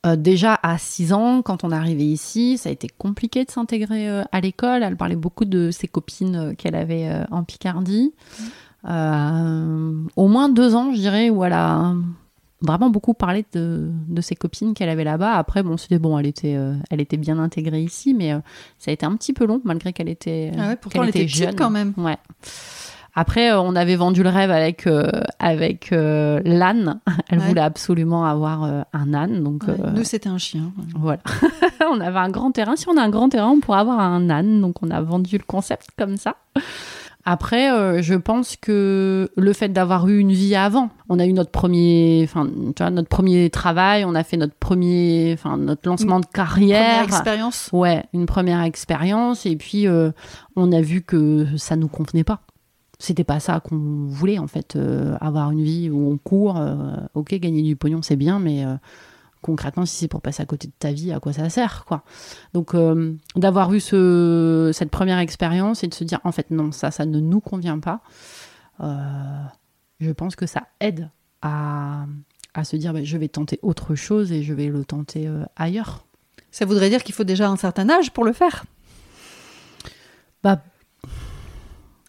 Euh, 0.06 0.14
déjà 0.16 0.58
à 0.62 0.78
6 0.78 1.12
ans, 1.12 1.42
quand 1.42 1.64
on 1.64 1.72
est 1.72 1.74
arrivé 1.74 2.04
ici, 2.04 2.56
ça 2.58 2.68
a 2.68 2.72
été 2.72 2.88
compliqué 2.88 3.44
de 3.44 3.50
s'intégrer 3.50 4.08
euh, 4.08 4.22
à 4.32 4.40
l'école. 4.40 4.82
Elle 4.82 4.96
parlait 4.96 5.16
beaucoup 5.16 5.44
de 5.44 5.70
ses 5.70 5.88
copines 5.88 6.36
euh, 6.36 6.54
qu'elle 6.54 6.76
avait 6.76 7.08
euh, 7.08 7.24
en 7.30 7.42
Picardie. 7.44 8.14
Euh, 8.88 9.92
au 10.16 10.28
moins 10.28 10.48
deux 10.48 10.74
ans, 10.74 10.92
je 10.92 10.98
dirais, 11.00 11.28
où 11.30 11.44
elle 11.44 11.52
a 11.54 11.94
vraiment 12.62 12.88
beaucoup 12.88 13.14
parlé 13.14 13.44
de, 13.52 13.90
de 14.08 14.20
ses 14.20 14.34
copines 14.36 14.74
qu'elle 14.74 14.88
avait 14.88 15.04
là-bas. 15.04 15.32
Après, 15.34 15.62
bon, 15.62 15.76
c'était 15.76 15.98
bon, 15.98 16.18
elle 16.18 16.26
était, 16.26 16.54
euh, 16.56 16.74
elle 16.90 17.00
était 17.00 17.16
bien 17.16 17.38
intégrée 17.38 17.82
ici, 17.82 18.14
mais 18.14 18.32
euh, 18.32 18.38
ça 18.78 18.90
a 18.90 18.94
été 18.94 19.04
un 19.04 19.16
petit 19.16 19.32
peu 19.32 19.44
long, 19.46 19.60
malgré 19.64 19.92
qu'elle 19.92 20.08
était, 20.08 20.52
Ah 20.58 20.68
ouais, 20.68 20.76
pourtant 20.76 21.00
qu'elle 21.00 21.08
elle 21.08 21.08
était 21.10 21.22
était 21.24 21.28
jeune. 21.46 21.54
quand 21.56 21.70
même. 21.70 21.92
Ouais. 21.96 22.16
Après, 23.18 23.50
euh, 23.50 23.58
on 23.60 23.74
avait 23.74 23.96
vendu 23.96 24.22
le 24.22 24.28
rêve 24.28 24.50
avec, 24.50 24.86
euh, 24.86 25.10
avec 25.38 25.90
euh, 25.92 26.40
l'âne. 26.44 27.00
Elle 27.30 27.38
Ouais. 27.40 27.46
voulait 27.48 27.60
absolument 27.62 28.26
avoir 28.26 28.64
euh, 28.64 28.82
un 28.92 29.14
âne. 29.14 29.42
Donc, 29.42 29.64
Ouais, 29.66 29.74
Nous, 29.94 30.04
c'était 30.04 30.28
un 30.28 30.36
chien. 30.38 30.70
voilà. 30.94 31.20
on 31.90 31.98
avait 32.00 32.18
un 32.18 32.28
grand 32.30 32.52
terrain. 32.52 32.76
Si 32.76 32.86
on 32.88 32.96
a 32.98 33.02
un 33.02 33.08
grand 33.10 33.30
terrain, 33.30 33.48
on 33.48 33.60
pourrait 33.60 33.78
avoir 33.80 33.98
un 34.00 34.28
âne. 34.28 34.60
Donc, 34.60 34.82
on 34.82 34.90
a 34.90 35.00
vendu 35.00 35.38
le 35.38 35.44
concept 35.46 35.88
comme 35.98 36.16
ça. 36.18 36.36
Après, 37.28 37.72
euh, 37.72 38.02
je 38.02 38.14
pense 38.14 38.54
que 38.54 39.28
le 39.36 39.52
fait 39.52 39.68
d'avoir 39.70 40.06
eu 40.06 40.18
une 40.20 40.30
vie 40.30 40.54
avant, 40.54 40.90
on 41.08 41.18
a 41.18 41.26
eu 41.26 41.32
notre 41.32 41.50
premier, 41.50 42.20
enfin, 42.22 42.46
tu 42.76 42.80
vois, 42.80 42.90
notre 42.90 43.08
premier 43.08 43.50
travail, 43.50 44.04
on 44.04 44.14
a 44.14 44.22
fait 44.22 44.36
notre 44.36 44.54
premier, 44.54 45.32
enfin, 45.36 45.56
notre 45.56 45.88
lancement 45.88 46.20
de 46.20 46.26
Première 46.26 46.48
carrière. 46.50 47.02
expérience. 47.02 47.68
Ouais, 47.72 48.04
une 48.14 48.26
première 48.26 48.60
expérience. 48.62 49.44
Et 49.44 49.56
puis, 49.56 49.88
euh, 49.88 50.12
on 50.54 50.70
a 50.70 50.80
vu 50.80 51.00
que 51.02 51.46
ça 51.56 51.74
nous 51.74 51.88
convenait 51.88 52.22
pas. 52.22 52.42
C'était 52.98 53.24
pas 53.24 53.40
ça 53.40 53.60
qu'on 53.60 54.06
voulait, 54.06 54.38
en 54.38 54.46
fait. 54.46 54.74
euh, 54.76 55.16
avoir 55.20 55.50
une 55.50 55.62
vie 55.62 55.90
où 55.90 56.10
on 56.12 56.16
court. 56.18 56.56
euh, 56.58 56.96
ok, 57.14 57.34
gagner 57.34 57.62
du 57.62 57.76
pognon, 57.76 58.00
c'est 58.02 58.16
bien, 58.16 58.38
mais 58.38 58.64
euh, 58.64 58.74
concrètement, 59.42 59.84
si 59.84 59.96
c'est 59.96 60.08
pour 60.08 60.22
passer 60.22 60.42
à 60.42 60.46
côté 60.46 60.66
de 60.68 60.72
ta 60.78 60.92
vie, 60.92 61.12
à 61.12 61.20
quoi 61.20 61.32
ça 61.34 61.48
sert, 61.50 61.84
quoi? 61.84 62.02
Donc, 62.54 62.74
d'avoir 63.36 63.72
eu 63.74 63.80
ce, 63.80 64.70
cette 64.74 64.90
première 64.90 65.18
expérience 65.18 65.84
et 65.84 65.88
de 65.88 65.94
se 65.94 66.04
dire, 66.04 66.20
en 66.24 66.32
fait, 66.32 66.50
non, 66.50 66.72
ça, 66.72 66.90
ça 66.90 67.04
ne 67.06 67.20
nous 67.20 67.40
convient 67.40 67.78
pas, 67.78 68.00
je 68.80 70.10
pense 70.12 70.36
que 70.36 70.46
ça 70.46 70.62
aide 70.80 71.10
à, 71.42 72.06
à 72.54 72.64
se 72.64 72.76
dire, 72.76 72.92
bah, 72.92 73.04
je 73.04 73.16
vais 73.18 73.28
tenter 73.28 73.58
autre 73.62 73.94
chose 73.94 74.32
et 74.32 74.42
je 74.42 74.52
vais 74.54 74.68
le 74.68 74.84
tenter 74.84 75.28
ailleurs. 75.54 76.06
Ça 76.50 76.64
voudrait 76.64 76.88
dire 76.88 77.04
qu'il 77.04 77.14
faut 77.14 77.24
déjà 77.24 77.48
un 77.48 77.56
certain 77.56 77.88
âge 77.90 78.12
pour 78.12 78.24
le 78.24 78.32
faire? 78.32 78.64
Bah, 80.42 80.62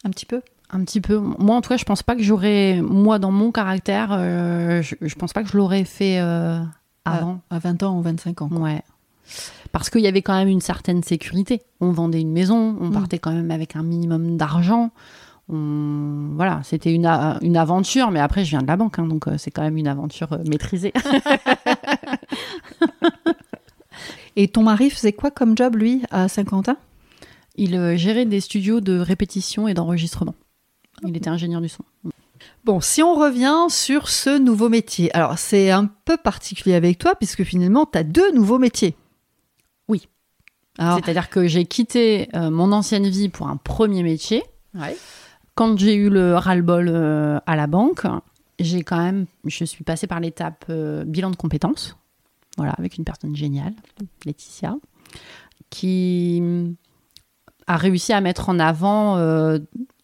Un 0.03 0.09
petit 0.09 0.25
peu? 0.25 0.41
Un 0.69 0.83
petit 0.83 0.99
peu. 1.01 1.17
Moi, 1.17 1.55
en 1.55 1.61
tout 1.61 1.69
cas, 1.69 1.77
je 1.77 1.85
pense 1.85 2.03
pas 2.03 2.15
que 2.15 2.21
j'aurais, 2.23 2.81
moi, 2.81 3.19
dans 3.19 3.31
mon 3.31 3.51
caractère, 3.51 4.09
euh, 4.11 4.81
je, 4.81 4.95
je 5.01 5.15
pense 5.15 5.31
pas 5.33 5.41
que 5.43 5.49
je 5.49 5.55
l'aurais 5.57 5.85
fait 5.85 6.19
euh, 6.19 6.59
avant. 7.05 7.39
À 7.49 7.59
20 7.59 7.83
ans 7.83 7.97
ou 7.97 8.01
25 8.01 8.41
ans. 8.41 8.49
Ouais. 8.51 8.81
Parce 9.71 9.89
qu'il 9.89 10.01
y 10.01 10.07
avait 10.07 10.21
quand 10.21 10.35
même 10.35 10.47
une 10.49 10.59
certaine 10.61 11.03
sécurité. 11.03 11.61
On 11.79 11.91
vendait 11.91 12.19
une 12.21 12.31
maison, 12.33 12.75
on 12.81 12.87
Mm. 12.89 12.93
partait 12.93 13.19
quand 13.19 13.31
même 13.31 13.51
avec 13.51 13.75
un 13.77 13.83
minimum 13.83 14.35
d'argent. 14.37 14.91
On... 15.49 16.31
Voilà, 16.35 16.59
c'était 16.65 16.93
une, 16.93 17.05
a- 17.05 17.37
une 17.41 17.55
aventure, 17.55 18.11
mais 18.11 18.19
après, 18.19 18.43
je 18.43 18.49
viens 18.49 18.61
de 18.61 18.67
la 18.67 18.75
banque, 18.75 18.99
hein, 18.99 19.05
donc 19.07 19.27
euh, 19.29 19.37
c'est 19.37 19.51
quand 19.51 19.61
même 19.61 19.77
une 19.77 19.87
aventure 19.87 20.37
maîtrisée. 20.45 20.91
Et 24.35 24.47
ton 24.49 24.63
mari 24.63 24.89
faisait 24.89 25.13
quoi 25.13 25.31
comme 25.31 25.57
job, 25.57 25.75
lui, 25.75 26.03
à 26.11 26.27
Saint-Quentin 26.27 26.77
Il 27.55 27.95
gérait 27.97 28.25
des 28.25 28.39
studios 28.39 28.81
de 28.81 28.99
répétition 28.99 29.67
et 29.67 29.73
d'enregistrement. 29.73 30.35
Il 31.03 31.15
était 31.15 31.29
ingénieur 31.29 31.61
du 31.61 31.69
son. 31.69 31.83
Bon, 32.63 32.81
si 32.81 33.01
on 33.01 33.15
revient 33.15 33.69
sur 33.69 34.09
ce 34.09 34.37
nouveau 34.37 34.69
métier, 34.69 35.13
alors 35.15 35.37
c'est 35.37 35.71
un 35.71 35.85
peu 35.85 36.17
particulier 36.17 36.75
avec 36.75 36.97
toi, 36.97 37.15
puisque 37.15 37.43
finalement, 37.43 37.85
tu 37.85 37.97
as 37.97 38.03
deux 38.03 38.31
nouveaux 38.33 38.59
métiers. 38.59 38.95
Oui. 39.87 40.07
C'est-à-dire 40.77 41.29
que 41.29 41.47
j'ai 41.47 41.65
quitté 41.65 42.29
euh, 42.35 42.51
mon 42.51 42.71
ancienne 42.71 43.07
vie 43.07 43.29
pour 43.29 43.47
un 43.47 43.57
premier 43.57 44.03
métier. 44.03 44.43
Ouais. 44.75 44.95
Quand 45.55 45.77
j'ai 45.79 45.95
eu 45.95 46.09
le 46.09 46.35
ras-le-bol 46.35 46.87
euh, 46.89 47.39
à 47.47 47.55
la 47.55 47.65
banque, 47.65 48.05
j'ai 48.59 48.83
quand 48.83 49.01
même, 49.01 49.25
je 49.45 49.65
suis 49.65 49.83
passée 49.83 50.05
par 50.05 50.19
l'étape 50.19 50.65
euh, 50.69 51.03
bilan 51.03 51.31
de 51.31 51.35
compétences, 51.35 51.95
voilà, 52.57 52.73
avec 52.73 52.97
une 52.97 53.05
personne 53.05 53.35
géniale, 53.35 53.73
Laetitia, 54.25 54.75
qui 55.71 56.41
mm, 56.41 56.75
a 57.65 57.77
réussi 57.77 58.13
à 58.13 58.21
mettre 58.21 58.49
en 58.49 58.59
avant, 58.59 59.17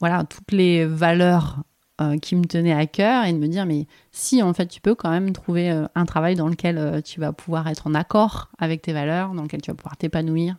voilà, 0.03 0.25
toutes 0.25 0.51
les 0.51 0.85
valeurs 0.85 1.63
euh, 2.01 2.17
qui 2.17 2.35
me 2.35 2.43
tenaient 2.43 2.73
à 2.73 2.85
cœur 2.87 3.23
et 3.23 3.31
de 3.31 3.37
me 3.37 3.47
dire, 3.47 3.65
mais 3.65 3.87
si 4.11 4.43
en 4.43 4.53
fait 4.53 4.67
tu 4.67 4.81
peux 4.81 4.95
quand 4.95 5.09
même 5.09 5.31
trouver 5.31 5.71
euh, 5.71 5.85
un 5.95 6.03
travail 6.03 6.35
dans 6.35 6.49
lequel 6.49 6.77
euh, 6.77 6.99
tu 6.99 7.21
vas 7.21 7.31
pouvoir 7.31 7.69
être 7.69 7.87
en 7.87 7.93
accord 7.93 8.49
avec 8.59 8.81
tes 8.81 8.91
valeurs, 8.91 9.33
dans 9.33 9.43
lequel 9.43 9.61
tu 9.61 9.71
vas 9.71 9.75
pouvoir 9.75 9.95
t'épanouir. 9.95 10.57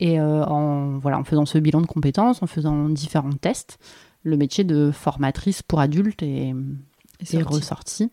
Et 0.00 0.18
en, 0.18 0.96
voilà, 0.96 1.18
en 1.18 1.24
faisant 1.24 1.44
ce 1.44 1.58
bilan 1.58 1.82
de 1.82 1.86
compétences, 1.86 2.42
en 2.42 2.46
faisant 2.46 2.88
différents 2.88 3.34
tests, 3.34 3.78
le 4.22 4.38
métier 4.38 4.64
de 4.64 4.90
formatrice 4.90 5.60
pour 5.60 5.78
adultes 5.78 6.22
est, 6.22 6.54
ressorti. 7.44 8.10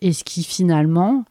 Et 0.00 0.12
ce 0.12 0.24
qui 0.24 0.42
finalement 0.42 1.24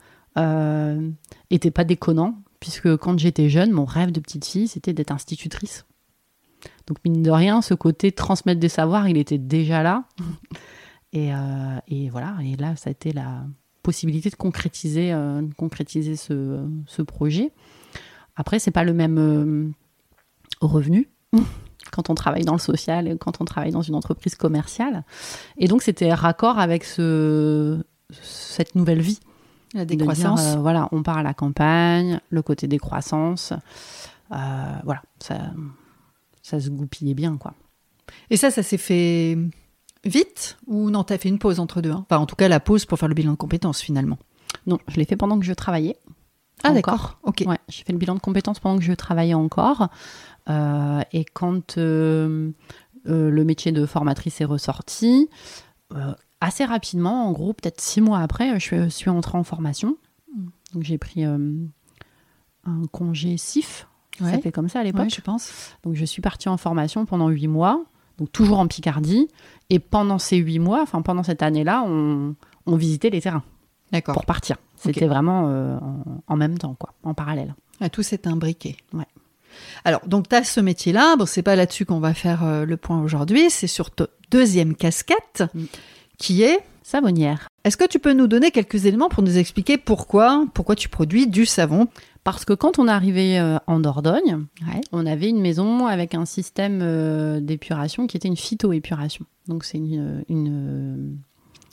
était 1.49 1.69
pas 1.69 1.83
déconnant, 1.83 2.37
puisque 2.61 2.95
quand 2.95 3.19
j'étais 3.19 3.49
jeune, 3.49 3.71
mon 3.71 3.83
rêve 3.83 4.13
de 4.13 4.21
petite 4.21 4.45
fille, 4.45 4.69
c'était 4.69 4.93
d'être 4.93 5.11
institutrice. 5.11 5.85
Donc 6.87 6.97
mine 7.05 7.21
de 7.21 7.31
rien, 7.31 7.61
ce 7.61 7.73
côté 7.73 8.11
transmettre 8.11 8.59
des 8.59 8.69
savoirs, 8.69 9.07
il 9.07 9.17
était 9.17 9.37
déjà 9.37 9.83
là. 9.83 10.05
Et, 11.13 11.31
euh, 11.31 11.77
et 11.87 12.09
voilà, 12.09 12.35
et 12.43 12.55
là, 12.55 12.75
ça 12.75 12.89
a 12.89 12.91
été 12.91 13.11
la 13.13 13.43
possibilité 13.83 14.31
de 14.31 14.35
concrétiser, 14.35 15.13
euh, 15.13 15.43
de 15.43 15.53
concrétiser 15.53 16.15
ce, 16.15 16.65
ce 16.87 17.03
projet. 17.03 17.51
Après, 18.35 18.57
c'est 18.57 18.71
pas 18.71 18.83
le 18.83 18.93
même 18.93 19.19
euh, 19.19 19.69
revenu 20.59 21.07
quand 21.91 22.09
on 22.09 22.15
travaille 22.15 22.45
dans 22.45 22.53
le 22.53 22.59
social 22.59 23.07
et 23.07 23.15
quand 23.15 23.41
on 23.41 23.45
travaille 23.45 23.69
dans 23.69 23.83
une 23.83 23.93
entreprise 23.93 24.33
commerciale. 24.33 25.03
Et 25.57 25.67
donc, 25.67 25.83
c'était 25.83 26.11
raccord 26.11 26.57
avec 26.57 26.83
ce, 26.83 27.83
cette 28.09 28.73
nouvelle 28.73 29.01
vie. 29.01 29.19
La 29.75 29.85
dire, 29.85 29.97
décroissance. 29.97 30.55
voilà, 30.55 30.89
on 30.91 31.03
part 31.03 31.19
à 31.19 31.23
la 31.23 31.35
campagne, 31.35 32.19
le 32.31 32.41
côté 32.41 32.65
décroissance. 32.65 33.53
Voilà, 34.31 35.03
ça, 35.19 35.51
ça 36.43 36.59
se 36.59 36.69
goupillait 36.69 37.15
bien, 37.15 37.37
quoi. 37.37 37.55
Et 38.29 38.37
ça, 38.37 38.51
ça 38.51 38.61
s'est 38.61 38.77
fait 38.77 39.37
vite 40.03 40.57
ou 40.67 40.89
non, 40.91 41.03
t'as 41.03 41.17
fait 41.17 41.29
une 41.29 41.39
pause 41.39 41.59
entre 41.59 41.81
deux 41.81 41.91
hein? 41.91 42.05
Enfin, 42.07 42.21
en 42.21 42.25
tout 42.25 42.35
cas, 42.35 42.47
la 42.47 42.59
pause 42.59 42.85
pour 42.85 42.99
faire 42.99 43.07
le 43.07 43.15
bilan 43.15 43.31
de 43.31 43.37
compétences, 43.37 43.81
finalement. 43.81 44.19
Non, 44.67 44.77
je 44.87 44.97
l'ai 44.97 45.05
fait 45.05 45.15
pendant 45.15 45.39
que 45.39 45.45
je 45.45 45.53
travaillais. 45.53 45.97
Ah, 46.63 46.71
d'accord. 46.71 47.17
Ok. 47.23 47.43
Ouais, 47.47 47.57
j'ai 47.67 47.83
fait 47.83 47.93
le 47.93 47.97
bilan 47.97 48.15
de 48.15 48.19
compétences 48.19 48.59
pendant 48.59 48.77
que 48.77 48.85
je 48.85 48.93
travaillais 48.93 49.33
encore. 49.33 49.89
Euh, 50.49 51.01
et 51.11 51.25
quand 51.25 51.77
euh, 51.77 52.51
euh, 53.07 53.29
le 53.29 53.43
métier 53.43 53.71
de 53.71 53.85
formatrice 53.85 54.41
est 54.41 54.45
ressorti, 54.45 55.29
assez 56.41 56.65
rapidement, 56.65 57.27
en 57.27 57.31
gros, 57.31 57.53
peut-être 57.53 57.79
six 57.79 58.01
mois 58.01 58.19
après, 58.19 58.59
je 58.59 58.89
suis, 58.89 59.09
entrée 59.09 59.37
en 59.37 59.43
formation. 59.43 59.97
Donc 60.73 60.83
j'ai 60.83 60.97
pris 60.97 61.23
un 61.23 61.47
congé 62.91 63.37
SIF, 63.37 63.87
ça 64.19 64.31
s'appelait 64.31 64.51
comme 64.51 64.69
ça 64.69 64.79
à 64.79 64.83
l'époque. 64.83 65.09
Je 65.13 65.21
pense. 65.21 65.51
Donc 65.83 65.95
je 65.95 66.05
suis 66.05 66.21
partie 66.21 66.49
en 66.49 66.57
formation 66.57 67.05
pendant 67.05 67.29
huit 67.29 67.47
mois, 67.47 67.83
donc 68.17 68.31
toujours 68.31 68.59
en 68.59 68.67
Picardie. 68.67 69.27
Et 69.69 69.79
pendant 69.79 70.19
ces 70.19 70.37
huit 70.37 70.59
mois, 70.59 70.81
enfin 70.81 71.01
pendant 71.01 71.23
cette 71.23 71.41
année-là, 71.41 71.83
on, 71.87 72.35
on 72.65 72.75
visitait 72.75 73.09
les 73.09 73.21
terrains 73.21 73.43
D'accord. 73.91 74.13
pour 74.13 74.25
partir. 74.25 74.57
C'était 74.75 75.07
vraiment 75.07 75.47
euh, 75.47 75.77
en, 75.77 76.03
en 76.27 76.35
même 76.35 76.57
temps, 76.57 76.75
quoi, 76.77 76.93
en 77.03 77.13
parallèle. 77.13 77.55
Ah, 77.79 77.89
tout 77.89 78.03
s'est 78.03 78.27
imbriqué. 78.27 78.75
Ouais. 78.93 79.05
Alors, 79.85 80.01
donc, 80.07 80.27
tu 80.29 80.35
as 80.35 80.43
ce 80.43 80.59
métier-là. 80.59 81.15
Bon, 81.15 81.25
c'est 81.25 81.41
pas 81.43 81.55
là-dessus 81.55 81.85
qu'on 81.85 81.99
va 81.99 82.13
faire 82.13 82.43
euh, 82.43 82.65
le 82.65 82.75
point 82.75 83.01
aujourd'hui. 83.01 83.49
C'est 83.49 83.67
sur 83.67 83.91
ta 83.91 84.07
deuxième 84.31 84.75
casquette, 84.75 85.43
Mm. 85.53 85.63
qui 86.17 86.41
est. 86.43 86.59
Savonnière. 86.85 87.47
Est-ce 87.63 87.77
que 87.77 87.87
tu 87.87 87.97
peux 87.97 88.11
nous 88.11 88.27
donner 88.27 88.51
quelques 88.51 88.85
éléments 88.85 89.07
pour 89.07 89.23
nous 89.23 89.37
expliquer 89.37 89.77
pourquoi, 89.77 90.45
pourquoi 90.53 90.75
tu 90.75 90.89
produis 90.89 91.27
du 91.27 91.45
savon? 91.45 91.87
Parce 92.23 92.45
que 92.45 92.53
quand 92.53 92.79
on 92.79 92.87
est 92.87 92.91
arrivé 92.91 93.37
euh, 93.39 93.57
en 93.67 93.79
Dordogne, 93.79 94.45
Ouais. 94.65 94.81
on 94.93 95.05
avait 95.05 95.29
une 95.29 95.41
maison 95.41 95.87
avec 95.87 96.15
un 96.15 96.25
système 96.25 96.79
euh, 96.81 97.41
d'épuration 97.41 98.07
qui 98.07 98.15
était 98.17 98.29
une 98.29 98.37
phytoépuration. 98.37 99.25
Donc 99.47 99.65
c'est 99.65 99.77
une, 99.77 100.23
une, 100.29 101.17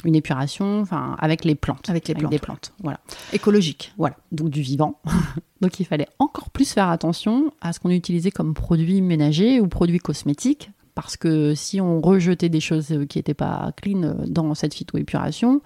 une 0.04 0.14
épuration 0.16 0.80
enfin, 0.80 1.14
avec 1.20 1.44
les 1.44 1.54
plantes. 1.54 1.88
Avec 1.88 2.08
les 2.08 2.14
plantes, 2.14 2.32
des 2.32 2.38
plantes. 2.40 2.72
Voilà. 2.82 2.98
Écologique. 3.32 3.92
voilà. 3.96 4.16
Donc 4.32 4.50
du 4.50 4.60
vivant. 4.60 4.98
Donc 5.60 5.78
il 5.78 5.84
fallait 5.86 6.08
encore 6.18 6.50
plus 6.50 6.72
faire 6.72 6.88
attention 6.88 7.52
à 7.60 7.72
ce 7.72 7.78
qu'on 7.80 7.90
utilisait 7.90 8.30
comme 8.32 8.54
produits 8.54 9.02
ménagers 9.02 9.60
ou 9.60 9.68
produits 9.68 9.98
cosmétiques. 9.98 10.70
Parce 10.96 11.16
que 11.16 11.54
si 11.54 11.80
on 11.80 12.00
rejetait 12.00 12.48
des 12.48 12.60
choses 12.60 12.90
euh, 12.90 13.06
qui 13.06 13.18
n'étaient 13.18 13.34
pas 13.34 13.70
clean 13.80 14.02
euh, 14.02 14.14
dans 14.26 14.52
cette 14.54 14.74
phytoépuration, 14.74 15.60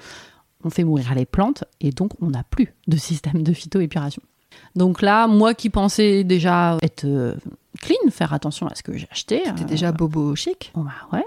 on 0.63 0.69
fait 0.71 0.85
mourir 0.85 1.15
les 1.15 1.25
plantes 1.25 1.65
et 1.81 1.91
donc 1.91 2.11
on 2.21 2.29
n'a 2.31 2.45
plus 2.45 2.75
de 2.87 2.97
système 2.99 3.43
de 3.43 3.53
phytoépuration. 3.55 4.21
Donc 4.77 5.03
là, 5.03 5.27
moi 5.27 5.55
qui 5.55 5.71
pensais 5.71 6.25
déjà 6.25 6.79
être 6.83 7.05
euh, 7.05 7.35
clean, 7.81 8.11
faire 8.11 8.33
attention 8.33 8.67
à 8.67 8.75
ce 8.75 8.83
que 8.83 8.97
j'ai 8.97 9.09
acheté. 9.11 9.43
T'es 9.57 9.63
euh, 9.63 9.67
déjà 9.67 9.93
bobo 9.93 10.35
chic? 10.35 10.73
Bon 10.75 10.83
bah 10.85 10.93
ouais. 11.13 11.25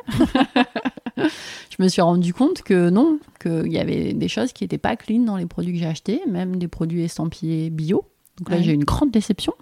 je 1.17 1.83
me 1.83 1.87
suis 1.87 2.01
rendu 2.01 2.33
compte 2.33 2.61
que 2.61 2.89
non, 2.89 3.19
qu'il 3.41 3.71
y 3.71 3.79
avait 3.79 4.13
des 4.13 4.27
choses 4.27 4.53
qui 4.53 4.63
n'étaient 4.63 4.77
pas 4.77 4.95
clean 4.95 5.21
dans 5.21 5.37
les 5.37 5.45
produits 5.45 5.73
que 5.73 5.79
j'ai 5.79 5.85
achetés, 5.87 6.21
même 6.27 6.57
des 6.57 6.67
produits 6.67 7.03
estampillés 7.03 7.69
bio. 7.69 8.05
Donc 8.37 8.49
là, 8.49 8.57
Ouais. 8.57 8.63
j'ai 8.63 8.71
eu 8.71 8.75
une 8.75 8.83
grande 8.83 9.09
déception 9.11 9.53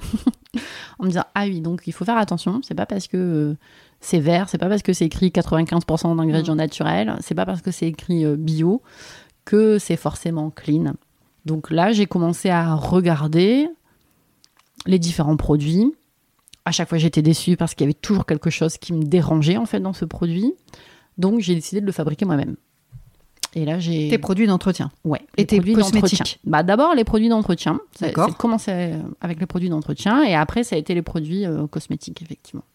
en 1.00 1.04
me 1.06 1.10
disant 1.10 1.24
ah 1.34 1.46
oui, 1.46 1.62
donc 1.62 1.84
il 1.88 1.94
faut 1.94 2.06
faire 2.06 2.18
attention. 2.18 2.60
C'est 2.64 2.76
pas 2.76 2.86
parce 2.86 3.08
que 3.08 3.18
euh, 3.18 3.58
c'est 4.02 4.20
vert, 4.20 4.50
c'est 4.50 4.58
pas 4.58 4.68
parce 4.68 4.82
que 4.82 4.94
c'est 4.94 5.06
écrit 5.06 5.30
95% 5.30 6.16
d'ingrédients 6.16 6.56
mmh. 6.56 6.58
naturels, 6.58 7.16
c'est 7.22 7.36
pas 7.36 7.46
parce 7.46 7.62
que 7.62 7.72
c'est 7.72 7.88
écrit 7.88 8.26
euh, 8.26 8.36
bio 8.36 8.82
que 9.46 9.78
c'est 9.80 9.96
forcément 9.96 10.50
clean. 10.50 10.94
Donc 11.46 11.70
là, 11.70 11.92
j'ai 11.92 12.06
commencé 12.06 12.50
à 12.50 12.76
regarder 12.76 13.68
les 14.86 15.00
différents 15.00 15.38
produits. 15.38 15.94
À 16.66 16.72
chaque 16.72 16.90
fois, 16.90 16.98
j'étais 16.98 17.22
déçue 17.22 17.56
parce 17.56 17.76
qu'il 17.76 17.86
y 17.86 17.88
avait 17.88 17.94
toujours 17.94 18.26
quelque 18.26 18.50
chose 18.50 18.78
qui 18.78 18.94
me 18.94 19.04
dérangeait 19.04 19.58
en 19.58 19.66
fait 19.66 19.80
dans 19.80 19.94
ce 19.94 20.06
produit. 20.06 20.54
Donc 21.18 21.40
j'ai 21.40 21.56
décidé 21.56 21.82
de 21.82 21.86
le 21.86 21.92
fabriquer 21.92 22.26
moi-même. 22.26 22.56
Et 23.54 23.64
là, 23.64 23.80
j'ai. 23.80 24.10
Tes 24.10 24.18
produits 24.18 24.48
d'entretien. 24.48 24.92
Ouais. 25.06 25.22
Et 25.38 25.46
tes 25.46 25.58
produits 25.58 25.76
d'entretien. 25.76 26.26
Bah, 26.44 26.62
d'abord, 26.62 26.94
les 26.94 27.06
produits 27.06 27.30
d'entretien. 27.30 27.80
D'accord. 28.02 28.36
Commencé 28.36 28.94
avec 29.22 29.40
les 29.40 29.46
produits 29.46 29.70
d'entretien 29.70 30.24
et 30.24 30.36
après, 30.36 30.64
ça 30.64 30.76
a 30.76 30.80
été 30.80 30.94
les 30.94 31.02
produits 31.02 31.46
euh, 31.46 31.68
cosmétiques, 31.68 32.22
effectivement. 32.22 32.66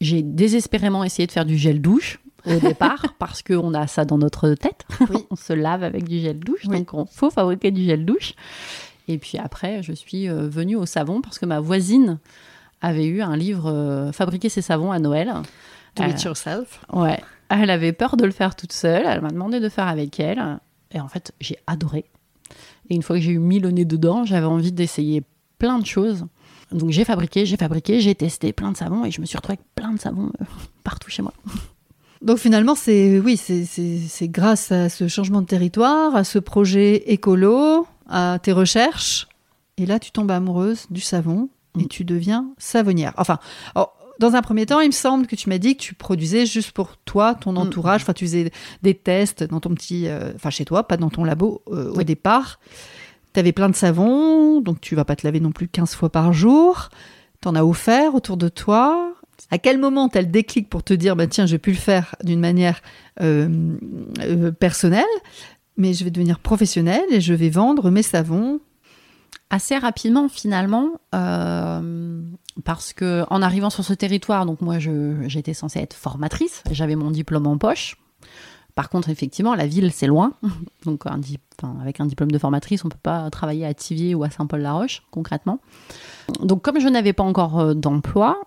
J'ai 0.00 0.22
désespérément 0.22 1.02
essayé 1.02 1.26
de 1.26 1.32
faire 1.32 1.46
du 1.46 1.56
gel 1.56 1.80
douche 1.80 2.20
au 2.46 2.58
départ 2.58 3.14
parce 3.18 3.42
qu'on 3.42 3.74
a 3.74 3.86
ça 3.86 4.04
dans 4.04 4.18
notre 4.18 4.50
tête. 4.54 4.84
Oui. 5.10 5.24
on 5.30 5.36
se 5.36 5.52
lave 5.52 5.82
avec 5.82 6.08
du 6.08 6.20
gel 6.20 6.38
douche, 6.38 6.64
donc 6.64 6.90
il 6.92 7.04
faut 7.10 7.30
fabriquer 7.30 7.70
du 7.70 7.84
gel 7.84 8.04
douche. 8.04 8.34
Et 9.08 9.18
puis 9.18 9.38
après, 9.38 9.82
je 9.82 9.92
suis 9.92 10.28
euh, 10.28 10.48
venue 10.48 10.76
au 10.76 10.86
savon 10.86 11.20
parce 11.20 11.38
que 11.38 11.46
ma 11.46 11.60
voisine 11.60 12.18
avait 12.80 13.06
eu 13.06 13.22
un 13.22 13.36
livre 13.36 13.70
euh, 13.70 14.12
Fabriquer 14.12 14.48
ses 14.48 14.62
savons 14.62 14.92
à 14.92 14.98
Noël. 14.98 15.32
Do 15.96 16.04
it 16.04 16.22
yourself. 16.22 16.80
Ouais. 16.92 17.20
Elle 17.48 17.70
avait 17.70 17.92
peur 17.92 18.16
de 18.16 18.24
le 18.24 18.30
faire 18.30 18.56
toute 18.56 18.72
seule. 18.72 19.04
Elle 19.06 19.20
m'a 19.20 19.30
demandé 19.30 19.60
de 19.60 19.68
faire 19.68 19.86
avec 19.86 20.18
elle. 20.18 20.58
Et 20.90 21.00
en 21.00 21.08
fait, 21.08 21.32
j'ai 21.40 21.58
adoré. 21.66 22.06
Et 22.88 22.94
une 22.94 23.02
fois 23.02 23.16
que 23.16 23.22
j'ai 23.22 23.32
eu 23.32 23.38
mis 23.38 23.60
le 23.60 23.70
nez 23.70 23.84
dedans, 23.84 24.24
j'avais 24.24 24.46
envie 24.46 24.72
d'essayer 24.72 25.22
plein 25.58 25.78
de 25.78 25.86
choses. 25.86 26.26
Donc 26.72 26.90
j'ai 26.90 27.04
fabriqué, 27.04 27.46
j'ai 27.46 27.56
fabriqué, 27.56 28.00
j'ai 28.00 28.14
testé 28.14 28.52
plein 28.52 28.72
de 28.72 28.76
savons 28.76 29.04
et 29.04 29.10
je 29.10 29.20
me 29.20 29.26
suis 29.26 29.36
retrouvée 29.36 29.58
avec 29.58 29.74
plein 29.74 29.92
de 29.92 30.00
savons 30.00 30.30
euh, 30.40 30.44
partout 30.84 31.10
chez 31.10 31.22
moi. 31.22 31.32
Donc 32.24 32.38
finalement, 32.38 32.74
c'est 32.74 33.20
oui, 33.20 33.36
c'est 33.36 34.28
grâce 34.28 34.72
à 34.72 34.88
ce 34.88 35.08
changement 35.08 35.42
de 35.42 35.46
territoire, 35.46 36.16
à 36.16 36.24
ce 36.24 36.38
projet 36.38 37.12
écolo, 37.12 37.86
à 38.08 38.38
tes 38.42 38.52
recherches, 38.52 39.28
et 39.76 39.84
là 39.84 39.98
tu 39.98 40.10
tombes 40.10 40.30
amoureuse 40.30 40.86
du 40.90 41.02
savon 41.02 41.50
et 41.78 41.84
mm. 41.84 41.88
tu 41.88 42.04
deviens 42.04 42.46
savonnière. 42.56 43.12
Enfin, 43.18 43.38
dans 44.20 44.34
un 44.34 44.40
premier 44.40 44.64
temps, 44.64 44.80
il 44.80 44.86
me 44.86 44.92
semble 44.92 45.26
que 45.26 45.36
tu 45.36 45.50
m'as 45.50 45.58
dit 45.58 45.76
que 45.76 45.82
tu 45.82 45.94
produisais 45.94 46.46
juste 46.46 46.72
pour 46.72 46.96
toi, 47.04 47.34
ton 47.34 47.52
mm. 47.52 47.58
entourage. 47.58 48.02
Enfin, 48.02 48.14
tu 48.14 48.24
faisais 48.24 48.50
des 48.82 48.94
tests 48.94 49.44
dans 49.44 49.60
ton 49.60 49.74
petit, 49.74 50.08
euh, 50.08 50.32
enfin 50.34 50.48
chez 50.48 50.64
toi, 50.64 50.88
pas 50.88 50.96
dans 50.96 51.10
ton 51.10 51.24
labo 51.24 51.62
euh, 51.68 51.92
au 51.92 52.02
départ. 52.04 52.58
Tu 53.34 53.40
avais 53.40 53.52
plein 53.52 53.68
de 53.68 53.76
savons, 53.76 54.62
donc 54.62 54.80
tu 54.80 54.94
vas 54.94 55.04
pas 55.04 55.16
te 55.16 55.26
laver 55.26 55.40
non 55.40 55.52
plus 55.52 55.68
15 55.68 55.94
fois 55.94 56.08
par 56.08 56.32
jour. 56.32 56.88
Tu 57.42 57.48
en 57.48 57.54
as 57.54 57.64
offert 57.64 58.14
autour 58.14 58.38
de 58.38 58.48
toi. 58.48 59.12
À 59.50 59.58
quel 59.58 59.78
moment 59.78 60.08
tu 60.08 60.18
as 60.18 60.22
le 60.22 60.28
déclic 60.28 60.68
pour 60.68 60.82
te 60.82 60.94
dire, 60.94 61.16
bah, 61.16 61.26
tiens, 61.26 61.46
je 61.46 61.52
vais 61.52 61.58
plus 61.58 61.72
le 61.72 61.78
faire 61.78 62.16
d'une 62.24 62.40
manière 62.40 62.80
euh, 63.20 63.76
personnelle, 64.58 65.04
mais 65.76 65.94
je 65.94 66.04
vais 66.04 66.10
devenir 66.10 66.38
professionnelle 66.38 67.04
et 67.10 67.20
je 67.20 67.34
vais 67.34 67.50
vendre 67.50 67.90
mes 67.90 68.02
savons? 68.02 68.60
Assez 69.50 69.76
rapidement 69.76 70.28
finalement 70.28 70.92
euh, 71.14 72.22
parce 72.64 72.92
que 72.92 73.24
en 73.30 73.42
arrivant 73.42 73.70
sur 73.70 73.84
ce 73.84 73.92
territoire 73.92 74.46
donc 74.46 74.60
moi 74.60 74.78
j'étais 74.78 75.54
censée 75.54 75.80
être 75.80 75.94
formatrice 75.94 76.62
j'avais 76.70 76.96
mon 76.96 77.10
diplôme 77.10 77.46
en 77.46 77.58
poche. 77.58 77.96
Par 78.74 78.88
contre 78.88 79.10
effectivement 79.10 79.54
la 79.54 79.66
ville 79.66 79.92
c'est 79.92 80.06
loin. 80.06 80.32
Donc 80.84 81.04
avec 81.06 82.00
un 82.00 82.06
diplôme 82.06 82.32
de 82.32 82.38
formatrice 82.38 82.84
on 82.84 82.88
peut 82.88 82.96
pas 83.00 83.30
travailler 83.30 83.66
à 83.66 83.74
Tivier 83.74 84.14
ou 84.14 84.24
à 84.24 84.30
Saint-Paul-la-Roche 84.30 85.02
concrètement 85.10 85.60
donc 86.40 86.62
comme 86.62 86.80
je 86.80 86.88
n'avais 86.88 87.12
pas 87.12 87.24
encore 87.24 87.60
euh, 87.60 87.74
d'emploi 87.74 88.40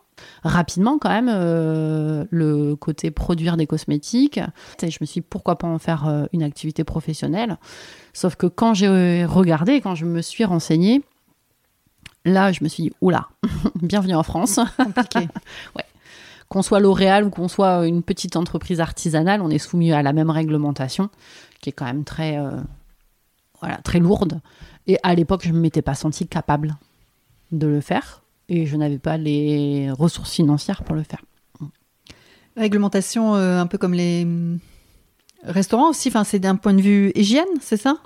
rapidement 0.44 0.98
quand 0.98 1.10
même 1.10 1.30
euh, 1.32 2.26
le 2.32 2.76
côté 2.76 3.12
produire 3.12 3.58
des 3.58 3.68
cosmétiques. 3.68 4.40
je 4.82 4.98
me 5.02 5.06
suis 5.06 5.22
dit 5.22 5.28
pourquoi 5.28 5.58
pas 5.58 5.68
en 5.68 5.80
faire 5.80 6.08
euh, 6.08 6.26
une 6.34 6.44
activité 6.44 6.84
professionnelle. 6.84 7.58
Sauf 8.14 8.36
que 8.36 8.48
quand 8.48 8.74
j'ai 8.74 9.26
regardé, 9.26 9.82
quand 9.82 9.96
je 9.96 10.06
me 10.06 10.22
suis 10.22 10.46
renseignée, 10.46 11.04
là 12.26 12.52
je 12.52 12.64
me 12.64 12.70
suis 12.70 12.84
dit 12.84 12.92
oula, 13.02 13.28
bienvenue 13.82 14.16
en 14.16 14.24
France. 14.24 14.60
ouais. 15.16 15.86
Qu'on 16.50 16.62
soit 16.62 16.80
L'Oréal 16.80 17.26
ou 17.26 17.30
qu'on 17.30 17.50
soit 17.50 17.86
une 17.88 18.02
petite 18.02 18.38
entreprise 18.38 18.80
artisanale, 18.80 19.42
on 19.42 19.50
est 19.50 19.58
soumis 19.58 19.92
à 19.92 20.02
la 20.02 20.14
même 20.14 20.30
réglementation 20.30 21.10
qui 21.60 21.70
est 21.70 21.74
quand 21.74 21.86
même 21.86 22.06
très, 22.06 22.38
euh, 22.38 22.52
voilà, 23.60 23.78
très 23.78 24.00
lourde. 24.00 24.40
Et 24.88 24.98
à 25.04 25.14
l'époque, 25.16 25.42
je 25.44 25.52
ne 25.52 25.60
m'étais 25.60 25.82
pas 25.82 25.96
sentie 25.96 26.28
capable 26.28 26.78
de 27.52 27.68
le 27.68 27.82
faire 27.82 28.24
et 28.50 28.66
je 28.66 28.76
n'avais 28.78 29.00
pas 29.00 29.18
les 29.18 29.92
ressources 29.92 30.32
financières 30.32 30.84
pour 30.84 30.96
le 30.96 31.04
faire. 31.04 31.22
Réglementation 32.56 33.36
euh, 33.36 33.60
un 33.60 33.68
peu 33.68 33.78
comme 33.78 33.94
les 33.94 34.24
hum, 34.24 34.60
restaurants 35.44 35.90
aussi, 35.90 36.08
enfin, 36.08 36.24
c'est 36.24 36.40
d'un 36.40 36.56
point 36.56 36.74
de 36.74 36.82
vue 36.82 37.12
hygiène, 37.16 37.46
c'est 37.62 37.78
ça? 37.78 37.98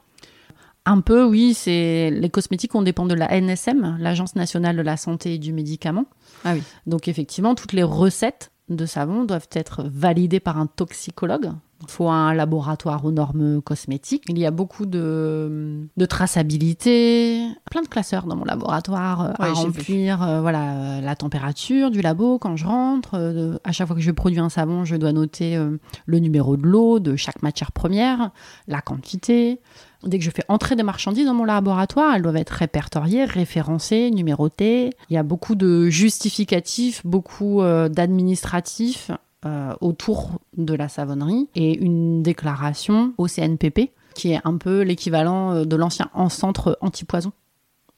Un 0.86 1.02
peu, 1.02 1.24
oui. 1.24 1.54
C'est 1.54 2.10
les 2.10 2.30
cosmétiques, 2.30 2.74
on 2.76 2.82
dépend 2.82 3.06
de 3.06 3.14
la 3.14 3.40
NSM, 3.40 3.98
l'Agence 4.00 4.36
nationale 4.36 4.76
de 4.76 4.82
la 4.82 4.98
santé 4.98 5.36
et 5.36 5.38
du 5.38 5.54
médicament. 5.54 6.06
Ah 6.44 6.54
oui. 6.54 6.64
Donc 6.88 7.08
effectivement, 7.08 7.56
toutes 7.56 7.74
les 7.74 7.84
recettes 7.84 8.52
de 8.70 8.86
savon 8.86 9.24
doivent 9.24 9.50
être 9.52 9.84
validées 9.84 10.40
par 10.40 10.58
un 10.58 10.68
toxicologue. 10.68 11.52
Il 11.84 11.90
faut 11.90 12.10
un 12.10 12.34
laboratoire 12.34 13.04
aux 13.06 13.12
normes 13.12 13.62
cosmétiques. 13.62 14.24
Il 14.28 14.38
y 14.38 14.46
a 14.46 14.52
beaucoup 14.52 14.86
de, 14.86 15.88
traçabilité, 16.08 17.48
plein 17.70 17.82
de 17.82 17.88
classeurs 17.88 18.26
dans 18.26 18.36
mon 18.36 18.46
laboratoire 18.46 19.22
euh, 19.22 19.34
à 19.40 19.54
remplir. 19.54 20.22
Euh, 20.22 20.42
voilà, 20.42 20.74
euh, 20.74 21.02
la 21.02 21.16
température 21.16 21.90
du 21.92 22.02
labo 22.02 22.38
quand 22.38 22.56
je 22.56 22.66
rentre. 22.66 23.60
à 23.64 23.72
chaque 23.72 23.88
fois 23.88 23.96
que 23.96 24.02
je 24.02 24.12
produis 24.12 24.40
un 24.40 24.50
savon, 24.50 24.86
je 24.86 24.96
dois 24.96 25.12
noter 25.12 25.60
le 26.06 26.20
numéro 26.20 26.58
de 26.58 26.64
l'eau 26.64 27.00
de 27.00 27.16
chaque 27.16 27.42
matière 27.42 27.72
première, 27.72 28.32
la 28.68 28.82
quantité. 28.82 29.60
Dès 30.04 30.18
que 30.18 30.24
je 30.24 30.32
fais 30.32 30.44
entrer 30.48 30.76
des 30.76 30.84
marchandises 30.84 31.26
dans 31.26 31.34
mon 31.34 31.46
laboratoire, 31.46 32.16
elles 32.16 32.24
doivent 32.24 32.38
être 32.38 32.50
répertoriées, 32.50 33.26
référencées, 33.26 34.10
numérotées. 34.12 34.90
Il 35.10 35.14
y 35.14 35.18
a 35.18 35.24
beaucoup 35.24 35.56
de 35.56 35.90
justificatifs, 35.90 37.06
beaucoup 37.06 37.62
d'administratifs 37.62 39.12
euh, 39.44 39.74
autour 39.82 40.34
de 40.56 40.76
la 40.76 40.88
savonnerie 40.88 41.50
et 41.56 41.76
une 41.80 42.22
déclaration 42.22 43.16
au 43.18 43.28
CNPP 43.28 43.90
qui 44.14 44.34
est 44.34 44.40
un 44.44 44.58
peu 44.58 44.82
l'équivalent 44.82 45.56
euh, 45.56 45.66
de 45.66 45.76
l'ancien 45.76 46.12
en 46.14 46.30
centre 46.30 46.78
antipoison. 46.80 47.32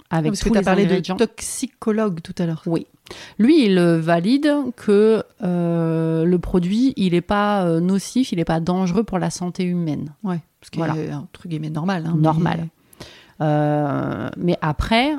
Avec 0.09 0.31
Parce 0.31 0.41
que 0.41 0.49
tu 0.49 0.57
as 0.57 0.61
parlé 0.61 0.85
de 0.85 0.99
toxicologue 1.01 2.21
tout 2.21 2.35
à 2.37 2.45
l'heure. 2.45 2.61
Oui. 2.65 2.87
Lui, 3.39 3.65
il 3.65 3.77
valide 3.77 4.53
que 4.77 5.23
euh, 5.41 6.23
le 6.23 6.39
produit, 6.39 6.93
il 6.95 7.11
n'est 7.11 7.19
pas 7.19 7.67
nocif, 7.81 8.31
il 8.31 8.37
n'est 8.37 8.45
pas 8.45 8.61
dangereux 8.61 9.03
pour 9.03 9.19
la 9.19 9.29
santé 9.29 9.65
humaine. 9.65 10.13
Ouais, 10.23 10.39
parce 10.61 10.69
que 10.69 10.77
voilà. 10.77 10.93
un 10.93 11.27
truc 11.33 11.51
normal. 11.51 12.05
Hein, 12.05 12.15
normal. 12.15 12.69
mais 14.37 14.57
après, 14.61 15.13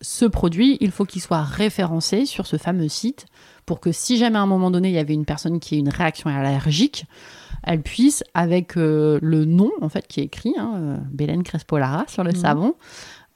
ce 0.00 0.26
produit, 0.26 0.78
il 0.80 0.92
faut 0.92 1.04
qu'il 1.04 1.22
soit 1.22 1.42
référencé 1.42 2.24
sur 2.24 2.46
ce 2.46 2.56
fameux 2.56 2.88
site 2.88 3.26
pour 3.68 3.80
que 3.80 3.92
si 3.92 4.16
jamais 4.16 4.38
à 4.38 4.40
un 4.40 4.46
moment 4.46 4.70
donné 4.70 4.88
il 4.88 4.94
y 4.94 4.98
avait 4.98 5.12
une 5.12 5.26
personne 5.26 5.60
qui 5.60 5.74
a 5.74 5.78
une 5.78 5.90
réaction 5.90 6.30
allergique, 6.30 7.04
elle 7.62 7.82
puisse, 7.82 8.24
avec 8.32 8.78
euh, 8.78 9.18
le 9.20 9.44
nom 9.44 9.70
en 9.82 9.90
fait 9.90 10.06
qui 10.06 10.20
est 10.20 10.24
écrit, 10.24 10.54
hein, 10.56 10.72
euh, 10.76 10.96
Bélène 11.10 11.42
Crespolara 11.42 12.06
sur 12.08 12.24
le 12.24 12.30
mhm. 12.30 12.36
savon, 12.36 12.74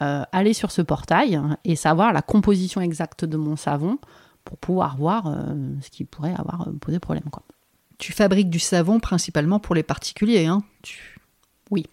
euh, 0.03 0.23
aller 0.33 0.55
sur 0.55 0.71
ce 0.71 0.81
portail 0.81 1.38
et 1.66 1.77
savoir 1.77 2.14
la 2.14 2.23
composition 2.23 2.81
exacte 2.81 3.27
de 3.27 3.37
mon 3.37 3.57
savon 3.57 3.99
pour 4.42 4.57
pouvoir 4.57 4.97
voir 4.97 5.37
ce 5.83 5.90
qui 5.90 6.05
pourrait 6.05 6.35
avoir 6.35 6.66
posé 6.81 6.99
problème. 6.99 7.29
Quoi. 7.31 7.42
Tu 7.99 8.12
fabriques 8.12 8.49
du 8.49 8.59
savon 8.59 9.01
principalement 9.01 9.61
pour 9.61 9.75
les 9.75 9.83
particuliers, 9.83 10.47
hein? 10.47 10.62
Oui. 11.71 11.85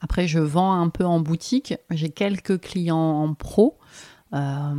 Après, 0.00 0.26
je 0.26 0.40
vends 0.40 0.74
un 0.74 0.88
peu 0.88 1.04
en 1.04 1.20
boutique. 1.20 1.74
J'ai 1.90 2.10
quelques 2.10 2.60
clients 2.60 2.98
en 2.98 3.32
pro. 3.34 3.78
Euh, 4.34 4.74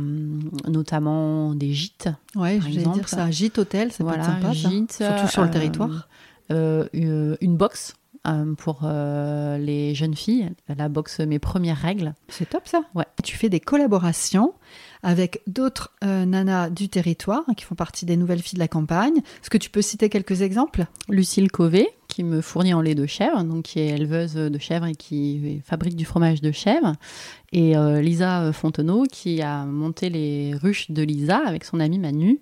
notamment 0.68 1.54
des 1.54 1.72
gîtes. 1.72 2.08
Oui, 2.34 2.60
je 2.60 2.78
vais 2.78 2.84
dire 2.84 3.08
ça. 3.08 3.30
Gîte 3.30 3.58
hôtel, 3.58 3.90
c'est 3.90 4.02
voilà, 4.02 4.24
sympa. 4.24 4.52
Gîte, 4.52 4.92
Surtout 4.92 5.28
sur 5.28 5.42
le 5.42 5.48
euh, 5.48 5.52
territoire. 5.52 6.08
Euh, 6.50 7.36
une 7.40 7.56
box 7.56 7.94
pour 8.58 8.80
les 8.82 9.94
jeunes 9.94 10.16
filles, 10.16 10.50
la 10.68 10.88
box 10.88 11.20
Mes 11.20 11.38
premières 11.38 11.78
règles. 11.78 12.12
C'est 12.28 12.50
top 12.50 12.66
ça. 12.66 12.82
Ouais. 12.94 13.06
Tu 13.22 13.36
fais 13.36 13.48
des 13.48 13.60
collaborations 13.60 14.52
avec 15.04 15.42
d'autres 15.46 15.92
nanas 16.02 16.70
du 16.70 16.88
territoire 16.88 17.44
qui 17.56 17.64
font 17.64 17.76
partie 17.76 18.04
des 18.04 18.16
nouvelles 18.16 18.42
filles 18.42 18.56
de 18.56 18.62
la 18.62 18.68
campagne. 18.68 19.18
Est-ce 19.18 19.48
que 19.48 19.58
tu 19.58 19.70
peux 19.70 19.80
citer 19.80 20.08
quelques 20.08 20.42
exemples? 20.42 20.86
Lucille 21.08 21.52
Cové, 21.52 21.88
qui 22.16 22.24
me 22.24 22.40
fournit 22.40 22.72
en 22.72 22.80
lait 22.80 22.94
de 22.94 23.04
chèvre, 23.04 23.44
donc 23.44 23.64
qui 23.64 23.78
est 23.78 23.88
éleveuse 23.88 24.32
de 24.36 24.58
chèvre 24.58 24.86
et 24.86 24.94
qui 24.94 25.60
fabrique 25.66 25.96
du 25.96 26.06
fromage 26.06 26.40
de 26.40 26.50
chèvre. 26.50 26.94
Et 27.52 27.76
euh, 27.76 28.00
Lisa 28.00 28.54
Fontenot, 28.54 29.04
qui 29.12 29.42
a 29.42 29.66
monté 29.66 30.08
les 30.08 30.54
ruches 30.54 30.90
de 30.90 31.02
Lisa 31.02 31.42
avec 31.44 31.66
son 31.66 31.78
amie 31.78 31.98
Manu, 31.98 32.40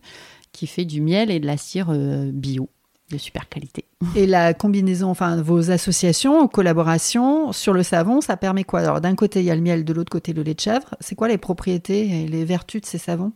qui 0.53 0.69
fait 0.69 0.85
du 0.85 1.01
miel 1.01 1.29
et 1.33 1.41
de 1.41 1.47
la 1.47 1.57
cire 1.57 1.89
euh, 1.91 2.31
bio 2.33 2.69
de 3.11 3.19
super 3.19 3.49
qualité. 3.49 3.85
Et 4.15 4.27
la 4.27 4.55
combinaison, 4.55 5.11
enfin 5.11 5.43
vos 5.43 5.73
associations, 5.73 6.47
collaborations 6.47 7.51
sur 7.51 7.73
le 7.73 7.83
savon, 7.83 8.21
ça 8.21 8.37
permet 8.37 8.63
quoi? 8.63 8.81
Alors 8.81 9.01
d'un 9.01 9.17
côté 9.17 9.41
il 9.41 9.47
y 9.47 9.51
a 9.51 9.57
le 9.57 9.61
miel, 9.61 9.85
de 9.85 9.93
l'autre 9.93 10.11
côté 10.11 10.33
le 10.33 10.43
lait 10.43 10.55
de 10.55 10.61
chèvre. 10.61 10.95
C'est 11.01 11.17
quoi 11.17 11.27
les 11.27 11.37
propriétés 11.37 12.23
et 12.23 12.29
les 12.29 12.45
vertus 12.45 12.81
de 12.81 12.87
ces 12.87 12.99
savons? 12.99 13.33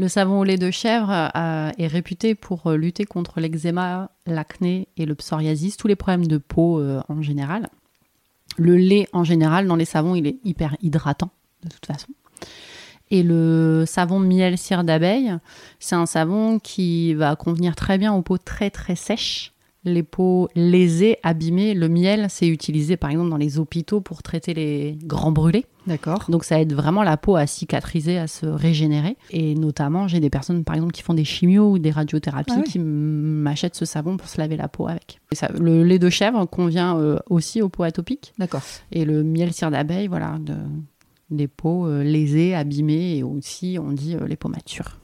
Le 0.00 0.08
savon 0.08 0.40
au 0.40 0.44
lait 0.44 0.56
de 0.56 0.70
chèvre 0.70 1.10
euh, 1.36 1.70
est 1.76 1.86
réputé 1.86 2.34
pour 2.34 2.68
euh, 2.68 2.76
lutter 2.78 3.04
contre 3.04 3.38
l'eczéma, 3.38 4.10
l'acné 4.26 4.88
et 4.96 5.04
le 5.04 5.14
psoriasis, 5.14 5.76
tous 5.76 5.88
les 5.88 5.94
problèmes 5.94 6.26
de 6.26 6.38
peau 6.38 6.80
euh, 6.80 7.02
en 7.10 7.20
général. 7.20 7.68
Le 8.56 8.78
lait 8.78 9.08
en 9.12 9.24
général 9.24 9.66
dans 9.66 9.76
les 9.76 9.84
savons, 9.84 10.14
il 10.14 10.26
est 10.26 10.38
hyper 10.42 10.74
hydratant 10.80 11.28
de 11.64 11.68
toute 11.68 11.84
façon. 11.84 12.08
Et 13.10 13.22
le 13.22 13.84
savon 13.86 14.20
miel 14.20 14.56
cire 14.56 14.84
d'abeille, 14.84 15.36
c'est 15.80 15.96
un 15.96 16.06
savon 16.06 16.60
qui 16.60 17.12
va 17.12 17.36
convenir 17.36 17.76
très 17.76 17.98
bien 17.98 18.14
aux 18.14 18.22
peaux 18.22 18.38
très 18.38 18.70
très 18.70 18.96
sèches 18.96 19.52
les 19.84 20.02
peaux 20.02 20.48
lésées, 20.54 21.16
abîmées. 21.22 21.72
Le 21.74 21.88
miel, 21.88 22.26
c'est 22.28 22.46
utilisé 22.48 22.96
par 22.96 23.10
exemple 23.10 23.30
dans 23.30 23.36
les 23.38 23.58
hôpitaux 23.58 24.00
pour 24.02 24.22
traiter 24.22 24.52
les 24.52 24.98
grands 25.04 25.32
brûlés. 25.32 25.64
D'accord. 25.86 26.26
Donc 26.28 26.44
ça 26.44 26.60
aide 26.60 26.74
vraiment 26.74 27.02
la 27.02 27.16
peau 27.16 27.36
à 27.36 27.46
cicatriser, 27.46 28.18
à 28.18 28.26
se 28.26 28.44
régénérer. 28.44 29.16
Et 29.30 29.54
notamment, 29.54 30.06
j'ai 30.08 30.20
des 30.20 30.28
personnes 30.28 30.64
par 30.64 30.74
exemple 30.76 30.92
qui 30.92 31.02
font 31.02 31.14
des 31.14 31.24
chimios 31.24 31.70
ou 31.72 31.78
des 31.78 31.90
radiothérapies 31.90 32.52
Ah 32.54 32.60
oui. 32.64 32.70
qui 32.70 32.78
m'achètent 32.78 33.74
ce 33.74 33.86
savon 33.86 34.16
pour 34.18 34.28
se 34.28 34.38
laver 34.38 34.56
la 34.58 34.68
peau 34.68 34.86
avec. 34.86 35.18
Et 35.32 35.34
ça- 35.34 35.48
le 35.58 35.82
lait 35.82 35.98
de 35.98 36.10
chèvre 36.10 36.44
convient 36.44 36.98
euh, 36.98 37.18
aussi 37.30 37.62
aux 37.62 37.70
peaux 37.70 37.84
atopiques. 37.84 38.34
D'accord. 38.38 38.62
Et 38.92 39.04
le 39.06 39.22
miel 39.24 39.52
cire 39.54 39.70
d'abeille, 39.70 40.08
voilà, 40.08 40.36
de- 40.40 40.54
des 41.30 41.48
peaux 41.48 41.86
euh, 41.86 42.02
lésées, 42.02 42.54
abîmées 42.54 43.16
et 43.16 43.22
aussi, 43.22 43.78
on 43.80 43.92
dit, 43.92 44.14
euh, 44.16 44.26
les 44.26 44.36
peaux 44.36 44.48
matures. 44.50 44.98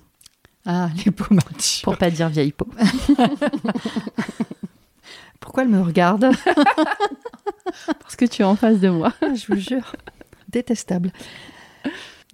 Ah, 0.67 0.91
les 1.07 1.13
peaux 1.13 1.33
matures. 1.33 1.85
Pour 1.85 1.97
pas 1.97 2.11
dire 2.11 2.29
vieille 2.29 2.53
peau. 2.53 2.67
Pourquoi 5.47 5.63
elle 5.63 5.69
me 5.69 5.81
regarde 5.81 6.27
Parce 8.01 8.17
que 8.17 8.25
tu 8.25 8.43
es 8.43 8.45
en 8.45 8.57
face 8.57 8.81
de 8.81 8.89
moi. 8.89 9.13
Je 9.23 9.47
vous 9.55 9.61
jure. 9.61 9.95
Détestable. 10.49 11.13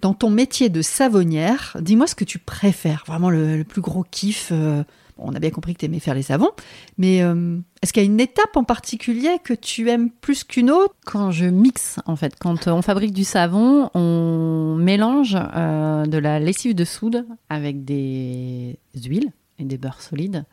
Dans 0.01 0.15
ton 0.15 0.31
métier 0.31 0.69
de 0.69 0.81
savonnière, 0.81 1.77
dis-moi 1.79 2.07
ce 2.07 2.15
que 2.15 2.23
tu 2.23 2.39
préfères, 2.39 3.03
vraiment 3.05 3.29
le, 3.29 3.55
le 3.57 3.63
plus 3.63 3.81
gros 3.81 4.03
kiff. 4.09 4.49
euh, 4.51 4.83
bon, 5.15 5.25
on 5.27 5.35
a 5.35 5.39
bien 5.39 5.51
compris 5.51 5.75
que 5.75 5.79
tu 5.81 5.85
aimais 5.85 5.99
faire 5.99 6.15
les 6.15 6.23
savons, 6.23 6.49
mais 6.97 7.21
euh, 7.21 7.59
est-ce 7.83 7.93
qu'il 7.93 8.01
y 8.01 8.05
a 8.05 8.09
une 8.09 8.19
étape 8.19 8.57
en 8.57 8.63
particulier 8.63 9.37
que 9.43 9.53
tu 9.53 9.91
aimes 9.91 10.09
plus 10.09 10.43
qu'une 10.43 10.71
autre? 10.71 10.95
Quand 11.05 11.29
je 11.29 11.45
mixe, 11.45 11.99
en 12.07 12.15
fait, 12.15 12.33
quand 12.39 12.67
on 12.67 12.81
fabrique 12.81 13.13
du 13.13 13.23
savon, 13.23 13.91
on 13.93 14.75
mélange 14.75 15.37
euh, 15.55 16.07
de 16.07 16.17
la 16.17 16.39
lessive 16.39 16.73
de 16.73 16.83
soude 16.83 17.27
avec 17.49 17.85
des 17.85 18.79
huiles 19.05 19.31
et 19.59 19.65
des 19.65 19.77
beurres 19.77 20.01
solides. 20.01 20.45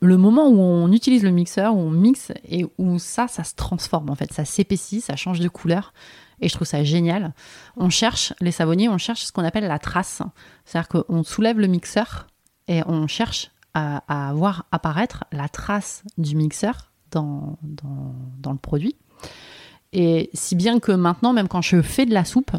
Le 0.00 0.16
moment 0.16 0.48
où 0.48 0.58
on 0.60 0.90
utilise 0.92 1.22
le 1.22 1.30
mixeur, 1.30 1.74
où 1.74 1.78
on 1.78 1.90
mixe 1.90 2.32
et 2.48 2.66
où 2.78 2.98
ça, 2.98 3.28
ça 3.28 3.44
se 3.44 3.54
transforme, 3.54 4.10
en 4.10 4.14
fait, 4.14 4.32
ça 4.32 4.44
s'épaissit, 4.44 5.00
ça 5.00 5.16
change 5.16 5.40
de 5.40 5.48
couleur. 5.48 5.92
Et 6.40 6.48
je 6.48 6.54
trouve 6.54 6.66
ça 6.66 6.82
génial. 6.82 7.34
On 7.76 7.88
cherche, 7.88 8.32
les 8.40 8.50
savonniers, 8.50 8.88
on 8.88 8.98
cherche 8.98 9.22
ce 9.22 9.32
qu'on 9.32 9.44
appelle 9.44 9.64
la 9.64 9.78
trace. 9.78 10.22
C'est-à-dire 10.64 10.88
qu'on 10.88 11.22
soulève 11.22 11.58
le 11.58 11.68
mixeur 11.68 12.26
et 12.68 12.82
on 12.86 13.06
cherche 13.06 13.50
à, 13.74 14.32
voir 14.34 14.66
apparaître 14.70 15.24
la 15.32 15.48
trace 15.48 16.02
du 16.18 16.36
mixeur 16.36 16.90
dans, 17.10 17.58
dans 17.62 18.52
le 18.52 18.58
produit. 18.58 18.96
Et 19.92 20.30
si 20.34 20.56
bien 20.56 20.80
que 20.80 20.92
maintenant, 20.92 21.32
même 21.32 21.48
quand 21.48 21.62
je 21.62 21.80
fais 21.82 22.06
de 22.06 22.14
la 22.14 22.24
soupe, 22.24 22.52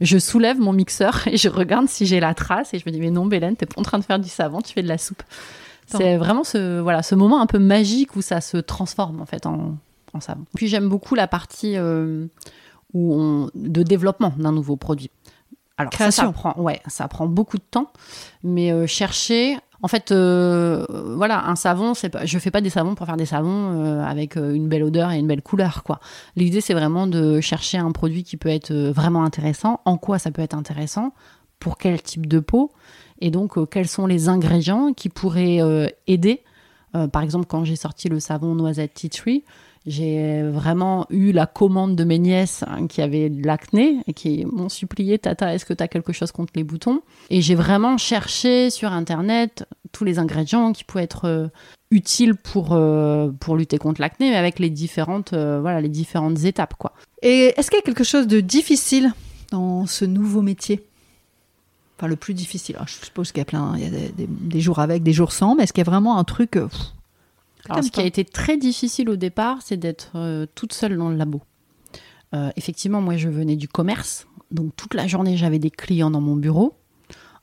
je 0.00 0.18
soulève 0.18 0.58
mon 0.58 0.72
mixeur 0.72 1.26
et 1.28 1.36
je 1.36 1.48
regarde 1.48 1.88
si 1.88 2.06
j'ai 2.06 2.20
la 2.20 2.34
trace 2.34 2.74
et 2.74 2.78
je 2.78 2.84
me 2.86 2.92
dis 2.92 3.00
mais 3.00 3.10
non 3.10 3.26
Bélène, 3.26 3.56
t'es 3.56 3.66
pas 3.66 3.80
en 3.80 3.84
train 3.84 3.98
de 3.98 4.04
faire 4.04 4.18
du 4.18 4.28
savon, 4.28 4.60
tu 4.60 4.72
fais 4.72 4.82
de 4.82 4.88
la 4.88 4.98
soupe. 4.98 5.22
C'est 5.86 6.16
vraiment 6.16 6.42
ce 6.42 6.80
voilà 6.80 7.02
ce 7.02 7.14
moment 7.14 7.40
un 7.40 7.46
peu 7.46 7.60
magique 7.60 8.16
où 8.16 8.22
ça 8.22 8.40
se 8.40 8.56
transforme 8.56 9.20
en 9.20 9.26
fait 9.26 9.46
en, 9.46 9.76
en 10.12 10.20
savon. 10.20 10.44
Puis 10.56 10.66
j'aime 10.66 10.88
beaucoup 10.88 11.14
la 11.14 11.28
partie 11.28 11.76
euh, 11.76 12.26
où 12.92 13.14
on, 13.14 13.50
de 13.54 13.82
développement 13.84 14.32
d'un 14.36 14.50
nouveau 14.52 14.74
produit. 14.76 15.10
Alors 15.78 15.92
ça, 15.92 16.10
ça 16.10 16.22
Création. 16.22 16.32
prend 16.32 16.54
ouais 16.60 16.80
ça 16.88 17.06
prend 17.06 17.26
beaucoup 17.26 17.56
de 17.58 17.62
temps, 17.70 17.92
mais 18.42 18.72
euh, 18.72 18.86
chercher 18.86 19.58
en 19.86 19.88
fait, 19.88 20.10
euh, 20.10 20.84
voilà, 21.14 21.46
un 21.46 21.54
savon, 21.54 21.94
c'est 21.94 22.08
pas, 22.08 22.26
je 22.26 22.36
fais 22.40 22.50
pas 22.50 22.60
des 22.60 22.70
savons 22.70 22.96
pour 22.96 23.06
faire 23.06 23.16
des 23.16 23.24
savons 23.24 23.84
euh, 23.84 24.02
avec 24.02 24.36
euh, 24.36 24.52
une 24.52 24.66
belle 24.66 24.82
odeur 24.82 25.12
et 25.12 25.18
une 25.20 25.28
belle 25.28 25.42
couleur. 25.42 25.84
L'idée, 26.34 26.60
c'est 26.60 26.74
vraiment 26.74 27.06
de 27.06 27.40
chercher 27.40 27.78
un 27.78 27.92
produit 27.92 28.24
qui 28.24 28.36
peut 28.36 28.48
être 28.48 28.74
vraiment 28.74 29.22
intéressant. 29.22 29.78
En 29.84 29.96
quoi 29.96 30.18
ça 30.18 30.32
peut 30.32 30.42
être 30.42 30.56
intéressant? 30.56 31.14
Pour 31.60 31.78
quel 31.78 32.02
type 32.02 32.26
de 32.26 32.40
peau? 32.40 32.72
Et 33.20 33.30
donc, 33.30 33.70
quels 33.70 33.86
sont 33.86 34.08
les 34.08 34.28
ingrédients 34.28 34.92
qui 34.92 35.08
pourraient 35.08 35.60
aider? 36.08 36.42
Par 37.12 37.22
exemple, 37.22 37.46
quand 37.46 37.62
j'ai 37.62 37.76
sorti 37.76 38.08
le 38.08 38.18
savon 38.18 38.56
noisette 38.56 38.92
tea 38.92 39.08
tree, 39.08 39.44
j'ai 39.86 40.42
vraiment 40.42 41.06
eu 41.10 41.32
la 41.32 41.46
commande 41.46 41.94
de 41.96 42.04
mes 42.04 42.18
nièces 42.18 42.64
hein, 42.66 42.86
qui 42.86 43.02
avaient 43.02 43.30
de 43.30 43.46
l'acné 43.46 43.98
et 44.06 44.12
qui 44.12 44.44
m'ont 44.44 44.68
supplié 44.68 45.18
Tata, 45.18 45.54
est-ce 45.54 45.64
que 45.64 45.74
tu 45.74 45.82
as 45.82 45.88
quelque 45.88 46.12
chose 46.12 46.32
contre 46.32 46.52
les 46.56 46.64
boutons? 46.64 47.02
Et 47.30 47.40
j'ai 47.40 47.54
vraiment 47.54 47.96
cherché 47.96 48.70
sur 48.70 48.92
Internet 48.92 49.64
tous 49.92 50.04
les 50.04 50.18
ingrédients 50.18 50.72
qui 50.72 50.84
pouvaient 50.84 51.04
être 51.04 51.26
euh, 51.26 51.48
utiles 51.90 52.34
pour, 52.34 52.72
euh, 52.72 53.30
pour 53.38 53.56
lutter 53.56 53.78
contre 53.78 54.00
l'acné, 54.00 54.30
mais 54.30 54.36
avec 54.36 54.58
les 54.58 54.70
différentes, 54.70 55.32
euh, 55.32 55.60
voilà, 55.60 55.80
les 55.80 55.88
différentes 55.88 56.44
étapes. 56.44 56.74
Quoi. 56.74 56.92
Et 57.22 57.54
est-ce 57.56 57.70
qu'il 57.70 57.78
y 57.78 57.82
a 57.82 57.84
quelque 57.84 58.04
chose 58.04 58.26
de 58.26 58.40
difficile 58.40 59.12
dans 59.52 59.86
ce 59.86 60.04
nouveau 60.04 60.42
métier? 60.42 60.84
Enfin, 61.98 62.08
le 62.08 62.16
plus 62.16 62.34
difficile. 62.34 62.76
Alors, 62.76 62.88
je 62.88 62.94
suppose 62.94 63.32
qu'il 63.32 63.40
y 63.40 63.42
a 63.42 63.46
plein, 63.46 63.74
des, 63.76 64.60
jours 64.60 64.80
avec, 64.80 65.02
des 65.02 65.14
jours 65.14 65.32
sans, 65.32 65.54
mais 65.54 65.62
est-ce 65.62 65.72
qu'il 65.72 65.82
y 65.82 65.86
a 65.86 65.90
vraiment 65.90 66.18
un 66.18 66.24
truc 66.24 66.56
euh, 66.56 66.68
Alors, 67.68 67.84
ce 67.84 67.90
qui 67.90 68.00
a 68.00 68.04
été 68.04 68.24
très 68.24 68.56
difficile 68.56 69.10
au 69.10 69.16
départ, 69.16 69.58
c'est 69.62 69.76
d'être 69.76 70.12
euh, 70.14 70.46
toute 70.54 70.72
seule 70.72 70.96
dans 70.96 71.08
le 71.08 71.16
labo. 71.16 71.42
Euh, 72.34 72.50
effectivement, 72.56 73.00
moi, 73.00 73.16
je 73.16 73.28
venais 73.28 73.56
du 73.56 73.68
commerce, 73.68 74.26
donc 74.50 74.74
toute 74.76 74.94
la 74.94 75.06
journée, 75.06 75.36
j'avais 75.36 75.58
des 75.58 75.70
clients 75.70 76.10
dans 76.10 76.20
mon 76.20 76.36
bureau. 76.36 76.74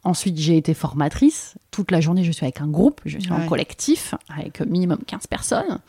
Ensuite, 0.04 0.38
j'ai 0.38 0.58
été 0.58 0.74
formatrice. 0.74 1.56
Toute 1.72 1.90
la 1.92 2.02
journée, 2.02 2.24
je 2.24 2.32
suis 2.32 2.46
avec 2.46 2.60
un 2.60 2.68
groupe, 2.68 3.00
je 3.06 3.18
suis 3.20 3.32
en 3.32 3.48
collectif, 3.48 4.16
avec 4.28 4.60
minimum 4.62 5.00
15 5.08 5.28
personnes. 5.28 5.80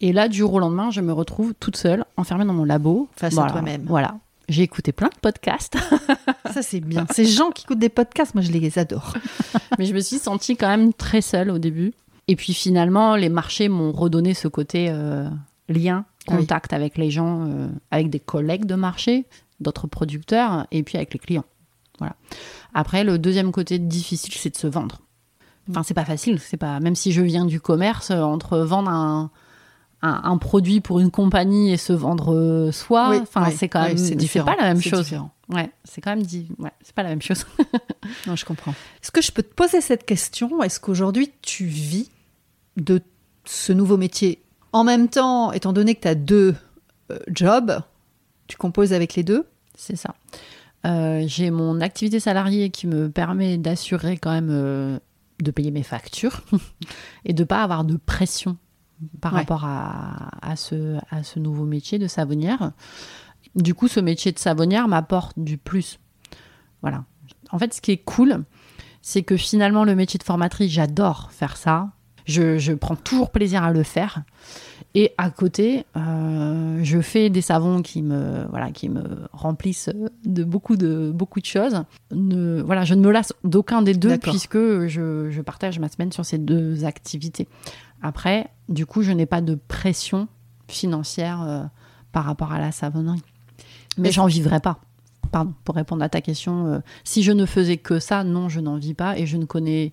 Et 0.00 0.12
là, 0.12 0.28
du 0.28 0.38
jour 0.38 0.52
au 0.54 0.58
lendemain, 0.60 0.90
je 0.90 1.00
me 1.00 1.12
retrouve 1.12 1.54
toute 1.58 1.76
seule, 1.76 2.04
enfermée 2.16 2.44
dans 2.44 2.54
mon 2.54 2.64
labo. 2.64 3.08
Face 3.16 3.36
à 3.36 3.50
toi-même. 3.50 3.84
Voilà. 3.86 4.18
J'ai 4.48 4.62
écouté 4.62 4.92
plein 4.92 5.08
de 5.08 5.18
podcasts, 5.20 5.76
Ça, 6.52 6.62
c'est 6.62 6.80
bien. 6.80 7.06
Ces 7.12 7.26
gens 7.26 7.50
qui 7.50 7.64
écoutent 7.64 7.80
des 7.80 7.90
podcasts, 7.90 8.34
moi, 8.34 8.42
je 8.42 8.50
les 8.50 8.78
adore. 8.78 9.14
mais 9.78 9.84
je 9.84 9.92
me 9.92 10.00
suis 10.00 10.18
sentie 10.18 10.56
quand 10.56 10.68
même 10.68 10.94
très 10.94 11.20
seule 11.20 11.50
au 11.50 11.58
début. 11.58 11.92
Et 12.28 12.36
puis 12.36 12.52
finalement, 12.54 13.16
les 13.16 13.28
marchés 13.30 13.68
m'ont 13.68 13.90
redonné 13.92 14.34
ce 14.34 14.48
côté 14.48 14.88
euh, 14.90 15.28
lien, 15.68 16.04
oui. 16.28 16.36
contact 16.36 16.72
avec 16.72 16.98
les 16.98 17.10
gens, 17.10 17.46
euh, 17.48 17.68
avec 17.90 18.10
des 18.10 18.20
collègues 18.20 18.66
de 18.66 18.74
marché, 18.74 19.24
d'autres 19.60 19.86
producteurs, 19.86 20.66
et 20.70 20.82
puis 20.82 20.96
avec 20.98 21.12
les 21.14 21.18
clients. 21.18 21.44
Voilà. 21.98 22.14
Après, 22.74 23.02
le 23.02 23.18
deuxième 23.18 23.50
côté 23.50 23.78
difficile, 23.78 24.34
c'est 24.34 24.50
de 24.50 24.56
se 24.56 24.66
vendre. 24.66 25.00
Enfin, 25.70 25.82
c'est 25.82 25.94
pas 25.94 26.04
facile. 26.04 26.38
C'est 26.38 26.56
pas 26.58 26.80
même 26.80 26.94
si 26.94 27.12
je 27.12 27.22
viens 27.22 27.44
du 27.46 27.60
commerce, 27.60 28.10
euh, 28.10 28.20
entre 28.20 28.58
vendre 28.58 28.90
un, 28.90 29.30
un, 30.02 30.20
un 30.24 30.36
produit 30.38 30.80
pour 30.80 31.00
une 31.00 31.10
compagnie 31.10 31.72
et 31.72 31.76
se 31.78 31.92
vendre 31.94 32.70
soi, 32.72 33.08
Oui, 33.10 33.18
enfin, 33.22 33.44
oui, 33.48 33.54
c'est 33.56 33.68
quand 33.68 33.82
même 33.82 33.96
c'est 33.98 34.08
c'est 34.08 34.14
différent. 34.16 34.46
pas 34.46 34.56
la 34.56 34.68
même 34.74 34.80
chose. 34.82 35.04
différent. 35.04 35.32
Ouais, 35.48 35.70
c'est 35.84 36.02
quand 36.02 36.10
même 36.14 36.22
dit. 36.22 36.46
Ouais, 36.58 36.70
c'est 36.82 36.94
pas 36.94 37.02
la 37.02 37.08
même 37.08 37.22
chose. 37.22 37.46
Non, 38.26 38.36
je 38.36 38.44
comprends. 38.46 38.72
Est-ce 39.02 39.10
que 39.10 39.20
je 39.20 39.30
peux 39.32 39.42
te 39.42 39.52
poser 39.52 39.80
cette 39.82 40.06
question? 40.06 40.62
Est-ce 40.62 40.80
qu'aujourd'hui, 40.80 41.30
tu 41.42 41.64
vis 41.66 42.10
de 42.78 43.02
ce 43.44 43.72
nouveau 43.72 43.96
métier 43.96 44.42
En 44.72 44.84
même 44.84 45.08
temps, 45.08 45.52
étant 45.52 45.72
donné 45.72 45.94
que 45.94 46.00
tu 46.02 46.08
as 46.08 46.14
deux 46.14 46.54
euh, 47.10 47.18
jobs, 47.28 47.80
tu 48.46 48.56
composes 48.56 48.92
avec 48.92 49.14
les 49.14 49.22
deux 49.22 49.46
C'est 49.74 49.96
ça. 49.96 50.14
Euh, 50.86 51.24
j'ai 51.26 51.50
mon 51.50 51.80
activité 51.80 52.20
salariée 52.20 52.70
qui 52.70 52.86
me 52.86 53.10
permet 53.10 53.58
d'assurer 53.58 54.16
quand 54.16 54.30
même 54.30 54.50
euh, 54.50 54.98
de 55.42 55.50
payer 55.50 55.70
mes 55.70 55.82
factures 55.82 56.42
et 57.24 57.32
de 57.32 57.44
pas 57.44 57.62
avoir 57.62 57.84
de 57.84 57.96
pression 57.96 58.56
par 59.20 59.32
Ouais. 59.32 59.40
rapport 59.40 59.64
à, 59.64 60.30
à 60.42 60.56
ce, 60.56 60.96
à 61.10 61.22
ce 61.22 61.38
nouveau 61.38 61.64
métier 61.64 61.98
de 61.98 62.06
savonnière. 62.08 62.72
Du 63.54 63.74
coup, 63.74 63.88
ce 63.88 64.00
métier 64.00 64.30
de 64.32 64.38
savonnière 64.38 64.88
m'apporte 64.88 65.38
du 65.38 65.56
plus. 65.58 65.98
Voilà. 66.82 67.04
En 67.50 67.58
fait, 67.58 67.74
ce 67.74 67.80
qui 67.80 67.92
est 67.92 67.98
cool, 68.04 68.44
c'est 69.02 69.22
que 69.22 69.36
finalement, 69.36 69.84
le 69.84 69.94
métier 69.94 70.18
de 70.18 70.24
formatrice, 70.24 70.70
j'adore 70.70 71.30
faire 71.32 71.56
ça. 71.56 71.90
Je, 72.28 72.58
je 72.58 72.72
prends 72.74 72.94
toujours 72.94 73.30
plaisir 73.30 73.62
à 73.64 73.72
le 73.72 73.82
faire. 73.82 74.22
Et 74.94 75.12
à 75.18 75.30
côté, 75.30 75.84
euh, 75.96 76.78
je 76.82 77.00
fais 77.00 77.30
des 77.30 77.40
savons 77.40 77.82
qui 77.82 78.02
me, 78.02 78.46
voilà, 78.50 78.70
qui 78.70 78.88
me 78.88 79.02
remplissent 79.32 79.90
de 80.24 80.44
beaucoup 80.44 80.76
de, 80.76 81.10
beaucoup 81.12 81.40
de 81.40 81.46
choses. 81.46 81.82
Ne, 82.12 82.60
voilà, 82.62 82.84
je 82.84 82.94
ne 82.94 83.00
me 83.00 83.10
lasse 83.10 83.32
d'aucun 83.44 83.82
des 83.82 83.94
deux 83.94 84.18
puisque 84.18 84.56
je, 84.58 85.28
je 85.30 85.40
partage 85.42 85.78
ma 85.78 85.88
semaine 85.88 86.12
sur 86.12 86.24
ces 86.24 86.38
deux 86.38 86.84
activités. 86.84 87.48
Après, 88.02 88.48
du 88.68 88.86
coup, 88.86 89.02
je 89.02 89.12
n'ai 89.12 89.26
pas 89.26 89.40
de 89.40 89.54
pression 89.68 90.28
financière 90.68 91.42
euh, 91.42 91.62
par 92.12 92.24
rapport 92.24 92.52
à 92.52 92.58
la 92.58 92.72
savonnerie. 92.72 93.22
Mais 93.96 94.04
Mais- 94.04 94.12
j'en 94.12 94.26
vivrai 94.26 94.60
pas. 94.60 94.78
Pardon, 95.32 95.52
pour 95.64 95.74
répondre 95.74 96.02
à 96.02 96.08
ta 96.08 96.20
question, 96.22 96.66
euh, 96.68 96.78
si 97.04 97.22
je 97.22 97.32
ne 97.32 97.44
faisais 97.44 97.76
que 97.76 97.98
ça, 97.98 98.24
non, 98.24 98.48
je 98.48 98.60
n'en 98.60 98.76
vis 98.76 98.94
pas 98.94 99.18
et 99.18 99.26
je 99.26 99.36
ne 99.36 99.44
connais 99.44 99.92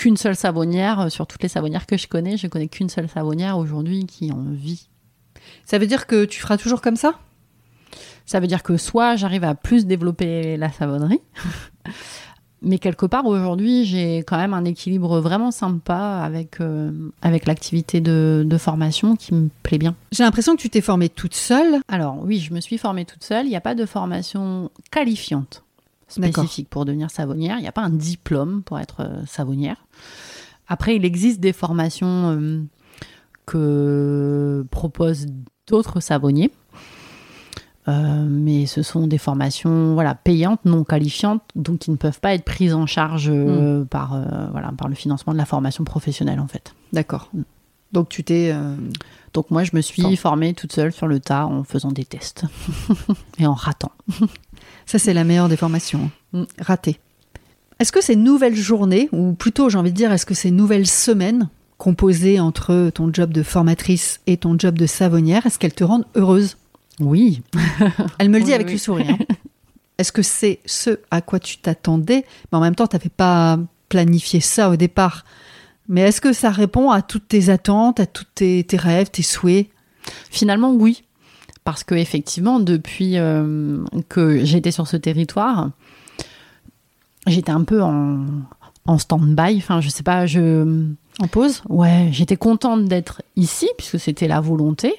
qu'une 0.00 0.16
seule 0.16 0.36
savonnière. 0.36 0.98
euh, 1.00 1.08
Sur 1.10 1.26
toutes 1.26 1.42
les 1.42 1.48
savonnières 1.48 1.86
que 1.86 1.98
je 1.98 2.08
connais, 2.08 2.38
je 2.38 2.46
connais 2.46 2.68
qu'une 2.68 2.88
seule 2.88 3.08
savonnière 3.08 3.58
aujourd'hui 3.58 4.06
qui 4.06 4.32
en 4.32 4.44
vit. 4.48 4.88
Ça 5.66 5.78
veut 5.78 5.86
dire 5.86 6.06
que 6.06 6.24
tu 6.24 6.40
feras 6.40 6.56
toujours 6.56 6.80
comme 6.80 6.96
ça? 6.96 7.18
Ça 8.24 8.40
veut 8.40 8.46
dire 8.46 8.62
que 8.62 8.78
soit 8.78 9.16
j'arrive 9.16 9.44
à 9.44 9.54
plus 9.54 9.84
développer 9.84 10.56
la 10.56 10.70
savonnerie, 10.70 11.20
mais 12.62 12.78
quelque 12.78 13.04
part 13.04 13.26
aujourd'hui, 13.26 13.84
j'ai 13.84 14.18
quand 14.18 14.38
même 14.38 14.54
un 14.54 14.64
équilibre 14.64 15.20
vraiment 15.20 15.50
sympa 15.50 16.22
avec, 16.24 16.60
euh, 16.60 16.92
avec 17.20 17.46
l'activité 17.46 18.00
de, 18.00 18.42
de, 18.46 18.58
formation 18.58 19.16
qui 19.16 19.34
me 19.34 19.50
plaît 19.62 19.78
bien. 19.78 19.96
J'ai 20.12 20.22
l'impression 20.22 20.56
que 20.56 20.62
tu 20.62 20.70
t'es 20.70 20.80
formée 20.80 21.10
toute 21.10 21.34
seule. 21.34 21.80
Alors 21.88 22.22
oui, 22.22 22.38
je 22.38 22.54
me 22.54 22.60
suis 22.60 22.78
formée 22.78 23.04
toute 23.04 23.24
seule. 23.24 23.44
Il 23.46 23.50
n'y 23.50 23.56
a 23.56 23.60
pas 23.60 23.74
de 23.74 23.84
formation 23.84 24.70
qualifiante 24.90 25.62
spécifique 26.10 26.68
pour 26.68 26.84
devenir 26.84 27.10
savonnière. 27.10 27.58
Il 27.58 27.62
n'y 27.62 27.68
a 27.68 27.72
pas 27.72 27.82
un 27.82 27.90
diplôme 27.90 28.62
pour 28.62 28.78
être 28.78 29.00
euh, 29.00 29.24
savonnière. 29.26 29.76
Après, 30.68 30.96
il 30.96 31.04
existe 31.04 31.40
des 31.40 31.52
formations 31.52 32.30
euh, 32.30 32.62
que 33.46 34.64
proposent 34.70 35.26
d'autres 35.66 36.00
savonniers. 36.00 36.50
Euh, 37.88 38.26
mais 38.28 38.66
ce 38.66 38.82
sont 38.82 39.06
des 39.06 39.18
formations 39.18 39.94
voilà, 39.94 40.14
payantes, 40.14 40.64
non 40.64 40.84
qualifiantes, 40.84 41.42
donc 41.56 41.80
qui 41.80 41.90
ne 41.90 41.96
peuvent 41.96 42.20
pas 42.20 42.34
être 42.34 42.44
prises 42.44 42.74
en 42.74 42.86
charge 42.86 43.30
euh, 43.30 43.80
hmm. 43.80 43.86
par, 43.86 44.14
euh, 44.14 44.48
voilà, 44.52 44.70
par 44.76 44.88
le 44.88 44.94
financement 44.94 45.32
de 45.32 45.38
la 45.38 45.46
formation 45.46 45.82
professionnelle 45.84 46.40
en 46.40 46.46
fait. 46.46 46.74
D'accord. 46.92 47.30
Hmm. 47.32 47.42
Donc 47.92 48.08
tu 48.08 48.22
t'es... 48.22 48.54
Donc 49.32 49.50
moi 49.50 49.64
je 49.64 49.70
me 49.74 49.80
suis 49.80 50.16
formée 50.16 50.54
toute 50.54 50.72
seule 50.72 50.92
sur 50.92 51.06
le 51.06 51.18
tas 51.18 51.46
en 51.46 51.64
faisant 51.64 51.90
des 51.90 52.04
tests 52.04 52.44
et 53.38 53.46
en 53.46 53.54
ratant. 53.54 53.92
Ça 54.86 54.98
c'est 54.98 55.14
la 55.14 55.24
meilleure 55.24 55.48
des 55.48 55.56
formations, 55.56 56.10
hein. 56.34 56.40
hmm. 56.40 56.62
rater. 56.62 57.00
Est-ce 57.80 57.92
que 57.92 58.02
ces 58.02 58.14
nouvelles 58.14 58.54
journées, 58.54 59.08
ou 59.10 59.32
plutôt 59.32 59.70
j'ai 59.70 59.78
envie 59.78 59.90
de 59.90 59.96
dire, 59.96 60.12
est-ce 60.12 60.26
que 60.26 60.34
ces 60.34 60.50
nouvelles 60.50 60.86
semaines 60.86 61.48
composées 61.78 62.38
entre 62.38 62.90
ton 62.94 63.10
job 63.12 63.32
de 63.32 63.42
formatrice 63.42 64.20
et 64.26 64.36
ton 64.36 64.58
job 64.58 64.78
de 64.78 64.84
savonnière, 64.84 65.46
est-ce 65.46 65.58
qu'elles 65.58 65.72
te 65.72 65.82
rendent 65.82 66.04
heureuse? 66.14 66.58
Oui. 67.00 67.40
Elle 68.18 68.28
me 68.28 68.38
le 68.38 68.44
dit 68.44 68.52
avec 68.52 68.70
le 68.70 68.76
sourire. 68.76 69.16
Est-ce 69.96 70.12
que 70.12 70.22
c'est 70.22 70.60
ce 70.66 70.98
à 71.10 71.22
quoi 71.22 71.38
tu 71.40 71.56
t'attendais? 71.56 72.26
Mais 72.52 72.58
en 72.58 72.60
même 72.60 72.74
temps, 72.74 72.86
tu 72.86 72.96
n'avais 72.96 73.08
pas 73.08 73.58
planifié 73.88 74.40
ça 74.40 74.68
au 74.68 74.76
départ. 74.76 75.24
Mais 75.88 76.02
est-ce 76.02 76.20
que 76.20 76.34
ça 76.34 76.50
répond 76.50 76.90
à 76.90 77.00
toutes 77.02 77.28
tes 77.28 77.48
attentes, 77.48 77.98
à 77.98 78.06
tous 78.06 78.26
tes, 78.34 78.64
rêves, 78.74 79.10
tes 79.10 79.22
souhaits? 79.22 79.68
Finalement, 80.30 80.72
oui. 80.72 81.04
Parce 81.64 81.84
que 81.84 81.94
effectivement, 81.94 82.60
depuis 82.60 83.18
euh, 83.18 83.82
que 84.08 84.44
j'étais 84.44 84.70
sur 84.70 84.86
ce 84.86 84.96
territoire, 84.96 85.70
j'étais 87.26 87.52
un 87.52 87.64
peu 87.64 87.82
en, 87.82 88.26
stand-by. 88.98 89.56
Enfin, 89.58 89.80
je 89.80 89.88
sais 89.88 90.02
pas. 90.02 90.24
En 91.20 91.26
pause 91.28 91.62
Ouais, 91.68 92.08
j'étais 92.12 92.36
contente 92.36 92.86
d'être 92.86 93.22
ici, 93.36 93.68
puisque 93.76 94.00
c'était 94.00 94.28
la 94.28 94.40
volonté. 94.40 94.94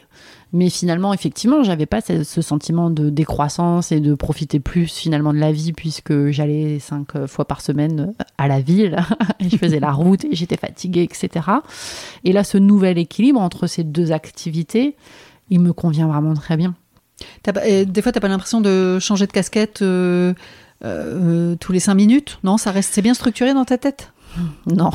Mais 0.54 0.70
finalement, 0.70 1.14
effectivement, 1.14 1.64
j'avais 1.64 1.86
pas 1.86 2.02
ce, 2.02 2.42
sentiment 2.42 2.90
de 2.90 3.10
décroissance 3.10 3.92
et 3.94 4.02
de 4.02 4.14
profiter 4.14 4.60
plus 4.60 4.88
finalement 4.88 5.34
de 5.34 5.38
la 5.40 5.54
vie 5.54 5.72
puisque 5.72 6.30
j'allais 6.30 6.80
cinq 6.80 7.16
euh, 7.16 7.26
fois 7.28 7.46
par 7.46 7.62
semaine 7.62 8.14
à 8.38 8.50
la 8.50 8.60
ville 8.60 8.98
et 9.40 9.50
je 9.50 9.56
faisais 9.56 9.80
la 9.80 9.94
route 9.94 10.26
et 10.26 10.36
j'étais 10.36 10.58
fatiguée, 10.58 11.04
etc. 11.04 11.46
Et 12.26 12.34
là, 12.34 12.44
ce 12.44 12.58
nouvel 12.58 12.98
équilibre 12.98 13.40
entre 13.40 13.66
ces 13.66 13.86
deux 13.86 14.12
activités, 14.12 14.98
il 15.50 15.62
me 15.62 15.72
convient 15.72 16.08
vraiment 16.08 16.34
très 16.34 16.58
bien. 16.58 16.76
des 17.46 18.02
fois, 18.02 18.12
tu 18.12 18.18
n'as 18.18 18.22
pas 18.22 18.28
l'impression 18.28 18.60
de 18.60 19.00
changer 19.00 19.28
de 19.28 19.32
casquette 19.32 19.82
euh, 19.82 20.34
euh, 20.84 21.56
tous 21.56 21.72
les 21.72 21.80
cinq 21.80 21.96
minutes? 21.96 22.40
Non, 22.44 22.58
ça 22.58 22.72
reste, 22.72 22.94
c'est 22.94 23.02
bien 23.02 23.14
structuré 23.14 23.54
dans 23.54 23.66
ta 23.66 23.78
tête? 23.78 24.14
Non. 24.66 24.92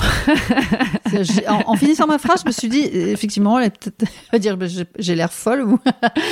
en, 1.66 1.76
finissant 1.76 2.06
ma 2.06 2.18
phrase, 2.18 2.40
je 2.42 2.46
me 2.46 2.52
suis 2.52 2.68
dit, 2.68 2.82
effectivement, 2.92 3.58
elle 3.58 3.72
va 4.32 4.38
dire, 4.38 4.56
j'ai 4.98 5.14
l'air 5.14 5.32
folle. 5.32 5.62
Ou... 5.62 5.78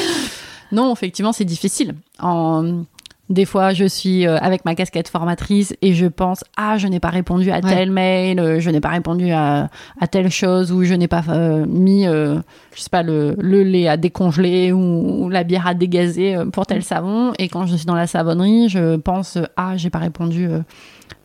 non, 0.73 0.93
effectivement, 0.93 1.33
c'est 1.33 1.45
difficile. 1.45 1.95
En... 2.19 2.85
Des 3.31 3.47
fois, 3.47 3.73
je 3.73 3.87
suis 3.87 4.27
euh, 4.27 4.37
avec 4.37 4.67
ma 4.67 4.75
casquette 4.75 5.09
formatrice 5.09 5.75
et 5.81 5.95
je 5.95 6.05
pense 6.05 6.45
ah 6.59 6.77
je 6.77 6.87
n'ai 6.89 7.01
pas 7.01 7.09
répondu 7.09 7.51
à 7.51 7.63
tel 7.63 7.91
mail, 7.91 8.39
euh, 8.39 8.61
je 8.61 8.69
n'ai 8.69 8.81
pas 8.81 8.91
répondu 8.91 9.31
à, 9.33 9.71
telle 10.11 10.31
chose 10.31 10.71
ou 10.71 10.85
je 10.85 10.93
n'ai 10.93 11.09
pas 11.09 11.25
euh, 11.31 11.65
mis 11.67 12.05
je 12.05 12.43
sais 12.75 12.91
pas 12.91 13.03
le, 13.03 13.35
lait 13.41 13.89
à 13.89 13.97
décongeler 13.97 14.73
ou, 14.73 15.31
la 15.31 15.43
bière 15.43 15.67
à 15.67 15.73
dégazer 15.73 16.37
pour 16.53 16.67
tel 16.67 16.83
savon 16.83 17.33
et 17.39 17.49
quand 17.49 17.65
je 17.65 17.77
suis 17.77 17.87
dans 17.87 17.95
la 17.95 18.07
savonnerie, 18.07 18.69
je 18.69 18.97
pense 18.97 19.39
ah 19.57 19.77
j'ai 19.79 19.89
pas 19.89 20.01
répondu 20.01 20.47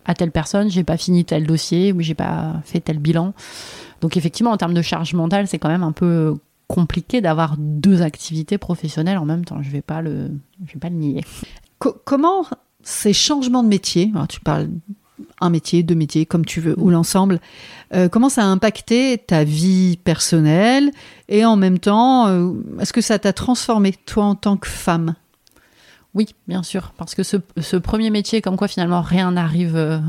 à 0.05 0.13
telle 0.13 0.31
personne, 0.31 0.71
j'ai 0.71 0.85
pas 0.85 0.97
fini 0.97 1.25
tel 1.25 1.45
dossier 1.45 1.91
ou 1.91 1.99
j'ai 1.99 2.15
pas 2.15 2.61
fait 2.63 2.79
tel 2.79 2.99
bilan. 2.99 3.33
Donc 3.99 4.15
effectivement, 4.15 4.51
en 4.51 4.57
termes 4.57 4.73
de 4.73 4.81
charge 4.81 5.13
mentale, 5.13 5.47
c'est 5.47 5.59
quand 5.59 5.69
même 5.69 5.83
un 5.83 5.91
peu 5.91 6.35
compliqué 6.67 7.19
d'avoir 7.19 7.55
deux 7.57 8.01
activités 8.03 8.57
professionnelles 8.57 9.17
en 9.17 9.25
même 9.25 9.43
temps. 9.43 9.61
Je 9.61 9.69
vais 9.69 9.81
pas 9.81 10.01
le, 10.01 10.31
je 10.65 10.73
vais 10.73 10.79
pas 10.79 10.89
le 10.89 10.95
nier. 10.95 11.25
Comment 11.79 12.45
ces 12.83 13.13
changements 13.13 13.63
de 13.63 13.67
métier, 13.67 14.11
tu 14.29 14.39
parles 14.39 14.69
un 15.41 15.49
métier, 15.49 15.83
deux 15.83 15.95
métiers, 15.95 16.25
comme 16.25 16.45
tu 16.45 16.61
veux, 16.61 16.75
ou 16.77 16.89
l'ensemble, 16.89 17.39
euh, 17.93 18.09
comment 18.09 18.29
ça 18.29 18.43
a 18.43 18.45
impacté 18.45 19.17
ta 19.17 19.43
vie 19.43 19.97
personnelle 19.97 20.91
et 21.27 21.45
en 21.45 21.55
même 21.55 21.79
temps, 21.79 22.27
euh, 22.27 22.53
est-ce 22.79 22.93
que 22.93 23.01
ça 23.01 23.19
t'a 23.19 23.33
transformé 23.33 23.93
toi 24.05 24.25
en 24.25 24.35
tant 24.35 24.57
que 24.57 24.67
femme? 24.67 25.15
Oui, 26.13 26.27
bien 26.47 26.63
sûr, 26.63 26.93
parce 26.97 27.15
que 27.15 27.23
ce, 27.23 27.75
premier 27.77 28.09
métier, 28.09 28.41
comme 28.41 28.57
quoi 28.57 28.67
finalement 28.67 29.01
rien 29.01 29.31
n'arrive 29.31 29.75
euh, 29.75 29.99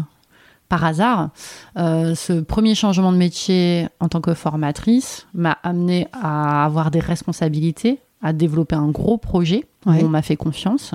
par 0.69 0.85
hasard, 0.85 1.31
ce 1.77 2.41
premier 2.41 2.77
changement 2.77 3.11
de 3.11 3.17
métier 3.17 3.89
en 3.99 4.09
tant 4.09 4.21
que 4.21 4.35
formatrice 4.35 5.27
m'a 5.35 5.59
amené 5.65 6.07
à 6.13 6.65
avoir 6.65 6.93
des 6.93 7.01
responsabilités, 7.01 7.99
à 8.23 8.33
développer 8.33 8.77
un 8.77 8.89
gros 8.89 9.19
projet 9.19 9.67
où 9.85 9.91
on 9.91 10.09
m'a 10.09 10.23
fait 10.23 10.37
confiance. 10.37 10.95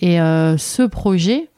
Et 0.00 0.20
euh, 0.20 0.56
ce 0.56 0.82
projet, 0.82 1.48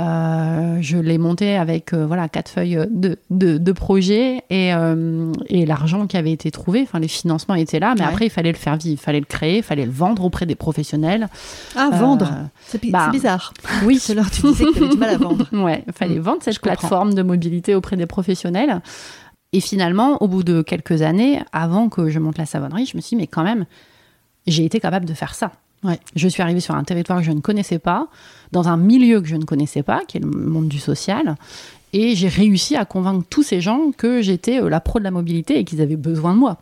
euh, 0.00 0.78
je 0.80 0.96
l'ai 0.96 1.18
monté 1.18 1.54
avec 1.56 1.92
euh, 1.92 2.06
voilà 2.06 2.28
quatre 2.28 2.48
feuilles 2.48 2.78
de, 2.90 3.18
de, 3.30 3.72
projet 3.72 4.42
et, 4.48 4.72
euh, 4.72 5.30
et 5.48 5.66
l'argent 5.66 6.06
qui 6.06 6.16
avait 6.16 6.32
été 6.32 6.50
trouvé, 6.50 6.80
enfin 6.82 6.98
les 6.98 7.08
financements 7.08 7.54
étaient 7.54 7.78
là, 7.78 7.94
mais 7.96 8.04
après 8.04 8.26
il 8.26 8.30
fallait 8.30 8.52
le 8.52 8.58
faire 8.58 8.76
vivre, 8.76 8.98
il 9.00 9.04
fallait 9.04 9.20
le 9.20 9.26
créer, 9.26 9.58
il 9.58 9.62
fallait 9.62 9.84
le 9.84 9.92
vendre 9.92 10.24
auprès 10.24 10.46
des 10.46 10.54
professionnels. 10.54 11.28
Ah 11.76 11.90
vendre, 11.92 12.30
c'est 12.64 12.84
bah, 12.90 13.10
bizarre. 13.10 13.52
Oui, 13.84 13.98
c'est 13.98 14.14
l'heure 14.14 14.30
tu 14.30 14.42
disais 14.42 14.64
que 14.64 14.78
tu 14.78 14.88
du 14.88 14.96
mal 14.96 15.10
à 15.10 15.18
vendre. 15.18 15.46
ouais, 15.52 15.84
il 15.86 15.92
fallait 15.92 16.18
mm. 16.18 16.22
vendre 16.22 16.42
cette 16.42 16.60
plateforme 16.60 17.12
de 17.12 17.22
mobilité 17.22 17.74
auprès 17.74 17.96
des 17.96 18.06
professionnels. 18.06 18.80
Et 19.52 19.60
finalement, 19.60 20.22
au 20.22 20.28
bout 20.28 20.42
de 20.42 20.62
quelques 20.62 21.02
années, 21.02 21.42
avant 21.52 21.90
que 21.90 22.08
je 22.08 22.18
monte 22.18 22.38
la 22.38 22.46
savonnerie, 22.46 22.86
je 22.86 22.96
me 22.96 23.02
suis 23.02 23.16
dit 23.16 23.20
mais 23.20 23.26
quand 23.26 23.44
même, 23.44 23.66
j'ai 24.46 24.64
été 24.64 24.80
capable 24.80 25.04
de 25.04 25.12
faire 25.12 25.34
ça. 25.34 25.52
Je 26.14 26.28
suis 26.28 26.42
arrivée 26.42 26.60
sur 26.60 26.74
un 26.74 26.84
territoire 26.84 27.18
que 27.18 27.24
je 27.24 27.32
ne 27.32 27.40
connaissais 27.40 27.78
pas, 27.78 28.08
dans 28.52 28.68
un 28.68 28.76
milieu 28.76 29.20
que 29.20 29.28
je 29.28 29.36
ne 29.36 29.44
connaissais 29.44 29.82
pas, 29.82 30.02
qui 30.06 30.18
est 30.18 30.20
le 30.20 30.28
monde 30.28 30.68
du 30.68 30.78
social. 30.78 31.36
Et 31.92 32.14
j'ai 32.14 32.28
réussi 32.28 32.76
à 32.76 32.84
convaincre 32.84 33.26
tous 33.28 33.42
ces 33.42 33.60
gens 33.60 33.90
que 33.96 34.22
j'étais 34.22 34.62
euh, 34.62 34.68
la 34.68 34.80
pro 34.80 34.98
de 34.98 35.04
la 35.04 35.10
mobilité 35.10 35.58
et 35.58 35.64
qu'ils 35.64 35.82
avaient 35.82 35.96
besoin 35.96 36.32
de 36.32 36.38
moi. 36.38 36.58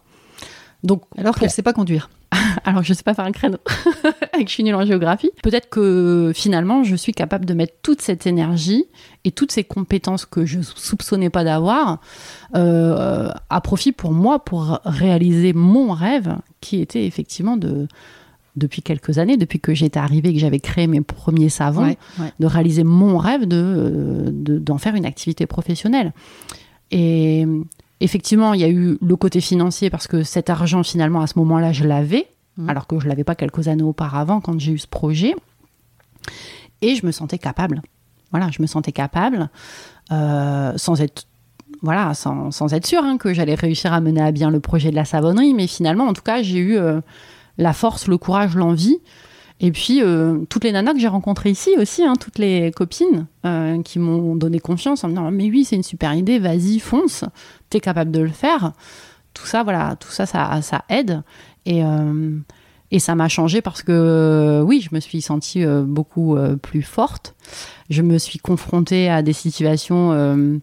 Donc, 0.82 1.02
Alors 1.16 1.36
qu'elle 1.36 1.48
ne 1.48 1.52
sait 1.52 1.62
pas 1.62 1.72
conduire. 1.72 2.10
Alors 2.64 2.82
je 2.82 2.92
ne 2.92 2.96
sais 2.96 3.02
pas 3.02 3.14
faire 3.14 3.24
un 3.24 3.32
créneau 3.32 3.58
et 4.38 4.44
que 4.44 4.48
je 4.48 4.54
suis 4.54 4.64
nulle 4.64 4.74
en 4.74 4.84
géographie. 4.84 5.30
Peut-être 5.42 5.68
que 5.68 6.32
finalement 6.34 6.84
je 6.84 6.94
suis 6.96 7.12
capable 7.12 7.44
de 7.44 7.54
mettre 7.54 7.74
toute 7.82 8.00
cette 8.00 8.26
énergie 8.26 8.84
et 9.24 9.32
toutes 9.32 9.52
ces 9.52 9.64
compétences 9.64 10.26
que 10.26 10.46
je 10.46 10.60
soupçonnais 10.62 11.30
pas 11.30 11.44
d'avoir 11.44 12.00
euh, 12.54 13.30
à 13.50 13.60
profit 13.60 13.92
pour 13.92 14.12
moi 14.12 14.44
pour 14.44 14.80
réaliser 14.84 15.52
mon 15.52 15.92
rêve 15.92 16.36
qui 16.60 16.80
était 16.80 17.04
effectivement 17.04 17.56
de 17.56 17.88
depuis 18.56 18.82
quelques 18.82 19.18
années, 19.18 19.36
depuis 19.36 19.60
que 19.60 19.74
j'étais 19.74 19.98
arrivée 19.98 20.30
et 20.30 20.34
que 20.34 20.38
j'avais 20.38 20.60
créé 20.60 20.86
mes 20.86 21.00
premiers 21.00 21.48
savons, 21.48 21.94
de 22.38 22.46
réaliser 22.46 22.84
mon 22.84 23.18
rêve 23.18 23.46
de, 23.46 24.30
d'en 24.30 24.78
faire 24.78 24.94
une 24.94 25.06
activité 25.06 25.46
professionnelle. 25.46 26.12
Et 26.90 27.46
effectivement, 28.00 28.54
il 28.54 28.60
y 28.60 28.64
a 28.64 28.68
eu 28.68 28.98
le 29.00 29.16
côté 29.16 29.40
financier 29.40 29.90
parce 29.90 30.06
que 30.06 30.22
cet 30.22 30.50
argent, 30.50 30.82
finalement, 30.82 31.20
à 31.20 31.26
ce 31.26 31.38
moment-là, 31.38 31.72
je 31.72 31.84
l'avais, 31.84 32.26
mmh. 32.56 32.68
alors 32.68 32.86
que 32.86 32.98
je 32.98 33.04
ne 33.04 33.10
l'avais 33.10 33.24
pas 33.24 33.34
quelques 33.34 33.68
années 33.68 33.82
auparavant 33.82 34.40
quand 34.40 34.58
j'ai 34.58 34.72
eu 34.72 34.78
ce 34.78 34.88
projet. 34.88 35.34
Et 36.82 36.94
je 36.96 37.06
me 37.06 37.12
sentais 37.12 37.38
capable. 37.38 37.82
Voilà, 38.30 38.48
je 38.50 38.62
me 38.62 38.66
sentais 38.66 38.92
capable, 38.92 39.50
euh, 40.12 40.72
sans 40.76 41.00
être 41.00 41.26
voilà, 41.82 42.14
sans, 42.14 42.50
sans 42.50 42.74
être 42.74 42.86
sûre 42.86 43.02
hein, 43.04 43.16
que 43.16 43.32
j'allais 43.32 43.54
réussir 43.54 43.92
à 43.92 44.00
mener 44.00 44.20
à 44.20 44.32
bien 44.32 44.50
le 44.50 44.60
projet 44.60 44.90
de 44.90 44.96
la 44.96 45.04
savonnerie, 45.04 45.54
mais 45.54 45.66
finalement, 45.66 46.06
en 46.06 46.12
tout 46.12 46.22
cas, 46.22 46.42
j'ai 46.42 46.58
eu 46.58 46.76
euh, 46.76 47.00
la 47.60 47.72
force, 47.72 48.08
le 48.08 48.18
courage, 48.18 48.56
l'envie. 48.56 48.98
Et 49.60 49.72
puis, 49.72 50.02
euh, 50.02 50.38
toutes 50.48 50.64
les 50.64 50.72
nanas 50.72 50.94
que 50.94 50.98
j'ai 50.98 51.08
rencontrées 51.08 51.50
ici 51.50 51.70
aussi, 51.78 52.02
hein, 52.02 52.14
toutes 52.18 52.38
les 52.38 52.70
copines 52.70 53.26
euh, 53.44 53.82
qui 53.82 53.98
m'ont 53.98 54.34
donné 54.34 54.58
confiance 54.58 55.04
en 55.04 55.08
me 55.08 55.12
disant 55.12 55.30
Mais 55.30 55.50
oui, 55.50 55.64
c'est 55.64 55.76
une 55.76 55.82
super 55.82 56.14
idée, 56.14 56.38
vas-y, 56.38 56.78
fonce, 56.78 57.24
t'es 57.68 57.80
capable 57.80 58.10
de 58.10 58.20
le 58.20 58.30
faire. 58.30 58.72
Tout 59.34 59.46
ça, 59.46 59.62
voilà, 59.62 59.96
tout 59.96 60.08
ça, 60.08 60.24
ça, 60.24 60.62
ça 60.62 60.84
aide. 60.88 61.22
Et, 61.66 61.84
euh, 61.84 62.38
et 62.90 62.98
ça 62.98 63.14
m'a 63.14 63.28
changé 63.28 63.60
parce 63.60 63.82
que, 63.82 64.62
oui, 64.64 64.80
je 64.80 64.94
me 64.94 65.00
suis 65.00 65.20
sentie 65.20 65.64
beaucoup 65.84 66.36
plus 66.60 66.82
forte. 66.82 67.36
Je 67.90 68.02
me 68.02 68.18
suis 68.18 68.40
confrontée 68.40 69.08
à 69.08 69.22
des 69.22 69.32
situations 69.34 70.60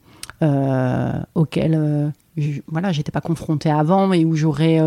auxquelles, 1.36 2.14
je, 2.36 2.60
voilà, 2.68 2.92
pas 3.14 3.22
confrontée 3.22 3.70
avant, 3.70 4.08
mais 4.08 4.26
où 4.26 4.36
j'aurais 4.36 4.82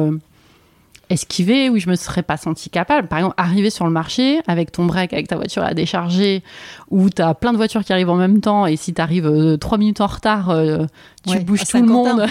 esquivé, 1.11 1.69
où 1.69 1.79
je 1.79 1.91
me 1.91 1.97
serais 1.97 2.23
pas 2.23 2.37
senti 2.37 2.71
capable. 2.71 3.09
Par 3.09 3.19
exemple, 3.19 3.35
arriver 3.37 3.69
sur 3.71 3.85
le 3.85 3.91
marché 3.91 4.41
avec 4.47 4.73
ton 4.73 4.87
break, 4.87 5.13
avec 5.13 5.29
ta 5.29 5.37
voiture 5.37 5.63
à 5.63 5.75
décharger, 5.75 6.43
où 6.91 7.11
tu 7.11 7.21
as 7.21 7.35
plein 7.35 7.53
de 7.53 7.57
voitures 7.59 7.85
qui 7.85 7.93
arrivent 7.93 8.09
en 8.11 8.17
même 8.17 8.41
temps, 8.41 8.65
et 8.67 8.77
si 8.77 8.95
tu 8.95 9.01
arrives 9.03 9.27
euh, 9.27 9.57
trois 9.57 9.77
minutes 9.77 10.01
en 10.01 10.07
retard, 10.07 10.51
euh, 10.51 10.87
tu 11.27 11.33
Ouais, 11.35 11.41
bouges 11.41 11.65
tout 11.67 11.77
le 11.77 11.83
monde. 11.83 12.27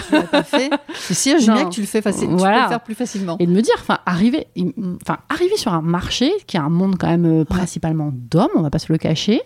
sûr, 1.12 1.38
Julien, 1.38 1.54
Non. 1.54 1.64
que 1.68 1.74
tu 1.74 1.80
le 1.82 1.86
fais 1.86 2.02
facile. 2.02 2.28
Tu 2.30 2.36
peux 2.36 2.42
le 2.42 2.68
faire 2.68 2.80
plus 2.80 2.94
facilement. 2.94 3.36
Et 3.38 3.46
de 3.46 3.52
me 3.52 3.60
dire, 3.62 3.74
enfin, 3.78 3.98
arriver, 4.06 4.46
enfin, 5.04 5.18
arriver 5.28 5.56
sur 5.56 5.72
un 5.72 5.82
marché 5.82 6.32
qui 6.46 6.56
est 6.56 6.60
un 6.60 6.68
monde 6.70 6.96
quand 6.98 7.06
même 7.08 7.40
euh, 7.42 7.44
principalement 7.44 8.10
d'hommes, 8.12 8.48
on 8.56 8.62
va 8.62 8.70
pas 8.70 8.78
se 8.80 8.90
le 8.92 8.98
cacher. 8.98 9.40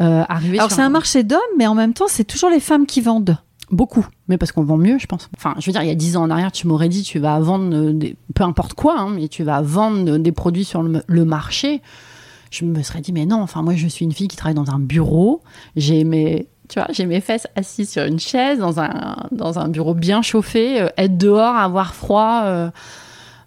euh, 0.00 0.22
arriver 0.28 0.58
Alors 0.58 0.70
c'est 0.70 0.82
un 0.82 0.90
marché 0.90 1.22
d'hommes, 1.22 1.40
mais 1.56 1.66
en 1.66 1.74
même 1.74 1.94
temps, 1.94 2.06
c'est 2.08 2.24
toujours 2.24 2.50
les 2.50 2.60
femmes 2.60 2.86
qui 2.86 3.00
vendent. 3.00 3.38
Beaucoup, 3.70 4.06
mais 4.28 4.36
parce 4.38 4.52
qu'on 4.52 4.62
vend 4.62 4.76
mieux, 4.76 4.98
je 4.98 5.06
pense. 5.06 5.28
Enfin, 5.36 5.54
je 5.58 5.66
veux 5.66 5.72
dire, 5.72 5.82
il 5.82 5.88
y 5.88 5.92
a 5.92 5.94
dix 5.94 6.16
ans 6.16 6.22
en 6.22 6.30
arrière, 6.30 6.52
tu 6.52 6.66
m'aurais 6.66 6.88
dit, 6.88 7.02
tu 7.02 7.18
vas 7.18 7.38
vendre 7.40 7.74
euh, 7.74 7.92
des- 7.92 8.16
peu 8.34 8.44
importe 8.44 8.74
quoi, 8.74 8.98
hein, 8.98 9.08
mais 9.14 9.28
tu 9.28 9.42
vas 9.42 9.62
vendre 9.62 10.12
euh, 10.12 10.18
des 10.18 10.32
produits 10.32 10.64
sur 10.64 10.82
le, 10.82 11.02
le 11.06 11.24
marché. 11.24 11.80
Je 12.50 12.64
me 12.64 12.82
serais 12.82 13.00
dit, 13.00 13.12
mais 13.12 13.26
non, 13.26 13.40
enfin, 13.40 13.62
moi, 13.62 13.74
je 13.74 13.86
suis 13.88 14.04
une 14.04 14.12
fille 14.12 14.28
qui 14.28 14.36
travaille 14.36 14.54
dans 14.54 14.70
un 14.70 14.78
bureau. 14.78 15.40
J'ai 15.76 16.04
mes, 16.04 16.46
tu 16.68 16.78
vois, 16.78 16.88
j'ai 16.92 17.06
mes 17.06 17.20
fesses 17.20 17.46
assises 17.56 17.90
sur 17.90 18.04
une 18.04 18.20
chaise 18.20 18.58
dans 18.58 18.78
un, 18.80 19.16
dans 19.32 19.58
un 19.58 19.68
bureau 19.68 19.94
bien 19.94 20.22
chauffé, 20.22 20.80
euh, 20.82 20.88
être 20.96 21.16
dehors, 21.18 21.56
avoir 21.56 21.94
froid. 21.94 22.42
euh, 22.44 22.70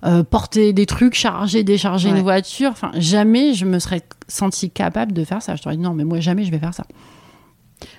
euh, 0.05 0.24
porter 0.24 0.74
des 0.74 0.86
trucs, 0.86 1.15
charger, 1.15 1.63
décharger 1.63 2.11
Ouais. 2.11 2.18
une 2.18 2.22
voiture. 2.24 2.70
Enfin, 2.70 2.91
jamais 2.93 3.55
je 3.55 3.65
me 3.65 3.80
serais 3.80 4.03
sentie 4.28 4.70
capable 4.70 5.11
de 5.11 5.24
faire 5.24 5.41
ça. 5.41 5.55
Je 5.55 5.63
t'aurais 5.63 5.76
dit 5.76 5.82
non, 5.82 5.95
mais 5.95 6.03
moi 6.03 6.20
jamais 6.20 6.43
je 6.43 6.51
vais 6.51 6.59
faire 6.59 6.74
ça. 6.76 6.84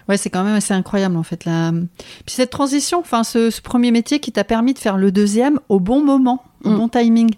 Ouais, 0.09 0.16
c'est 0.16 0.31
quand 0.31 0.43
même 0.45 0.55
assez 0.57 0.74
incroyable 0.74 1.16
en 1.16 1.22
fait. 1.22 1.45
Puis 1.45 2.35
cette 2.35 2.51
transition, 2.51 2.99
enfin 3.01 3.22
ce, 3.24 3.51
ce 3.51 3.61
premier 3.61 3.91
métier 3.91 4.18
qui 4.20 4.33
t'a 4.33 4.45
permis 4.45 4.74
de 4.74 4.79
faire 4.79 4.97
le 4.97 5.12
deuxième 5.12 5.61
au 5.68 5.79
bon 5.81 6.03
moment, 6.05 6.43
au 6.64 6.70
Mm. 6.70 6.76
bon 6.76 6.89
timing. 6.89 7.31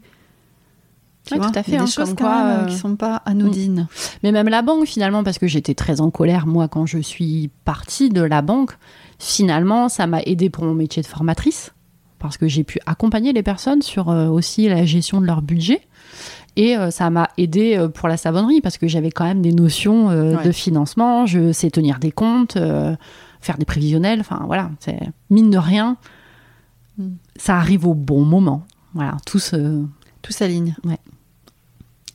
Tu 1.27 1.35
Ouais, 1.35 1.41
vois, 1.41 1.51
tout 1.51 1.59
à 1.59 1.61
il 1.61 1.65
fait, 1.65 1.73
y 1.73 1.75
a 1.75 1.79
des 1.79 1.85
hein, 1.85 1.87
choses 1.87 2.15
quoi, 2.15 2.45
même 2.45 2.47
euh, 2.47 2.63
euh, 2.63 2.67
qui 2.67 2.77
sont 2.77 2.97
pas 2.97 3.17
anodines. 3.27 3.87
Mais 4.23 4.33
même 4.33 4.49
la 4.49 4.63
banque, 4.63 4.87
finalement, 4.87 5.23
parce 5.23 5.39
que 5.39 5.47
j'étais 5.47 5.75
très 5.75 6.01
en 6.01 6.11
colère, 6.11 6.47
moi, 6.47 6.67
quand 6.67 6.87
je 6.87 6.99
suis 6.99 7.51
partie 7.67 8.09
de 8.09 8.23
la 8.23 8.41
banque, 8.41 8.73
finalement, 9.19 9.89
ça 9.91 10.07
m'a 10.07 10.23
aidé 10.23 10.49
pour 10.49 10.65
mon 10.65 10.75
métier 10.75 11.03
de 11.03 11.07
formatrice, 11.07 11.73
parce 12.19 12.39
que 12.39 12.49
j'ai 12.49 12.65
pu 12.65 12.81
accompagner 12.87 13.35
les 13.35 13.43
personnes 13.43 13.83
sur 13.83 14.09
euh, 14.09 14.29
aussi 14.29 14.67
la 14.69 14.87
gestion 14.87 15.21
de 15.21 15.27
leur 15.27 15.43
budget. 15.43 15.83
Et 16.61 16.77
euh, 16.77 16.91
ça 16.91 17.09
m'a 17.09 17.29
aidé 17.39 17.77
euh, 17.79 17.89
pour 17.89 18.07
la 18.07 18.17
savonnerie, 18.19 18.61
parce 18.61 18.77
que 18.77 18.87
j'avais 18.87 19.11
quand 19.11 19.25
même 19.25 19.41
des 19.41 19.53
notions 19.53 20.11
euh, 20.11 20.37
Ouais. 20.37 20.45
de 20.45 20.53
financement, 20.53 21.25
je 21.25 21.53
sais 21.53 21.71
tenir 21.71 21.99
des 21.99 22.11
comptes, 22.13 22.59
faire 23.41 23.57
des 23.57 23.65
prévisionnels, 23.65 24.21
enfin 24.21 24.43
voilà, 24.47 24.71
c'est 24.81 24.99
mine 25.31 25.51
de 25.51 25.59
rien, 25.59 25.97
Mm. 26.99 27.13
ça 27.37 27.57
arrive 27.57 27.87
au 27.87 27.95
bon 27.95 28.25
moment. 28.25 28.67
Voilà, 28.95 29.17
tout 29.25 29.39
se... 29.39 29.83
Tout 30.23 30.33
s'aligne. 30.33 30.75
Ouais. 30.85 30.99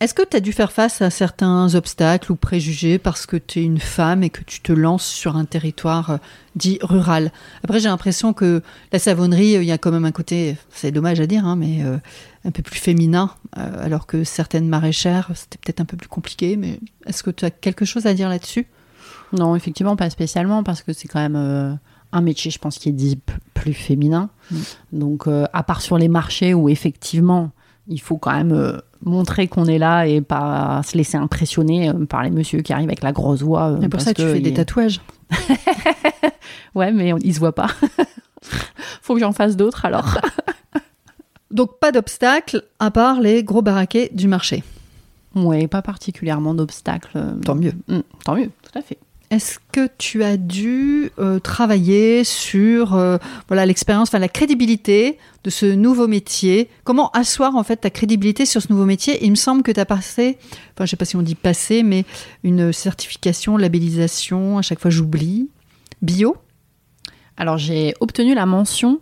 Est-ce 0.01 0.13
que 0.13 0.23
tu 0.23 0.35
as 0.35 0.39
dû 0.39 0.51
faire 0.51 0.71
face 0.71 1.01
à 1.01 1.09
certains 1.09 1.73
obstacles 1.73 2.31
ou 2.31 2.35
préjugés 2.35 2.97
parce 2.97 3.25
que 3.25 3.37
tu 3.37 3.59
es 3.59 3.63
une 3.63 3.79
femme 3.79 4.23
et 4.23 4.29
que 4.29 4.43
tu 4.43 4.59
te 4.59 4.73
lances 4.73 5.05
sur 5.05 5.37
un 5.37 5.45
territoire 5.45 6.09
euh, 6.09 6.17
dit 6.55 6.79
rural? 6.81 7.31
Après, 7.63 7.79
j'ai 7.79 7.87
l'impression 7.87 8.33
que 8.33 8.61
la 8.91 8.99
savonnerie, 8.99 9.55
euh, 9.55 9.63
il 9.63 9.67
y 9.67 9.71
a 9.71 9.77
quand 9.77 9.91
même 9.91 10.05
un 10.05 10.11
côté, 10.11 10.57
c'est 10.69 10.91
dommage 10.91 11.19
à 11.21 11.27
dire, 11.27 11.45
hein, 11.45 11.55
mais 11.55 11.83
euh, 11.83 11.97
un 12.43 12.51
peu 12.51 12.61
plus 12.61 12.79
féminin, 12.79 13.31
euh, 13.57 13.85
alors 13.85 14.05
que 14.05 14.23
certaines 14.23 14.67
maraîchères, 14.67 15.31
c'était 15.33 15.57
peut-être 15.57 15.81
un 15.81 15.85
peu 15.85 15.97
plus 15.97 16.09
compliqué. 16.09 16.57
Mais 16.57 16.79
est-ce 17.05 17.23
que 17.23 17.31
tu 17.31 17.45
as 17.45 17.51
quelque 17.51 17.85
chose 17.85 18.05
à 18.05 18.13
dire 18.13 18.29
là-dessus? 18.29 18.67
Non, 19.33 19.55
effectivement, 19.55 19.95
pas 19.95 20.09
spécialement, 20.09 20.63
parce 20.63 20.81
que 20.81 20.93
c'est 20.93 21.07
quand 21.07 21.19
même 21.19 21.35
euh, 21.35 21.73
un 22.11 22.21
métier, 22.21 22.51
je 22.51 22.59
pense, 22.59 22.77
qui 22.77 22.89
est 22.89 22.93
dit 22.93 23.19
plus 23.53 23.73
féminin. 23.73 24.29
Mm. 24.51 24.57
Donc, 24.93 25.27
euh, 25.27 25.45
à 25.53 25.63
part 25.63 25.81
sur 25.81 25.97
les 25.97 26.07
marchés 26.07 26.53
où 26.53 26.69
effectivement, 26.69 27.51
il 27.87 28.01
faut 28.01 28.17
quand 28.17 28.33
même 28.33 28.51
euh, 28.51 28.79
montrer 29.05 29.47
qu'on 29.47 29.65
est 29.65 29.77
là 29.77 30.05
et 30.07 30.19
pas 30.21 30.81
se 30.83 30.97
laisser 30.97 31.15
impressionner 31.17 31.89
euh, 31.89 32.05
par 32.05 32.23
les 32.23 32.29
messieurs 32.31 32.61
qui 32.61 32.73
arrivent 32.73 32.89
avec 32.89 33.03
la 33.03 33.11
grosse 33.11 33.41
voix. 33.41 33.69
euh, 33.71 33.81
Et 33.81 33.87
pour 33.89 34.01
ça, 34.01 34.13
tu 34.13 34.21
que 34.23 34.33
fais 34.33 34.39
des 34.39 34.53
tatouages. 34.53 34.99
Ouais, 36.75 36.91
mais 36.91 37.13
on- 37.13 37.17
ils 37.17 37.33
se 37.33 37.39
voient 37.39 37.55
pas. 37.55 37.67
faut 39.01 39.13
que 39.13 39.19
j'en 39.19 39.31
fasse 39.31 39.55
d'autres 39.55 39.85
alors. 39.85 40.19
Donc, 41.51 41.79
pas 41.79 41.91
d'obstacles 41.91 42.63
à 42.79 42.91
part 42.91 43.21
les 43.21 43.43
gros 43.43 43.61
baraquets 43.61 44.09
du 44.13 44.27
marché. 44.27 44.63
ouais, 45.35 45.67
pas 45.67 45.81
particulièrement 45.81 46.53
d'obstacles. 46.53 47.11
euh, 47.15 47.33
Tant 47.45 47.55
mieux. 47.55 47.73
mm, 47.87 47.99
tant 48.25 48.35
mieux, 48.35 48.49
tout 48.61 48.77
à 48.77 48.81
fait. 48.81 48.97
Est-ce 49.35 49.59
que 49.73 49.89
tu 49.97 50.23
as 50.23 50.37
dû 50.37 51.11
euh, 51.19 51.39
travailler 51.39 52.23
sur 52.23 52.95
euh, 52.95 53.17
voilà 53.49 53.65
l'expérience, 53.65 54.07
enfin 54.07 54.19
la 54.19 54.29
crédibilité 54.29 55.17
de 55.43 55.49
ce 55.49 55.65
nouveau 55.65 56.07
métier? 56.07 56.69
Comment 56.85 57.11
asseoir 57.11 57.57
en 57.57 57.63
fait 57.63 57.75
ta 57.75 57.89
crédibilité 57.89 58.45
sur 58.45 58.61
ce 58.61 58.71
nouveau 58.71 58.85
métier? 58.85 59.25
Il 59.25 59.31
me 59.31 59.35
semble 59.35 59.61
que 59.61 59.73
tu 59.73 59.79
as 59.81 59.85
passé, 59.85 60.37
enfin 60.73 60.85
je 60.85 60.91
sais 60.91 60.95
pas 60.95 61.03
si 61.03 61.17
on 61.17 61.21
dit 61.21 61.35
passé, 61.35 61.83
mais 61.83 62.05
une 62.45 62.71
certification, 62.71 63.57
labellisation, 63.57 64.57
à 64.57 64.61
chaque 64.61 64.79
fois 64.79 64.89
j'oublie, 64.89 65.49
bio, 66.01 66.37
Alors, 67.35 67.57
j'ai 67.57 67.93
obtenu 67.99 68.35
la 68.35 68.45
mention 68.45 69.01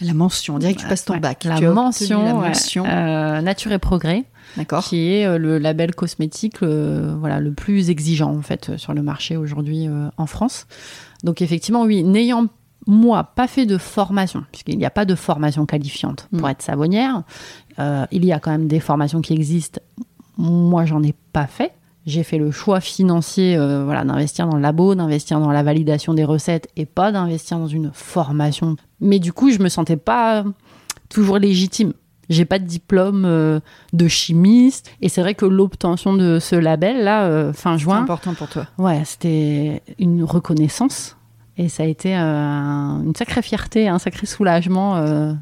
la 0.00 0.14
mention. 0.14 0.56
On 0.56 0.58
dirait 0.58 0.74
que 0.74 0.80
tu 0.80 0.86
passes 0.88 1.04
ton 1.04 1.14
Ouais, 1.14 1.20
bac. 1.20 1.44
La 1.44 1.60
mention, 1.60 2.24
la 2.24 2.34
ouais, 2.34 2.48
mention, 2.48 2.84
euh, 2.86 3.40
Nature 3.40 3.72
et 3.72 3.78
Progrès. 3.78 4.24
qui 4.84 5.12
est 5.12 5.24
euh, 5.26 5.38
le 5.38 5.58
label 5.58 5.94
cosmétique 5.94 6.62
euh, 6.62 7.14
voilà, 7.18 7.40
le 7.40 7.52
plus 7.52 7.90
exigeant 7.90 8.34
en 8.36 8.42
fait 8.42 8.70
euh, 8.70 8.78
sur 8.78 8.92
le 8.94 9.02
marché 9.02 9.36
aujourd'hui 9.36 9.86
euh, 9.88 10.08
en 10.16 10.26
France. 10.26 10.66
Donc 11.22 11.40
effectivement, 11.42 11.82
oui, 11.82 12.02
n'ayant 12.04 12.46
moi 12.86 13.24
pas 13.34 13.46
fait 13.46 13.64
de 13.66 13.78
formation, 13.78 14.44
puisqu'il 14.52 14.76
n'y 14.76 14.84
a 14.84 14.90
pas 14.90 15.06
de 15.06 15.14
formation 15.14 15.64
qualifiante 15.64 16.28
pour 16.36 16.46
Mm. 16.48 16.50
être 16.50 16.62
savonnière, 16.62 17.22
euh, 17.78 18.04
il 18.12 18.24
y 18.26 18.32
a 18.32 18.38
quand 18.40 18.50
même 18.50 18.68
des 18.68 18.80
formations 18.80 19.22
qui 19.22 19.32
existent. 19.32 19.80
Moi, 20.36 20.84
j'en 20.84 21.02
ai 21.02 21.14
pas 21.32 21.46
fait. 21.46 21.72
J'ai 22.06 22.22
fait 22.22 22.36
le 22.38 22.50
choix 22.50 22.80
financier 22.80 23.56
euh, 23.56 23.84
voilà, 23.84 24.04
d'investir 24.04 24.46
dans 24.46 24.56
le 24.56 24.62
labo, 24.62 24.94
d'investir 24.94 25.40
dans 25.40 25.50
la 25.50 25.62
validation 25.62 26.12
des 26.12 26.24
recettes 26.24 26.68
et 26.76 26.84
pas 26.84 27.12
d'investir 27.12 27.58
dans 27.58 27.66
une 27.66 27.90
formation. 27.94 28.76
Mais 29.00 29.18
du 29.18 29.32
coup, 29.32 29.50
je 29.50 29.58
me 29.58 29.68
sentais 29.68 29.96
pas 29.96 30.44
toujours 31.08 31.38
légitime. 31.38 31.92
J'ai 32.30 32.44
pas 32.46 32.58
de 32.58 32.64
diplôme 32.64 33.24
euh, 33.26 33.60
de 33.92 34.08
chimiste 34.08 34.90
et 35.02 35.08
c'est 35.08 35.20
vrai 35.20 35.34
que 35.34 35.44
l'obtention 35.44 36.14
de 36.14 36.38
ce 36.38 36.56
label 36.56 37.04
là 37.04 37.24
euh, 37.24 37.52
fin 37.52 37.76
C'est 37.76 37.82
juin, 37.84 38.00
important 38.00 38.32
pour 38.34 38.48
toi. 38.48 38.66
ouais, 38.78 39.02
c'était 39.04 39.82
une 39.98 40.24
reconnaissance 40.24 41.16
et 41.56 41.68
ça 41.68 41.82
a 41.84 41.86
été 41.86 42.16
euh, 42.16 42.20
un- 42.20 43.02
une 43.04 43.14
sacrée 43.14 43.42
fierté, 43.42 43.88
un 43.88 43.98
sacré 43.98 44.26
soulagement 44.26 44.96
euh, 44.96 45.32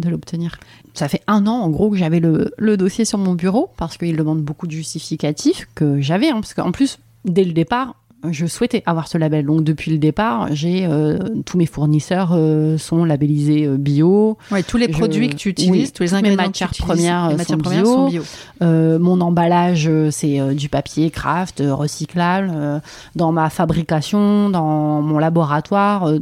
de 0.00 0.08
l'obtenir. 0.10 0.58
Ça 0.94 1.08
fait 1.08 1.22
un 1.26 1.46
an 1.46 1.52
en 1.60 1.70
gros 1.70 1.90
que 1.90 1.96
j'avais 1.96 2.20
le, 2.20 2.52
le 2.58 2.76
dossier 2.76 3.04
sur 3.04 3.18
mon 3.18 3.34
bureau 3.34 3.70
parce 3.76 3.96
qu'il 3.96 4.16
demande 4.16 4.42
beaucoup 4.42 4.66
de 4.66 4.72
justificatifs 4.72 5.68
que 5.74 6.00
j'avais 6.00 6.28
hein, 6.28 6.34
parce 6.40 6.54
qu'en 6.54 6.72
plus 6.72 6.98
dès 7.24 7.44
le 7.44 7.52
départ 7.52 7.94
je 8.28 8.44
souhaitais 8.46 8.82
avoir 8.86 9.08
ce 9.08 9.16
label. 9.18 9.46
Donc 9.46 9.64
depuis 9.64 9.90
le 9.90 9.98
départ, 9.98 10.48
j'ai 10.52 10.84
euh, 10.86 11.18
tous 11.46 11.56
mes 11.56 11.66
fournisseurs 11.66 12.30
euh, 12.32 12.76
sont 12.76 13.04
labellisés 13.04 13.66
euh, 13.66 13.76
bio. 13.78 14.36
Ouais, 14.52 14.62
tous 14.62 14.76
les 14.76 14.86
Je- 14.86 14.92
produits 14.92 15.28
que 15.30 15.36
tu 15.36 15.48
utilises, 15.48 15.70
oui, 15.70 15.90
tous 15.92 16.02
les 16.02 16.10
mes 16.10 16.14
ingrédients 16.16 16.36
matières 16.46 16.70
que 16.72 16.82
premières, 16.82 17.28
les 17.28 17.34
euh, 17.34 17.36
matières 17.38 17.56
sont 17.58 17.62
premières 17.62 17.82
bio. 17.84 17.92
sont 17.94 18.08
bio. 18.08 18.22
Euh, 18.62 18.98
mon 18.98 19.20
emballage, 19.20 19.88
euh, 19.88 20.10
c'est 20.10 20.54
du 20.54 20.68
papier 20.68 21.10
craft, 21.10 21.62
recyclable. 21.66 22.50
Euh, 22.54 22.78
dans 23.16 23.32
ma 23.32 23.48
fabrication, 23.48 24.50
dans 24.50 25.00
mon 25.00 25.18
laboratoire, 25.18 26.12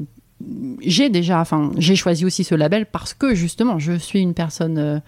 j'ai 0.80 1.08
déjà, 1.10 1.40
enfin, 1.40 1.72
j'ai 1.78 1.96
choisi 1.96 2.24
aussi 2.24 2.44
ce 2.44 2.54
label 2.54 2.86
parce 2.86 3.12
que 3.12 3.34
justement, 3.34 3.78
je 3.80 3.92
suis 3.94 4.20
une 4.20 4.34
personne 4.34 4.78
euh, 4.78 5.00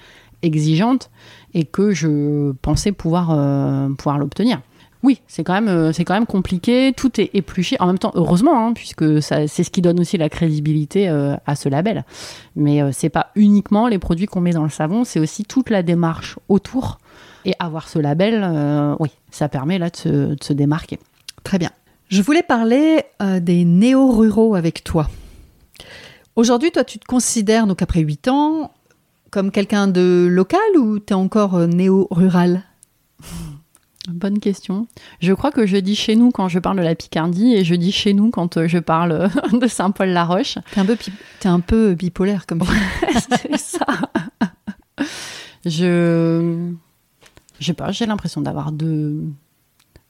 exigeante 0.42 1.08
et 1.54 1.64
que 1.64 1.92
je 1.92 2.50
pensais 2.62 2.90
pouvoir 2.92 3.28
euh, 3.30 3.88
pouvoir 3.90 4.18
l'obtenir. 4.18 4.60
Oui, 5.02 5.22
c'est 5.26 5.44
quand 5.44 5.54
même 5.54 5.68
euh, 5.68 5.92
c'est 5.92 6.04
quand 6.04 6.24
compliqué. 6.26 6.92
Tout 6.94 7.20
est 7.20 7.30
épluché. 7.34 7.76
En 7.80 7.86
même 7.86 7.98
temps, 7.98 8.12
heureusement, 8.14 8.66
hein, 8.66 8.72
puisque 8.74 9.22
c'est 9.22 9.46
ce 9.46 9.70
qui 9.70 9.80
donne 9.80 10.00
aussi 10.00 10.18
la 10.18 10.28
crédibilité 10.28 11.08
euh, 11.08 11.36
à 11.46 11.56
ce 11.56 11.68
label. 11.68 12.04
Mais 12.56 12.82
euh, 12.82 12.90
c'est 12.92 13.08
pas 13.08 13.30
uniquement 13.34 13.88
les 13.88 13.98
produits 13.98 14.26
qu'on 14.26 14.40
met 14.40 14.52
dans 14.52 14.64
le 14.64 14.70
savon, 14.70 15.04
c'est 15.04 15.20
aussi 15.20 15.44
toute 15.44 15.70
la 15.70 15.82
démarche 15.82 16.38
autour. 16.48 16.98
Et 17.46 17.54
avoir 17.58 17.88
ce 17.88 17.98
label, 17.98 18.42
euh, 18.44 18.94
oui, 19.00 19.08
ça 19.30 19.48
permet 19.48 19.78
là 19.78 19.88
de 19.88 19.96
se, 19.96 20.08
de 20.08 20.44
se 20.44 20.52
démarquer. 20.52 20.98
Très 21.44 21.58
bien. 21.58 21.70
Je 22.08 22.20
voulais 22.20 22.42
parler 22.42 23.04
des 23.40 23.64
néo-ruraux 23.64 24.56
avec 24.56 24.82
toi. 24.82 25.08
Aujourd'hui, 26.34 26.72
toi, 26.72 26.82
tu 26.82 26.98
te 26.98 27.04
considères, 27.04 27.68
donc 27.68 27.82
après 27.82 28.00
8 28.00 28.26
ans, 28.28 28.72
comme 29.30 29.52
quelqu'un 29.52 29.86
de 29.86 30.26
local 30.28 30.60
ou 30.76 30.98
tu 30.98 31.12
es 31.12 31.16
encore 31.16 31.56
néo-rural? 31.68 32.64
Bonne 34.08 34.38
question. 34.38 34.86
Je 35.20 35.32
crois 35.34 35.50
que 35.52 35.66
je 35.66 35.76
dis 35.76 35.94
chez 35.94 36.16
nous 36.16 36.30
quand 36.30 36.48
je 36.48 36.58
parle 36.58 36.78
de 36.78 36.82
la 36.82 36.94
Picardie 36.94 37.54
et 37.54 37.64
je 37.64 37.74
dis 37.74 37.92
chez 37.92 38.14
nous 38.14 38.30
quand 38.30 38.56
euh, 38.56 38.66
je 38.66 38.78
parle 38.78 39.30
de 39.52 39.66
Saint-Paul-la-Roche. 39.66 40.56
T'es 40.72 40.80
un 40.80 40.86
peu, 40.86 40.96
un 41.44 41.60
peu 41.60 41.94
bipolaire 41.94 42.46
comme 42.46 42.62
c'est 43.42 43.58
ça. 43.58 43.86
Je. 45.64 46.70
Je 47.58 47.66
sais 47.66 47.74
pas, 47.74 47.92
j'ai 47.92 48.06
l'impression 48.06 48.40
d'avoir 48.40 48.72
deux, 48.72 49.22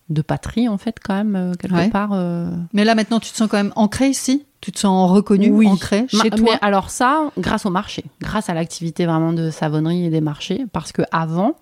de 0.08 0.22
patrie 0.22 0.68
en 0.68 0.78
fait 0.78 0.98
quand 1.02 1.14
même 1.14 1.34
euh, 1.34 1.52
quelque 1.54 1.74
Ouais. 1.74 1.90
part. 1.90 2.10
euh. 2.12 2.48
Mais 2.72 2.84
là 2.84 2.94
maintenant, 2.94 3.18
tu 3.18 3.32
te 3.32 3.36
sens 3.36 3.48
quand 3.48 3.56
même 3.56 3.72
ancré 3.74 4.08
ici? 4.08 4.46
Tu 4.60 4.70
te 4.70 4.78
sens 4.78 5.10
reconnu, 5.10 5.50
Oui. 5.50 5.66
ancré 5.66 6.06
Ma- 6.12 6.22
chez 6.22 6.30
toi? 6.30 6.40
Mais 6.52 6.58
alors 6.62 6.90
ça, 6.90 7.30
grâce 7.38 7.66
au 7.66 7.70
marché, 7.70 8.04
grâce 8.20 8.48
à 8.48 8.54
l'activité 8.54 9.04
vraiment 9.04 9.32
de 9.32 9.50
savonnerie 9.50 10.04
et 10.04 10.10
des 10.10 10.20
marchés, 10.20 10.64
parce 10.72 10.92
que 10.92 11.02
avant, 11.10 11.56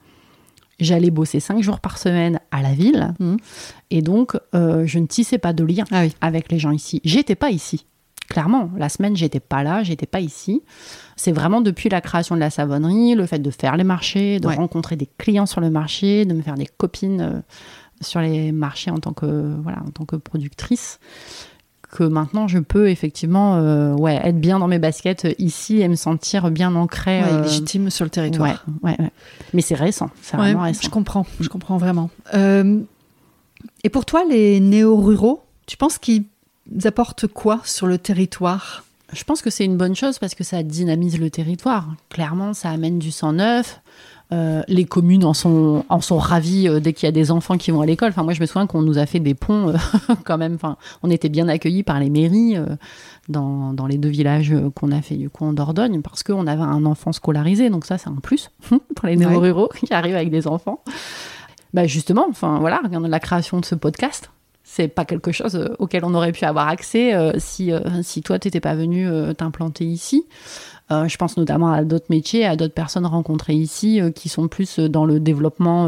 j'allais 0.81 1.11
bosser 1.11 1.41
cinq 1.41 1.63
jours 1.63 1.81
par 1.81 1.99
semaine 1.99 2.41
à 2.51 2.63
la 2.63 2.73
ville, 2.73 3.15
Mhm. 3.19 3.37
et 3.91 4.03
donc 4.03 4.37
euh, 4.55 4.85
je 4.87 4.99
ne 4.99 5.07
tissais 5.07 5.39
pas 5.39 5.53
de 5.53 5.65
lien 5.65 5.85
Ah 5.91 6.03
oui. 6.03 6.15
avec 6.21 6.51
les 6.53 6.59
gens 6.59 6.71
ici. 6.73 7.01
J'étais 7.05 7.35
pas 7.35 7.51
ici. 7.51 7.85
Clairement, 8.29 8.71
la 8.77 8.91
semaine, 8.91 9.17
j'étais 9.17 9.41
pas 9.41 9.63
là, 9.63 9.83
j'étais 9.83 10.05
pas 10.05 10.21
ici. 10.21 10.63
C'est 11.17 11.33
vraiment 11.33 11.63
depuis 11.63 11.89
la 11.89 12.03
création 12.03 12.35
de 12.35 12.41
la 12.41 12.51
savonnerie, 12.51 13.15
le 13.15 13.25
fait 13.25 13.39
de 13.39 13.51
faire 13.51 13.77
les 13.77 13.85
marchés, 13.85 14.39
de 14.39 14.47
Ouais. 14.49 14.55
rencontrer 14.55 14.97
des 14.97 15.09
clients 15.17 15.47
sur 15.47 15.63
le 15.63 15.71
marché, 15.71 16.27
de 16.27 16.35
me 16.35 16.43
faire 16.43 16.55
des 16.57 16.67
copines 16.67 17.21
euh, 17.23 17.41
sur 18.03 18.21
les 18.21 18.53
marchés 18.53 18.91
en 18.91 18.99
tant 18.99 19.15
que 19.15 19.55
voilà, 19.63 19.79
en 19.87 19.91
tant 19.91 20.05
que 20.05 20.17
productrice, 20.17 21.01
que 21.91 22.05
maintenant 22.05 22.49
je 22.49 22.59
peux 22.59 22.91
effectivement 22.91 23.57
euh, 23.57 23.95
ouais, 23.95 24.21
être 24.23 24.39
bien 24.39 24.59
dans 24.59 24.69
mes 24.69 24.79
baskets 24.79 25.25
euh, 25.25 25.33
ici 25.39 25.81
et 25.81 25.89
me 25.89 25.95
sentir 25.95 26.51
bien 26.51 26.75
ancrée. 26.75 27.23
Ouais, 27.23 27.33
euh, 27.33 27.43
légitime 27.43 27.91
sur 27.91 28.05
le 28.05 28.11
territoire. 28.11 28.65
ouais. 28.83 28.97
Mais 29.55 29.63
c'est 29.63 29.75
récent, 29.75 30.11
c'est 30.23 30.37
vraiment 30.37 30.63
récent. 30.63 30.81
je 30.83 30.91
comprends, 30.91 31.27
je 31.41 31.49
comprends 31.49 31.79
vraiment. 31.79 32.11
Euh, 32.35 32.81
et 33.85 33.89
pour 33.89 34.05
toi, 34.05 34.23
les 34.29 34.61
néo-ruraux, 34.61 35.43
tu 35.67 35.77
penses 35.77 35.99
qu'ils 35.99 36.25
apportent 36.85 37.27
quoi 37.27 37.61
sur 37.65 37.87
le 37.87 37.99
territoire? 37.99 38.85
Je 39.13 39.25
pense 39.25 39.41
que 39.41 39.49
c'est 39.49 39.65
une 39.65 39.79
bonne 39.79 39.97
chose 39.97 40.19
parce 40.19 40.35
que 40.35 40.45
ça 40.45 40.63
dynamise 40.63 41.19
le 41.19 41.31
territoire. 41.31 41.89
Clairement, 42.11 42.53
ça 42.53 42.71
amène 42.71 42.99
du 42.99 43.11
sang 43.11 43.33
neuf. 43.33 43.81
Euh, 44.31 44.63
les 44.69 44.85
communes 44.85 45.25
en 45.25 45.33
sont, 45.33 45.87
en 45.89 46.03
sont 46.03 46.19
ravies 46.19 46.69
euh, 46.69 46.81
dès 46.81 46.93
qu'il 46.93 47.07
y 47.07 47.09
a 47.09 47.13
des 47.13 47.31
enfants 47.31 47.57
qui 47.57 47.71
vont 47.71 47.81
à 47.81 47.87
l'école. 47.87 48.11
Enfin, 48.11 48.25
moi, 48.25 48.35
je 48.35 48.43
me 48.43 48.47
souviens 48.47 48.67
qu'on 48.67 48.83
nous 48.83 48.99
a 48.99 49.07
fait 49.07 49.21
des 49.21 49.33
ponts 49.33 49.71
euh, 49.71 49.77
quand 50.25 50.37
même. 50.37 50.55
Enfin, 50.55 50.77
on 51.03 51.11
était 51.11 51.31
bien 51.31 51.49
accueillis 51.49 51.83
par 51.83 51.99
les 51.99 52.11
mairies 52.11 52.57
dans, 53.29 53.73
dans 53.73 53.87
les 53.87 53.97
deux 53.97 54.11
villages 54.11 54.55
qu'on 54.75 54.93
a 54.93 55.01
fait 55.01 55.17
du 55.17 55.31
coup 55.31 55.47
en 55.47 55.55
Dordogne 55.55 56.03
parce 56.03 56.23
qu'on 56.23 56.47
avait 56.47 56.63
un 56.63 56.85
enfant 56.85 57.13
scolarisé. 57.13 57.71
Donc 57.71 57.87
ça, 57.87 57.97
c'est 57.97 58.11
un 58.11 58.17
plus 58.17 58.51
pour 58.69 59.09
les 59.09 59.17
néo-ruraux 59.17 59.71
qui 59.75 59.93
arrivent 59.95 60.17
avec 60.17 60.31
des 60.31 60.47
enfants. 60.47 60.83
Bah 61.73 61.87
justement, 61.87 62.27
enfin 62.29 62.59
voilà, 62.59 62.81
la 62.91 63.21
création 63.21 63.61
de 63.61 63.65
ce 63.65 63.75
podcast. 63.75 64.31
C'est 64.63 64.89
pas 64.89 65.07
quelque 65.07 65.33
chose 65.33 65.71
auquel 65.79 66.05
on 66.05 66.13
aurait 66.15 66.33
pu 66.33 66.45
avoir 66.45 66.69
accès 66.69 67.15
si, 67.39 67.73
si 68.03 68.23
toi, 68.23 68.39
t'étais 68.39 68.61
pas 68.61 68.75
venu 68.75 69.09
t'implanter 69.35 69.87
ici. 69.87 70.27
Euh, 70.91 71.07
je 71.09 71.17
pense 71.19 71.37
notamment 71.37 71.71
à 71.71 71.85
d'autres 71.85 72.07
métiers, 72.11 72.47
à 72.47 72.57
d'autres 72.57 72.75
personnes 72.75 73.05
rencontrées 73.07 73.55
ici 73.55 74.01
euh, 74.01 74.11
qui 74.11 74.29
sont 74.29 74.49
plus 74.49 74.79
euh, 74.79 74.89
dans 74.89 75.05
le 75.05 75.21
développement, 75.21 75.87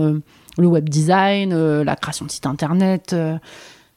le 0.59 0.67
web 0.67 0.89
design, 0.89 1.55
la 1.83 1.97
création 1.97 2.27
de 2.27 2.31
sites 2.31 2.47
internet. 2.47 3.15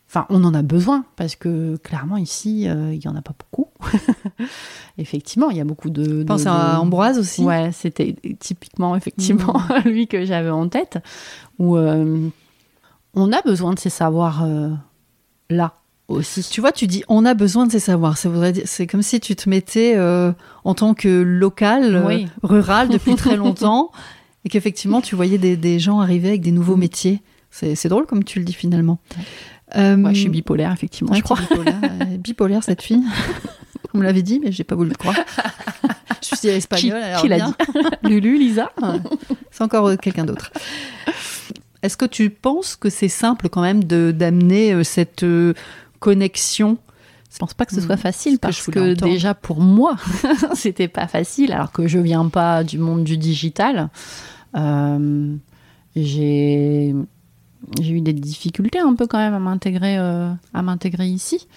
Enfin, 0.10 0.28
on 0.30 0.44
en 0.44 0.54
a 0.54 0.62
besoin 0.62 1.06
parce 1.16 1.36
que 1.36 1.76
clairement 1.78 2.18
ici, 2.18 2.70
euh, 2.70 2.94
il 2.94 3.04
y 3.04 3.08
en 3.08 3.16
a 3.16 3.24
pas 3.24 3.34
beaucoup. 3.38 3.68
Effectivement, 5.00 5.50
il 5.50 5.58
y 5.58 5.62
a 5.62 5.64
beaucoup 5.66 5.90
de. 5.90 6.04
Je 6.04 6.10
de- 6.20 6.24
pense 6.24 6.44
de- 6.44 6.50
à 6.50 6.80
Ambroise 6.80 7.18
aussi. 7.18 7.42
Ouais, 7.44 7.72
c'était 7.72 8.16
typiquement, 8.40 8.96
effectivement, 8.96 9.60
lui 9.86 10.08
que 10.08 10.24
j'avais 10.24 10.52
en 10.52 10.70
tête, 10.70 11.00
où 11.58 11.78
euh, 11.78 12.30
on 13.16 13.32
a 13.32 13.42
besoin 13.42 13.74
de 13.74 13.80
ces 13.80 13.90
savoirs-là 13.90 15.74
aussi. 16.08 16.44
Tu 16.50 16.62
vois, 16.62 16.72
tu 16.72 16.88
dis 16.88 17.04
on 17.08 17.26
a 17.26 17.34
besoin 17.34 17.66
de 17.68 17.72
ces 17.72 17.80
savoirs. 17.80 18.18
Ça 18.18 18.30
voudrait 18.30 18.52
dire, 18.54 18.64
c'est 18.66 18.88
comme 18.88 19.02
si 19.02 19.20
tu 19.20 19.36
te 19.36 19.50
mettais 19.50 19.94
euh, 19.96 20.32
en 20.64 20.74
tant 20.74 20.94
que 20.94 21.08
local, 21.22 21.96
euh, 21.96 22.20
rural 22.44 22.90
depuis 22.90 23.16
très 23.16 23.36
longtemps, 23.38 23.92
et 24.46 24.50
qu'effectivement 24.50 25.02
tu 25.02 25.16
voyais 25.16 25.38
des, 25.38 25.56
des 25.58 25.80
gens 25.80 26.00
arriver 26.00 26.30
avec 26.30 26.42
des 26.42 26.52
nouveaux 26.52 26.76
métiers. 26.78 27.22
C'est 27.52 27.76
c'est 27.76 27.90
drôle 27.90 28.06
comme 28.06 28.24
tu 28.24 28.40
le 28.40 28.46
dis 28.46 28.54
finalement. 28.54 29.00
Euh, 29.76 29.98
Moi, 29.98 30.14
je 30.14 30.20
suis 30.20 30.30
bipolaire, 30.30 30.72
effectivement, 30.72 31.12
ouais, 31.14 31.20
je 31.20 31.24
crois. 31.24 31.38
Bipolaire, 31.40 31.80
euh, 31.84 32.18
bipolaire 32.18 32.64
cette 32.64 32.82
fille. 32.84 33.02
On 33.94 33.98
me 34.00 34.04
l'avait 34.04 34.22
dit, 34.22 34.40
mais 34.44 34.52
j'ai 34.52 34.64
pas 34.64 34.76
voulu 34.76 34.90
le 34.90 34.96
croire. 34.96 35.16
je 36.30 36.36
suis 36.36 36.48
espagnole. 36.50 37.02
Qui- 37.16 37.22
qui 37.22 37.28
l'a 37.28 37.36
bien. 37.38 37.56
Lulu, 38.04 38.38
Lisa 38.38 38.72
Ouais. 38.82 39.00
C'est 39.52 39.64
encore 39.64 39.88
euh, 39.88 39.96
quelqu'un 39.96 40.26
d'autre. 40.26 40.52
Est-ce 41.82 41.98
que 41.98 42.06
tu 42.06 42.30
penses 42.30 42.76
que 42.76 42.90
c'est 42.90 43.08
simple 43.10 43.50
quand 43.50 43.62
même 43.62 43.84
de 43.84 44.12
d'amener 44.12 44.74
euh, 44.74 44.84
cette 44.84 45.24
euh, 45.24 45.54
connexion 46.04 46.78
Je 47.32 47.40
pense 47.40 47.54
pas 47.54 47.66
que 47.66 47.74
ce 47.74 47.80
soit 47.80 47.96
facile 47.96 48.36
que 48.36 48.42
parce 48.42 48.66
que, 48.68 48.94
déjà 48.94 49.34
pour 49.34 49.62
moi, 49.62 49.96
c'était 50.54 50.90
pas 50.90 51.08
facile 51.08 51.54
alors 51.54 51.72
que 51.72 51.88
je 51.88 51.98
viens 51.98 52.28
pas 52.28 52.66
du 52.66 52.78
monde 52.78 53.06
du 53.06 53.18
digital. 53.18 53.90
Euh, 54.56 55.36
j'ai 55.96 56.94
j'ai 57.80 57.92
eu 57.92 58.02
des 58.02 58.12
difficultés 58.12 58.80
un 58.80 58.96
peu 58.96 59.08
quand 59.08 59.18
même 59.18 59.34
à 59.34 59.40
m'intégrer 59.40 59.98
euh, 59.98 60.30
à 60.54 60.62
m'intégrer 60.62 61.08
ici. 61.08 61.48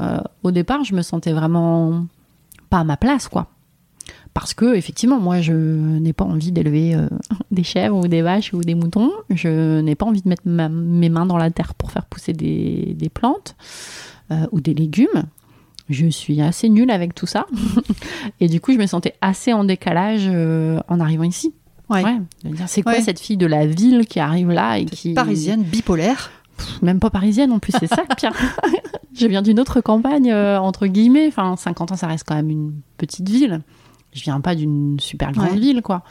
Euh, 0.00 0.18
au 0.42 0.50
départ, 0.50 0.82
je 0.82 0.94
me 0.96 1.02
sentais 1.02 1.32
vraiment 1.32 2.04
pas 2.68 2.80
à 2.80 2.84
ma 2.84 2.96
place 2.96 3.28
quoi. 3.28 3.46
Parce 4.34 4.54
que 4.54 4.74
effectivement, 4.74 5.20
moi, 5.20 5.40
je 5.42 5.52
n'ai 5.52 6.12
pas 6.14 6.24
envie 6.24 6.52
d'élever 6.52 6.94
euh, 6.94 7.06
des 7.50 7.62
chèvres 7.64 7.96
ou 7.98 8.08
des 8.08 8.22
vaches 8.22 8.52
ou 8.54 8.60
des 8.60 8.74
moutons. 8.74 9.10
Je 9.30 9.80
n'ai 9.80 9.94
pas 9.94 10.06
envie 10.06 10.22
de 10.22 10.28
mettre 10.28 10.42
ma- 10.46 10.68
mes 10.70 11.08
mains 11.10 11.26
dans 11.26 11.36
la 11.36 11.50
terre 11.50 11.74
pour 11.74 11.90
faire 11.90 12.06
pousser 12.06 12.32
des, 12.32 12.94
des 12.98 13.08
plantes 13.10 13.56
euh, 14.30 14.46
ou 14.52 14.60
des 14.60 14.72
légumes. 14.74 15.24
Je 15.90 16.06
suis 16.06 16.40
assez 16.40 16.68
nulle 16.70 16.90
avec 16.90 17.14
tout 17.14 17.26
ça. 17.26 17.44
Et 18.40 18.48
du 18.48 18.60
coup, 18.60 18.72
je 18.72 18.78
me 18.78 18.86
sentais 18.86 19.14
assez 19.20 19.52
en 19.52 19.64
décalage 19.64 20.22
euh, 20.26 20.80
en 20.88 21.00
arrivant 21.00 21.24
ici. 21.24 21.52
Ouais. 21.90 22.02
C'est 22.68 22.80
quoi 22.82 22.92
Ouais. 22.92 23.00
cette 23.02 23.20
fille 23.20 23.36
de 23.36 23.44
la 23.44 23.66
ville 23.66 24.06
qui 24.06 24.18
arrive 24.18 24.50
là 24.50 24.78
et 24.78 24.86
qui 24.86 25.12
parisienne, 25.12 25.62
bipolaire 25.62 26.30
même 26.80 27.00
pas 27.00 27.10
parisienne 27.10 27.50
en 27.50 27.58
plus, 27.58 27.72
c'est 27.78 27.88
ça 27.88 28.04
pire. 28.16 28.30
je 29.18 29.26
viens 29.26 29.42
d'une 29.42 29.58
autre 29.58 29.80
campagne, 29.80 30.30
euh, 30.30 30.58
entre 30.58 30.86
guillemets. 30.86 31.26
Enfin, 31.26 31.56
50 31.56 31.92
ans, 31.92 31.96
ça 31.96 32.06
reste 32.06 32.24
quand 32.26 32.36
même 32.36 32.50
une 32.50 32.72
petite 32.98 33.28
ville. 33.28 33.62
Je 34.12 34.22
viens 34.22 34.40
pas 34.40 34.54
d'une 34.54 34.98
super 35.00 35.32
grande 35.32 35.50
Ouais. 35.52 35.58
ville, 35.58 35.82
quoi. 35.82 36.02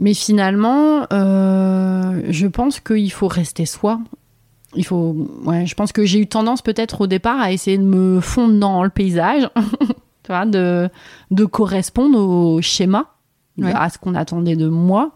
Mais 0.00 0.14
finalement, 0.14 1.06
euh, 1.12 2.22
je 2.30 2.46
pense 2.46 2.80
qu'il 2.80 3.12
faut 3.12 3.28
rester 3.28 3.66
soi. 3.66 4.00
Il 4.74 4.84
faut, 4.86 5.14
ouais, 5.44 5.66
je 5.66 5.74
pense 5.74 5.92
que 5.92 6.04
j'ai 6.04 6.18
eu 6.18 6.26
tendance 6.26 6.62
peut-être 6.62 7.02
au 7.02 7.06
départ 7.06 7.38
à 7.40 7.52
essayer 7.52 7.76
de 7.78 7.84
me 7.84 8.20
fondre 8.20 8.58
dans 8.58 8.82
le 8.82 8.90
paysage, 8.90 9.48
tu 10.22 10.28
vois, 10.28 10.46
de, 10.46 10.88
de 11.30 11.44
correspondre 11.44 12.18
au 12.18 12.60
schéma, 12.62 13.06
Ouais. 13.58 13.70
à 13.74 13.90
ce 13.90 13.98
qu'on 13.98 14.14
attendait 14.14 14.56
de 14.56 14.68
moi. 14.68 15.12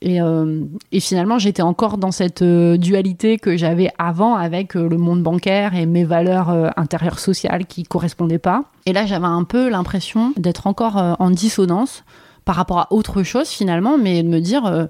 Et, 0.00 0.20
euh, 0.20 0.64
et 0.92 1.00
finalement, 1.00 1.38
j'étais 1.38 1.62
encore 1.62 1.98
dans 1.98 2.12
cette 2.12 2.42
euh, 2.42 2.76
dualité 2.76 3.36
que 3.36 3.56
j'avais 3.56 3.90
avant 3.98 4.36
avec 4.36 4.76
euh, 4.76 4.88
le 4.88 4.96
monde 4.96 5.22
bancaire 5.22 5.74
et 5.74 5.86
mes 5.86 6.04
valeurs 6.04 6.50
intérieures 6.78 7.18
sociales 7.18 7.66
qui 7.66 7.82
correspondaient 7.82 8.38
pas. 8.38 8.64
Et 8.86 8.92
là, 8.92 9.06
j'avais 9.06 9.26
un 9.26 9.44
peu 9.44 9.68
l'impression 9.68 10.32
d'être 10.36 10.66
encore 10.66 10.96
en 10.96 11.30
dissonance 11.30 12.04
par 12.44 12.56
rapport 12.56 12.78
à 12.78 12.92
autre 12.92 13.22
chose 13.22 13.48
finalement, 13.48 13.98
mais 13.98 14.22
de 14.22 14.28
me 14.28 14.40
dire, 14.40 14.88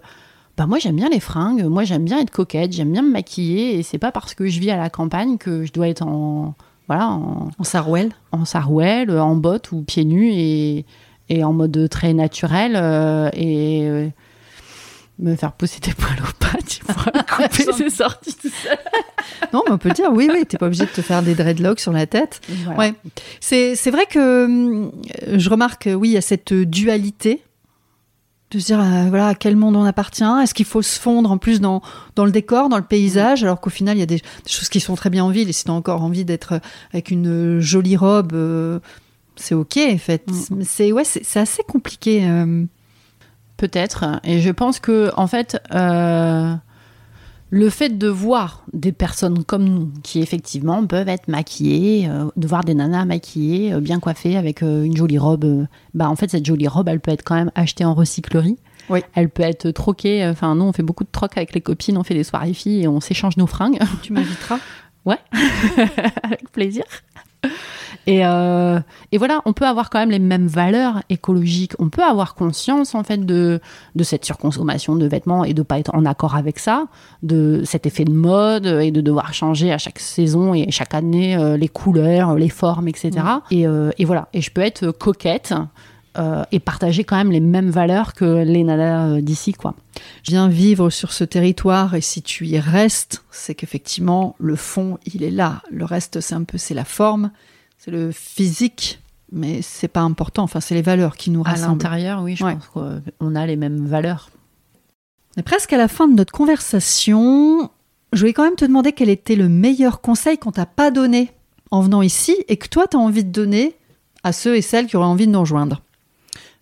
bah 0.56 0.66
moi 0.66 0.78
j'aime 0.78 0.94
bien 0.94 1.08
les 1.08 1.18
fringues, 1.18 1.64
moi 1.64 1.82
j'aime 1.82 2.04
bien 2.04 2.20
être 2.20 2.30
coquette, 2.30 2.72
j'aime 2.72 2.92
bien 2.92 3.02
me 3.02 3.10
maquiller, 3.10 3.78
et 3.78 3.82
c'est 3.82 3.98
pas 3.98 4.12
parce 4.12 4.34
que 4.34 4.46
je 4.46 4.60
vis 4.60 4.70
à 4.70 4.76
la 4.76 4.90
campagne 4.90 5.38
que 5.38 5.64
je 5.64 5.72
dois 5.72 5.88
être 5.88 6.02
en 6.06 6.54
voilà 6.86 7.08
en, 7.08 7.48
en 7.58 7.64
sarouel. 7.64 8.12
en 8.30 8.44
sarouel, 8.44 9.10
en 9.10 9.34
bottes 9.34 9.72
ou 9.72 9.82
pieds 9.82 10.04
nus 10.04 10.30
et, 10.32 10.84
et 11.28 11.42
en 11.42 11.52
mode 11.52 11.88
très 11.90 12.12
naturel 12.14 12.76
et 13.34 14.12
me 15.18 15.34
faire 15.36 15.52
pousser 15.52 15.80
des 15.80 15.92
poils 15.92 16.18
aux 16.20 16.32
pattes, 16.38 16.66
tu 16.66 16.84
vois, 16.84 17.12
couper, 17.48 17.64
c'est 17.76 17.90
sorti 17.90 18.34
tout 18.34 18.48
seul. 18.48 18.78
Non, 19.52 19.62
mais 19.66 19.72
on 19.72 19.78
peut 19.78 19.90
dire, 19.90 20.10
oui, 20.12 20.28
oui, 20.32 20.44
t'es 20.46 20.58
pas 20.58 20.66
obligé 20.66 20.84
de 20.84 20.90
te 20.90 21.00
faire 21.02 21.22
des 21.22 21.34
dreadlocks 21.34 21.80
sur 21.80 21.92
la 21.92 22.06
tête. 22.06 22.40
Voilà. 22.64 22.78
Ouais. 22.78 22.94
C'est 23.40 23.76
c'est 23.76 23.90
vrai 23.90 24.06
que 24.06 24.44
hum, 24.46 24.92
je 25.26 25.50
remarque, 25.50 25.86
euh, 25.86 25.94
oui, 25.94 26.08
il 26.10 26.12
y 26.12 26.16
a 26.16 26.20
cette 26.22 26.52
dualité 26.52 27.42
de 28.50 28.58
se 28.58 28.66
dire, 28.66 28.80
euh, 28.80 29.06
voilà, 29.08 29.28
à 29.28 29.34
quel 29.34 29.56
monde 29.56 29.76
on 29.76 29.84
appartient. 29.84 30.24
Est-ce 30.42 30.54
qu'il 30.54 30.64
faut 30.66 30.82
se 30.82 30.98
fondre 30.98 31.30
en 31.30 31.36
plus 31.38 31.60
dans, 31.60 31.82
dans 32.16 32.24
le 32.24 32.30
décor, 32.30 32.68
dans 32.68 32.78
le 32.78 32.82
paysage, 32.84 33.44
alors 33.44 33.60
qu'au 33.60 33.70
final, 33.70 33.96
il 33.96 34.00
y 34.00 34.02
a 34.02 34.06
des, 34.06 34.16
des 34.16 34.50
choses 34.50 34.68
qui 34.70 34.80
sont 34.80 34.94
très 34.94 35.10
bien 35.10 35.24
en 35.24 35.30
ville. 35.30 35.48
Et 35.48 35.52
si 35.52 35.64
t'as 35.64 35.72
encore 35.72 36.02
envie 36.02 36.24
d'être 36.24 36.54
euh, 36.54 36.58
avec 36.92 37.10
une 37.10 37.60
jolie 37.60 37.96
robe, 37.96 38.32
euh, 38.32 38.78
c'est 39.36 39.54
ok, 39.54 39.76
en 39.78 39.98
fait. 39.98 40.22
Mm. 40.50 40.62
C'est 40.64 40.92
ouais, 40.92 41.04
c'est 41.04 41.24
c'est 41.24 41.40
assez 41.40 41.62
compliqué. 41.62 42.24
euh. 42.24 42.64
Peut-être. 43.58 44.20
Et 44.22 44.40
je 44.40 44.50
pense 44.50 44.78
que, 44.78 45.10
en 45.16 45.26
fait, 45.26 45.60
euh, 45.74 46.54
le 47.50 47.70
fait 47.70 47.98
de 47.98 48.06
voir 48.06 48.64
des 48.72 48.92
personnes 48.92 49.42
comme 49.44 49.64
nous, 49.64 49.92
qui 50.04 50.20
effectivement 50.22 50.86
peuvent 50.86 51.08
être 51.08 51.26
maquillées, 51.26 52.08
euh, 52.08 52.26
de 52.36 52.46
voir 52.46 52.62
des 52.62 52.74
nanas 52.74 53.04
maquillées, 53.04 53.74
euh, 53.74 53.80
bien 53.80 53.98
coiffées, 53.98 54.36
avec 54.36 54.62
une 54.62 54.96
jolie 54.96 55.18
robe, 55.18 55.66
bah 55.92 56.08
en 56.08 56.14
fait, 56.14 56.30
cette 56.30 56.46
jolie 56.46 56.68
robe, 56.68 56.88
elle 56.88 57.00
peut 57.00 57.10
être 57.10 57.24
quand 57.24 57.34
même 57.34 57.50
achetée 57.56 57.84
en 57.84 57.94
recyclerie. 57.94 58.58
Oui. 58.90 59.00
Elle 59.14 59.28
peut 59.28 59.42
être 59.42 59.70
troquée. 59.72 60.24
Enfin, 60.24 60.54
nous, 60.54 60.64
on 60.64 60.72
fait 60.72 60.84
beaucoup 60.84 61.04
de 61.04 61.10
trocs 61.10 61.36
avec 61.36 61.52
les 61.52 61.60
copines, 61.60 61.98
on 61.98 62.04
fait 62.04 62.14
des 62.14 62.24
soirées 62.24 62.54
filles 62.54 62.84
et 62.84 62.88
on 62.88 63.00
s'échange 63.00 63.36
nos 63.36 63.48
fringues. 63.48 63.78
Tu 64.02 64.12
m'inviteras? 64.12 64.60
Avec 66.22 66.50
plaisir. 66.52 66.84
Et, 68.08 68.24
euh, 68.24 68.80
et, 69.12 69.18
voilà, 69.18 69.42
on 69.44 69.52
peut 69.52 69.66
avoir 69.66 69.90
quand 69.90 69.98
même 69.98 70.10
les 70.10 70.18
mêmes 70.18 70.46
valeurs 70.46 71.02
écologiques. 71.10 71.74
On 71.78 71.90
peut 71.90 72.02
avoir 72.02 72.34
conscience 72.34 72.94
en 72.94 73.04
fait 73.04 73.26
de, 73.26 73.60
de 73.94 74.02
cette 74.02 74.24
surconsommation 74.24 74.96
de 74.96 75.06
vêtements 75.06 75.44
et 75.44 75.52
de 75.52 75.60
pas 75.60 75.78
être 75.78 75.94
en 75.94 76.06
accord 76.06 76.34
avec 76.34 76.58
ça, 76.58 76.86
de 77.22 77.60
cet 77.66 77.84
effet 77.84 78.06
de 78.06 78.12
mode 78.12 78.64
et 78.64 78.90
de 78.92 79.02
devoir 79.02 79.34
changer 79.34 79.74
à 79.74 79.76
chaque 79.76 79.98
saison 79.98 80.54
et 80.54 80.70
chaque 80.70 80.94
année 80.94 81.36
euh, 81.36 81.58
les 81.58 81.68
couleurs, 81.68 82.34
les 82.36 82.48
formes, 82.48 82.88
etc. 82.88 83.10
Et, 83.50 83.66
euh, 83.66 83.90
et, 83.98 84.06
voilà. 84.06 84.28
Et 84.32 84.40
je 84.40 84.50
peux 84.50 84.62
être 84.62 84.90
coquette. 84.90 85.52
et 86.50 86.58
partager 86.58 87.04
quand 87.04 87.16
même 87.16 87.30
les 87.30 87.38
mêmes 87.38 87.70
valeurs 87.70 88.12
que 88.12 88.42
les 88.42 88.64
nanas 88.64 89.20
d'ici, 89.20 89.52
quoi. 89.52 89.74
Je 90.24 90.32
viens 90.32 90.48
vivre 90.48 90.90
sur 90.90 91.12
ce 91.12 91.22
territoire 91.22 91.94
et 91.94 92.00
si 92.00 92.22
tu 92.22 92.46
y 92.46 92.58
restes, 92.58 93.22
c'est 93.30 93.54
qu'effectivement 93.54 94.34
le 94.38 94.56
fond 94.56 94.98
il 95.06 95.22
est 95.22 95.30
là. 95.30 95.62
Le 95.70 95.84
reste 95.84 96.20
c'est 96.20 96.34
un 96.34 96.42
peu 96.42 96.58
c'est 96.58 96.74
la 96.74 96.84
forme 96.84 97.30
c'est 97.78 97.92
le 97.92 98.10
physique, 98.10 99.00
mais 99.32 99.62
c'est 99.62 99.88
pas 99.88 100.00
important. 100.00 100.42
Enfin, 100.42 100.60
c'est 100.60 100.74
les 100.74 100.82
valeurs 100.82 101.16
qui 101.16 101.30
nous 101.30 101.42
rassemblent. 101.42 101.80
À 101.80 101.90
l'intérieur, 101.90 102.22
oui, 102.22 102.36
je 102.36 102.44
pense 102.44 102.66
qu'on 102.66 103.34
a 103.34 103.46
les 103.46 103.56
mêmes 103.56 103.86
valeurs. 103.86 104.30
On 105.36 105.40
est 105.40 105.44
presque 105.44 105.72
à 105.72 105.78
la 105.78 105.88
fin 105.88 106.08
de 106.08 106.14
notre 106.14 106.32
conversation. 106.32 107.70
Je 108.12 108.20
voulais 108.20 108.32
quand 108.32 108.42
même 108.42 108.56
te 108.56 108.64
demander 108.64 108.92
quel 108.92 109.08
était 109.08 109.36
le 109.36 109.48
meilleur 109.48 110.00
conseil 110.00 110.38
qu'on 110.38 110.50
t'a 110.50 110.66
pas 110.66 110.90
donné 110.90 111.30
en 111.70 111.80
venant 111.80 112.02
ici 112.02 112.34
et 112.48 112.56
que 112.56 112.68
toi, 112.68 112.86
tu 112.88 112.96
as 112.96 113.00
envie 113.00 113.24
de 113.24 113.30
donner 113.30 113.76
à 114.24 114.32
ceux 114.32 114.56
et 114.56 114.62
celles 114.62 114.86
qui 114.86 114.96
auraient 114.96 115.06
envie 115.06 115.26
de 115.26 115.32
nous 115.32 115.40
rejoindre. 115.40 115.82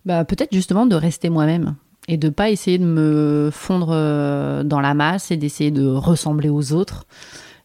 Bah, 0.05 0.23
peut-être 0.23 0.53
justement 0.53 0.85
de 0.85 0.95
rester 0.95 1.29
moi-même 1.29 1.75
et 2.07 2.17
de 2.17 2.29
pas 2.29 2.49
essayer 2.49 2.77
de 2.77 2.85
me 2.85 3.49
fondre 3.51 3.89
euh, 3.91 4.63
dans 4.63 4.79
la 4.79 4.93
masse 4.93 5.31
et 5.31 5.37
d'essayer 5.37 5.71
de 5.71 5.85
ressembler 5.87 6.49
aux 6.49 6.73
autres 6.73 7.05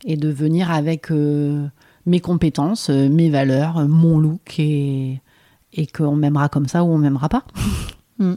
et 0.05 0.17
de 0.17 0.29
venir 0.29 0.71
avec 0.71 1.11
euh, 1.11 1.67
mes 2.07 2.21
compétences, 2.21 2.91
euh, 2.91 3.09
mes 3.09 3.31
valeurs, 3.31 3.79
euh, 3.79 3.87
mon 3.87 4.19
look 4.19 4.59
et, 4.59 5.21
et 5.73 5.87
qu'on 5.87 6.17
m'aimera 6.17 6.49
comme 6.49 6.69
ça 6.69 6.85
ou 6.85 6.89
on 6.89 6.99
m'aimera 6.99 7.29
pas. 7.29 7.45
Hmm. 8.19 8.35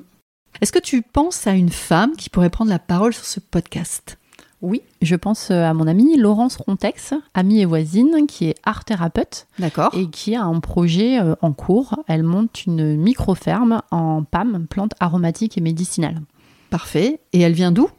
Est-ce 0.61 0.71
que 0.71 0.79
tu 0.79 1.01
penses 1.01 1.45
à 1.45 1.51
une 1.51 1.69
femme 1.69 2.15
qui 2.15 2.29
pourrait 2.29 2.49
prendre 2.49 2.71
la 2.71 2.79
parole 2.79 3.13
sur 3.13 3.25
ce 3.25 3.41
podcast? 3.41 4.17
Oui, 4.61 4.81
je 5.01 5.17
pense 5.17 5.51
euh, 5.51 5.63
à 5.63 5.73
mon 5.73 5.85
amie 5.85 6.17
Laurence 6.17 6.55
Rontex, 6.55 7.13
amie 7.33 7.59
et 7.59 7.65
voisine, 7.65 8.25
qui 8.25 8.45
est 8.45 8.55
art 8.63 8.85
thérapeute. 8.85 9.47
D'accord. 9.59 9.91
Et 9.93 10.09
qui 10.09 10.33
a 10.33 10.43
un 10.43 10.59
projet 10.61 11.19
en 11.41 11.51
cours. 11.51 12.03
Elle 12.07 12.23
monte 12.23 12.65
une 12.65 12.95
micro-ferme 12.95 13.81
en 13.91 14.23
PAM, 14.23 14.65
plantes 14.65 14.93
aromatiques 15.01 15.57
et 15.57 15.61
médicinales. 15.61 16.21
Parfait. 16.69 17.19
Et 17.33 17.41
elle 17.41 17.53
vient 17.53 17.73
d'où? 17.73 17.89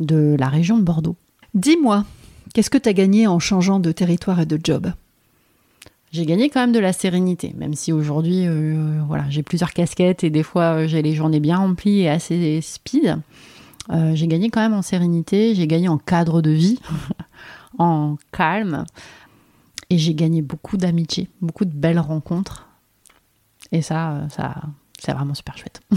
De 0.00 0.34
la 0.40 0.48
région 0.48 0.78
de 0.78 0.82
Bordeaux. 0.82 1.16
Dis-moi, 1.54 2.04
Qu'est-ce 2.52 2.70
que 2.70 2.78
tu 2.78 2.88
as 2.88 2.92
gagné 2.92 3.26
en 3.26 3.38
changeant 3.38 3.80
de 3.80 3.92
territoire 3.92 4.40
et 4.40 4.46
de 4.46 4.58
job? 4.62 4.92
J'ai 6.12 6.26
gagné 6.26 6.50
quand 6.50 6.60
même 6.60 6.72
de 6.72 6.78
la 6.78 6.92
sérénité, 6.92 7.54
même 7.56 7.72
si 7.72 7.90
aujourd'hui, 7.90 8.46
euh, 8.46 9.00
voilà, 9.06 9.24
j'ai 9.30 9.42
plusieurs 9.42 9.72
casquettes 9.72 10.24
et 10.24 10.30
des 10.30 10.42
fois, 10.42 10.82
euh, 10.82 10.86
j'ai 10.86 11.00
les 11.00 11.14
journées 11.14 11.40
bien 11.40 11.56
remplies 11.56 12.00
et 12.00 12.10
assez 12.10 12.60
speed. 12.60 13.18
Euh, 13.88 14.14
j'ai 14.14 14.28
gagné 14.28 14.50
quand 14.50 14.60
même 14.60 14.74
en 14.74 14.82
sérénité, 14.82 15.54
j'ai 15.54 15.66
gagné 15.66 15.88
en 15.88 15.96
cadre 15.96 16.42
de 16.42 16.50
vie, 16.50 16.78
en 17.78 18.18
calme, 18.30 18.84
et 19.88 19.96
j'ai 19.96 20.14
gagné 20.14 20.42
beaucoup 20.42 20.76
d'amitié, 20.76 21.30
beaucoup 21.40 21.64
de 21.64 21.72
belles 21.72 21.98
rencontres. 21.98 22.68
Et 23.72 23.80
ça, 23.80 24.28
ça 24.28 24.56
c'est 24.98 25.12
vraiment 25.12 25.34
super 25.34 25.56
chouette. 25.56 25.80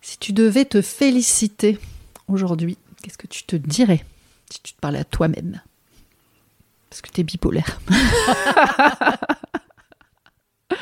si 0.00 0.18
tu 0.18 0.32
devais 0.32 0.64
te 0.64 0.80
féliciter 0.80 1.78
aujourd'hui, 2.28 2.78
qu'est-ce 3.02 3.18
que 3.18 3.26
tu 3.26 3.44
te 3.44 3.56
dirais? 3.56 4.02
Si 4.50 4.60
tu 4.62 4.74
te 4.74 4.80
parlais 4.80 4.98
à 4.98 5.04
toi-même. 5.04 5.60
Parce 6.90 7.02
que 7.02 7.10
tu 7.10 7.20
es 7.20 7.24
bipolaire. 7.24 7.80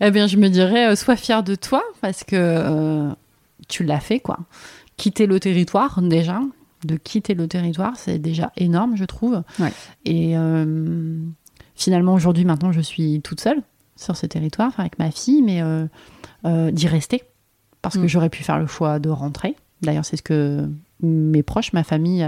eh 0.00 0.10
bien, 0.10 0.26
je 0.26 0.36
me 0.36 0.48
dirais, 0.48 0.92
euh, 0.92 0.96
sois 0.96 1.16
fier 1.16 1.42
de 1.42 1.56
toi, 1.56 1.82
parce 2.00 2.22
que 2.22 2.36
euh, 2.36 3.10
tu 3.68 3.82
l'as 3.82 4.00
fait, 4.00 4.20
quoi. 4.20 4.38
Quitter 4.96 5.26
le 5.26 5.40
territoire, 5.40 6.00
déjà. 6.00 6.40
De 6.84 6.96
quitter 6.96 7.34
le 7.34 7.48
territoire, 7.48 7.96
c'est 7.96 8.18
déjà 8.18 8.52
énorme, 8.56 8.96
je 8.96 9.04
trouve. 9.04 9.42
Et 10.04 10.38
euh, 10.38 11.18
finalement, 11.74 12.14
aujourd'hui, 12.14 12.44
maintenant, 12.44 12.70
je 12.70 12.80
suis 12.80 13.20
toute 13.22 13.40
seule 13.40 13.62
sur 13.96 14.16
ce 14.16 14.26
territoire, 14.26 14.72
avec 14.78 14.98
ma 14.98 15.10
fille, 15.10 15.42
mais 15.42 15.62
d'y 16.70 16.86
rester. 16.86 17.24
Parce 17.82 17.96
que 17.96 18.02
mm. 18.02 18.08
j'aurais 18.08 18.30
pu 18.30 18.44
faire 18.44 18.58
le 18.58 18.66
choix 18.66 19.00
de 19.00 19.08
rentrer. 19.08 19.56
D'ailleurs, 19.82 20.04
c'est 20.04 20.16
ce 20.16 20.22
que 20.22 20.68
mes 21.00 21.42
proches, 21.42 21.72
ma 21.72 21.82
famille 21.82 22.24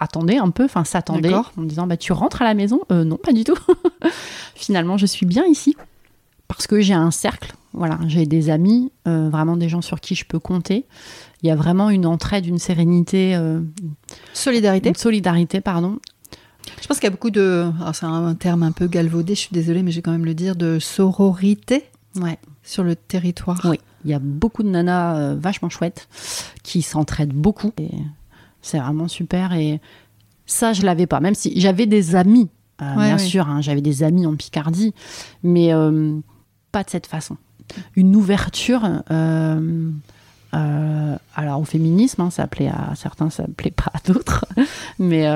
euh, 0.00 0.04
attendaient 0.04 0.38
un 0.38 0.50
peu, 0.50 0.64
enfin 0.64 0.84
s'attendaient 0.84 1.34
en 1.34 1.44
me 1.56 1.66
disant 1.66 1.86
bah 1.86 1.96
tu 1.96 2.12
rentres 2.12 2.42
à 2.42 2.44
la 2.44 2.54
maison? 2.54 2.80
Euh, 2.92 3.04
Non, 3.04 3.16
pas 3.16 3.32
du 3.32 3.44
tout. 3.44 3.56
Finalement, 4.54 4.96
je 4.96 5.06
suis 5.06 5.26
bien 5.26 5.44
ici 5.46 5.76
parce 6.48 6.66
que 6.66 6.80
j'ai 6.80 6.94
un 6.94 7.10
cercle. 7.10 7.54
Voilà, 7.72 7.98
j'ai 8.06 8.24
des 8.24 8.48
amis, 8.48 8.90
euh, 9.06 9.28
vraiment 9.28 9.56
des 9.56 9.68
gens 9.68 9.82
sur 9.82 10.00
qui 10.00 10.14
je 10.14 10.24
peux 10.24 10.38
compter. 10.38 10.86
Il 11.42 11.48
y 11.48 11.50
a 11.50 11.56
vraiment 11.56 11.90
une 11.90 12.06
entraide, 12.06 12.46
une 12.46 12.58
sérénité, 12.58 13.38
solidarité. 14.32 14.92
solidarité, 14.96 15.60
pardon. 15.60 15.98
Je 16.80 16.86
pense 16.86 16.98
qu'il 16.98 17.04
y 17.04 17.08
a 17.08 17.10
beaucoup 17.10 17.30
de, 17.30 17.70
c'est 17.92 18.06
un 18.06 18.34
terme 18.34 18.62
un 18.62 18.72
peu 18.72 18.86
galvaudé, 18.86 19.34
je 19.34 19.40
suis 19.40 19.52
désolée, 19.52 19.82
mais 19.82 19.90
je 19.90 19.96
vais 19.96 20.02
quand 20.02 20.12
même 20.12 20.24
le 20.24 20.34
dire, 20.34 20.56
de 20.56 20.78
sororité 20.78 21.84
ouais. 22.16 22.38
sur 22.62 22.82
le 22.82 22.96
territoire. 22.96 23.60
Oui. 23.64 23.78
Il 24.04 24.10
y 24.10 24.14
a 24.14 24.18
beaucoup 24.20 24.62
de 24.62 24.68
nanas 24.68 25.16
euh, 25.16 25.36
vachement 25.38 25.68
chouettes 25.68 26.08
qui 26.62 26.82
s'entraident 26.82 27.32
beaucoup. 27.32 27.72
C'est 28.66 28.78
vraiment 28.78 29.08
super. 29.08 29.52
Et 29.52 29.80
ça, 30.44 30.72
je 30.72 30.82
l'avais 30.82 31.06
pas. 31.06 31.20
Même 31.20 31.34
si 31.34 31.58
j'avais 31.60 31.86
des 31.86 32.16
amis, 32.16 32.48
euh, 32.82 32.94
bien 32.96 33.18
sûr, 33.18 33.48
hein, 33.48 33.60
j'avais 33.60 33.80
des 33.80 34.02
amis 34.02 34.26
en 34.26 34.36
Picardie, 34.36 34.94
mais 35.42 35.72
euh, 35.72 36.18
pas 36.72 36.82
de 36.82 36.90
cette 36.90 37.06
façon. 37.06 37.36
Une 37.94 38.14
ouverture. 38.16 38.84
alors 40.52 41.60
au 41.60 41.64
féminisme, 41.64 42.22
hein, 42.22 42.30
ça 42.30 42.46
plaît 42.46 42.68
à 42.68 42.94
certains, 42.94 43.30
ça 43.30 43.44
plaît 43.56 43.70
pas 43.70 43.90
à 43.92 43.98
d'autres, 44.06 44.46
mais 44.98 45.26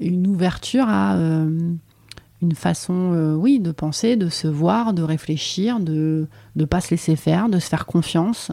une 0.00 0.26
ouverture 0.26 0.86
à 0.88 1.16
une 2.42 2.54
façon, 2.54 3.12
euh, 3.14 3.34
oui, 3.34 3.58
de 3.58 3.72
penser, 3.72 4.16
de 4.16 4.28
se 4.28 4.46
voir, 4.46 4.92
de 4.92 5.02
réfléchir, 5.02 5.80
de 5.80 6.28
ne 6.56 6.64
pas 6.64 6.80
se 6.80 6.90
laisser 6.90 7.16
faire, 7.16 7.48
de 7.48 7.58
se 7.58 7.68
faire 7.68 7.86
confiance, 7.86 8.52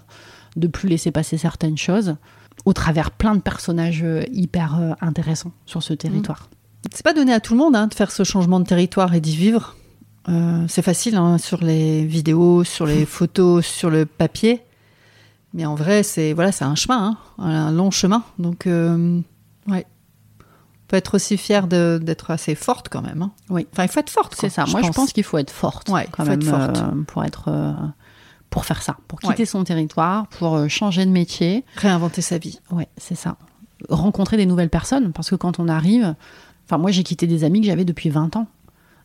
de 0.55 0.67
plus 0.67 0.89
laisser 0.89 1.11
passer 1.11 1.37
certaines 1.37 1.77
choses, 1.77 2.15
au 2.63 2.73
travers 2.73 3.11
plein 3.11 3.35
de 3.35 3.41
personnages 3.41 4.03
euh, 4.03 4.23
hyper 4.31 4.79
euh, 4.79 4.93
intéressants 5.01 5.51
sur 5.65 5.83
ce 5.83 5.93
territoire. 5.93 6.49
C'est 6.93 7.03
pas 7.03 7.13
donné 7.13 7.33
à 7.33 7.39
tout 7.39 7.53
le 7.53 7.59
monde 7.59 7.75
hein, 7.75 7.87
de 7.87 7.93
faire 7.93 8.11
ce 8.11 8.23
changement 8.23 8.59
de 8.59 8.65
territoire 8.65 9.13
et 9.13 9.19
d'y 9.19 9.35
vivre. 9.35 9.75
c'est 10.67 10.81
facile 10.81 11.17
hein, 11.17 11.37
sur 11.37 11.63
les 11.63 12.05
vidéos, 12.05 12.63
sur 12.63 12.85
les 12.85 13.05
photos, 13.17 13.65
sur 13.65 13.89
le 13.89 14.05
papier, 14.05 14.61
mais 15.53 15.65
en 15.65 15.75
vrai, 15.75 16.03
c'est 16.03 16.33
voilà, 16.33 16.51
c'est 16.51 16.65
un 16.65 16.75
chemin, 16.75 17.17
hein, 17.37 17.45
un 17.45 17.71
long 17.71 17.91
chemin. 17.91 18.23
Donc, 18.39 18.67
ouais 19.67 19.85
peut 20.87 20.97
être 20.97 21.15
aussi 21.15 21.37
fière 21.37 21.67
d'être 21.67 22.31
assez 22.31 22.55
forte 22.55 22.89
quand 22.89 23.01
même. 23.01 23.21
Hein. 23.21 23.31
Oui. 23.49 23.67
Enfin, 23.71 23.83
il 23.83 23.89
faut 23.89 23.99
être 23.99 24.09
forte. 24.09 24.35
C'est 24.37 24.49
ça. 24.49 24.65
Moi, 24.67 24.81
je 24.83 24.91
pense 24.91 25.13
qu'il 25.13 25.23
faut 25.23 25.37
être 25.37 25.51
forte. 25.51 25.89
Ouais, 25.89 26.07
quand 26.11 26.25
même, 26.25 26.41
forte. 26.41 26.77
Euh, 26.77 27.03
pour 27.07 27.23
être. 27.23 27.49
Euh, 28.55 28.59
pour 28.59 28.65
faire 28.65 28.81
ça, 28.81 28.97
pour 29.07 29.19
quitter 29.19 29.45
son 29.45 29.63
territoire, 29.63 30.27
pour 30.27 30.55
euh, 30.55 30.67
changer 30.67 31.05
de 31.05 31.11
métier. 31.11 31.65
Réinventer 31.75 32.21
sa 32.21 32.37
vie. 32.37 32.59
Oui, 32.71 32.85
c'est 32.97 33.15
ça. 33.15 33.35
Rencontrer 33.89 34.37
des 34.37 34.45
nouvelles 34.45 34.69
personnes, 34.69 35.11
parce 35.11 35.29
que 35.29 35.35
quand 35.35 35.59
on 35.59 35.67
arrive. 35.67 36.15
Enfin, 36.65 36.77
moi, 36.77 36.91
j'ai 36.91 37.03
quitté 37.03 37.27
des 37.27 37.43
amis 37.43 37.61
que 37.61 37.67
j'avais 37.67 37.85
depuis 37.85 38.09
20 38.09 38.37
ans. 38.37 38.47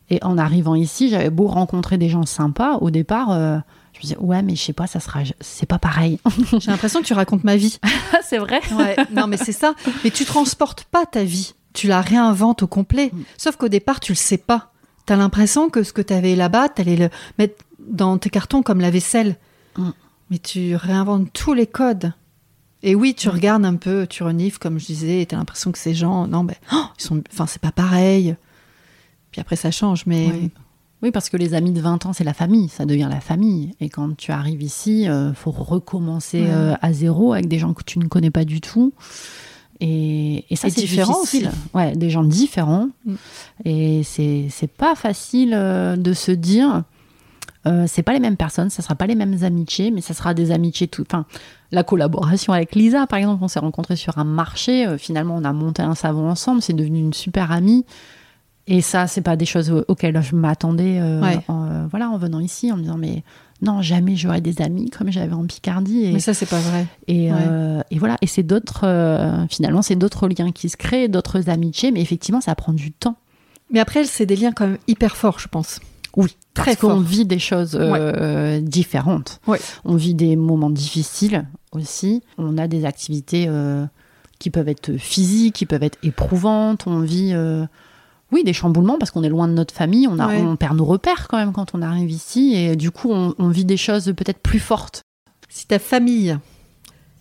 Et 0.09 0.23
en 0.23 0.37
arrivant 0.37 0.75
ici, 0.75 1.09
j'avais 1.09 1.29
beau 1.29 1.47
rencontrer 1.47 1.97
des 1.97 2.09
gens 2.09 2.25
sympas. 2.25 2.77
Au 2.77 2.89
départ, 2.89 3.29
je 3.29 3.97
me 3.97 4.01
disais, 4.01 4.17
ouais, 4.17 4.41
mais 4.41 4.55
je 4.55 4.61
sais 4.63 4.73
pas, 4.73 4.87
ça 4.87 4.99
sera. 4.99 5.19
C'est 5.39 5.67
pas 5.67 5.77
pareil. 5.77 6.19
j'ai 6.59 6.71
l'impression 6.71 7.01
que 7.01 7.05
tu 7.05 7.13
racontes 7.13 7.43
ma 7.43 7.55
vie. 7.55 7.77
c'est 8.23 8.39
vrai. 8.39 8.61
Ouais, 8.73 8.95
non, 9.11 9.27
mais 9.27 9.37
c'est 9.37 9.51
ça. 9.51 9.75
Mais 10.03 10.09
tu 10.09 10.25
transportes 10.25 10.85
pas 10.85 11.05
ta 11.05 11.23
vie 11.23 11.53
tu 11.73 11.87
la 11.87 12.01
réinventes 12.01 12.63
au 12.63 12.67
complet. 12.67 13.11
Mm. 13.13 13.23
Sauf 13.37 13.55
qu'au 13.55 13.69
départ, 13.69 13.99
tu 13.99 14.11
le 14.11 14.17
sais 14.17 14.37
pas. 14.37 14.71
Tu 15.05 15.13
as 15.13 15.15
l'impression 15.15 15.69
que 15.69 15.83
ce 15.83 15.93
que 15.93 16.01
tu 16.01 16.13
avais 16.13 16.35
là-bas, 16.35 16.69
tu 16.69 16.81
allais 16.81 16.95
le 16.95 17.09
mettre 17.37 17.63
dans 17.87 18.17
tes 18.17 18.29
cartons 18.29 18.63
comme 18.63 18.81
la 18.81 18.91
vaisselle. 18.91 19.37
Mm. 19.77 19.89
Mais 20.29 20.39
tu 20.39 20.75
réinventes 20.75 21.31
tous 21.33 21.53
les 21.53 21.67
codes. 21.67 22.13
Et 22.83 22.95
oui, 22.95 23.13
tu 23.13 23.27
mm. 23.27 23.31
regardes 23.31 23.65
un 23.65 23.75
peu, 23.75 24.07
tu 24.07 24.23
renifles, 24.23 24.59
comme 24.59 24.79
je 24.79 24.85
disais, 24.85 25.21
et 25.21 25.25
tu 25.25 25.35
as 25.35 25.37
l'impression 25.37 25.71
que 25.71 25.77
ces 25.77 25.93
gens, 25.93 26.27
non, 26.27 26.43
ben, 26.43 26.55
oh, 26.73 26.83
ils 26.97 27.03
sont, 27.03 27.21
enfin, 27.31 27.45
c'est 27.47 27.61
pas 27.61 27.71
pareil. 27.71 28.35
Puis 29.31 29.41
après, 29.41 29.55
ça 29.55 29.71
change, 29.71 30.05
mais. 30.05 30.51
Oui. 31.01 31.11
parce 31.11 31.29
que 31.29 31.37
les 31.37 31.55
amis 31.55 31.71
de 31.71 31.81
20 31.81 32.05
ans, 32.05 32.13
c'est 32.13 32.23
la 32.23 32.33
famille, 32.33 32.69
ça 32.69 32.85
devient 32.85 33.07
la 33.09 33.21
famille. 33.21 33.73
Et 33.79 33.89
quand 33.89 34.15
tu 34.15 34.31
arrives 34.31 34.61
ici, 34.61 35.03
il 35.03 35.09
euh, 35.09 35.33
faut 35.33 35.51
recommencer 35.51 36.45
euh, 36.47 36.75
à 36.81 36.93
zéro 36.93 37.33
avec 37.33 37.47
des 37.47 37.57
gens 37.57 37.73
que 37.73 37.83
tu 37.83 37.97
ne 37.97 38.05
connais 38.05 38.29
pas 38.29 38.45
du 38.45 38.61
tout. 38.61 38.93
Et, 39.79 40.45
ça, 40.51 40.69
c'est 40.69 40.81
différent 40.81 41.19
aussi. 41.21 41.43
Ouais, 41.73 41.95
des 41.95 42.11
gens 42.11 42.23
différents. 42.23 42.89
Mm. 43.05 43.15
Et 43.65 44.01
c'est 44.03 44.71
pas 44.77 44.93
facile 44.93 45.53
euh, 45.55 45.95
de 45.95 46.13
se 46.13 46.31
dire, 46.31 46.83
euh, 47.67 47.85
c'est 47.87 48.03
pas 48.03 48.13
les 48.13 48.19
mêmes 48.19 48.37
personnes, 48.37 48.69
ça 48.69 48.81
sera 48.81 48.95
pas 48.95 49.07
les 49.07 49.15
mêmes 49.15 49.43
amitiés, 49.43 49.91
mais 49.91 50.01
ça 50.01 50.13
sera 50.13 50.33
des 50.33 50.51
amitiés 50.51 50.87
tout. 50.87 51.03
Enfin, 51.03 51.25
la 51.71 51.83
collaboration 51.83 52.53
avec 52.53 52.75
Lisa, 52.75 53.05
par 53.07 53.19
exemple, 53.19 53.43
on 53.43 53.47
s'est 53.47 53.59
rencontrés 53.59 53.95
sur 53.95 54.17
un 54.17 54.23
marché. 54.23 54.87
Euh, 54.87 54.97
finalement, 54.97 55.35
on 55.35 55.43
a 55.43 55.53
monté 55.53 55.81
un 55.81 55.95
savon 55.95 56.29
ensemble. 56.29 56.61
C'est 56.61 56.73
devenu 56.73 56.99
une 56.99 57.13
super 57.13 57.51
amie. 57.51 57.85
Et 58.67 58.81
ça, 58.81 59.07
c'est 59.07 59.21
pas 59.21 59.35
des 59.35 59.45
choses 59.45 59.71
auxquelles 59.87 60.21
je 60.21 60.35
m'attendais 60.35 61.01
en, 61.47 61.87
voilà, 61.89 62.09
en 62.09 62.17
venant 62.17 62.39
ici, 62.39 62.71
en 62.71 62.77
me 62.77 62.83
disant 62.83 62.97
mais 62.97 63.23
non, 63.61 63.81
jamais 63.81 64.15
j'aurais 64.15 64.39
des 64.39 64.61
amis 64.61 64.91
comme 64.91 65.11
j'avais 65.11 65.33
en 65.33 65.45
Picardie. 65.45 66.05
Et, 66.05 66.13
mais 66.13 66.19
ça, 66.19 66.33
c'est 66.35 66.45
pas 66.45 66.59
vrai. 66.59 66.85
Et, 67.07 67.31
et 67.89 67.99
voilà, 67.99 68.17
et 68.21 68.27
c'est 68.27 68.43
d'autres, 68.43 68.85
finalement, 69.49 69.81
c'est 69.81 69.95
d'autres 69.95 70.27
liens 70.27 70.51
qui 70.51 70.69
se 70.69 70.77
créent, 70.77 71.09
d'autres 71.09 71.49
amitiés, 71.49 71.91
mais 71.91 72.01
effectivement, 72.01 72.39
ça 72.39 72.53
prend 72.53 72.71
du 72.71 72.91
temps. 72.91 73.15
Mais 73.71 73.79
après, 73.79 74.05
c'est 74.05 74.27
des 74.27 74.35
liens 74.35 74.51
quand 74.51 74.67
même 74.67 74.77
hyper 74.87 75.17
forts, 75.17 75.39
je 75.39 75.47
pense. 75.47 75.79
Oui, 76.15 76.35
très 76.53 76.75
fort. 76.75 76.91
qu'on 76.91 76.99
vit 76.99 77.25
des 77.25 77.39
choses 77.39 77.77
euh, 77.79 78.59
différentes. 78.61 79.39
On 79.85 79.95
vit 79.95 80.13
des 80.13 80.35
moments 80.35 80.69
difficiles 80.69 81.47
aussi. 81.71 82.21
On 82.37 82.57
a 82.57 82.67
des 82.67 82.85
activités 82.85 83.45
euh, 83.47 83.85
qui 84.39 84.49
peuvent 84.49 84.69
être 84.69 84.97
physiques, 84.97 85.55
qui 85.55 85.65
peuvent 85.65 85.83
être 85.83 85.97
éprouvantes. 86.03 86.87
On 86.87 86.99
vit, 86.99 87.31
euh, 87.33 87.65
oui, 88.31 88.43
des 88.43 88.53
chamboulements 88.53 88.97
parce 88.97 89.11
qu'on 89.11 89.23
est 89.23 89.29
loin 89.29 89.47
de 89.47 89.53
notre 89.53 89.73
famille. 89.73 90.07
On, 90.07 90.19
a, 90.19 90.33
on 90.35 90.55
perd 90.55 90.77
nos 90.77 90.85
repères 90.85 91.27
quand 91.27 91.37
même 91.37 91.53
quand 91.53 91.73
on 91.73 91.81
arrive 91.81 92.11
ici. 92.11 92.53
Et 92.55 92.75
du 92.75 92.91
coup, 92.91 93.11
on, 93.11 93.33
on 93.37 93.49
vit 93.49 93.65
des 93.65 93.77
choses 93.77 94.05
peut-être 94.15 94.39
plus 94.39 94.59
fortes. 94.59 95.01
Si 95.49 95.67
ta 95.67 95.79
famille 95.79 96.37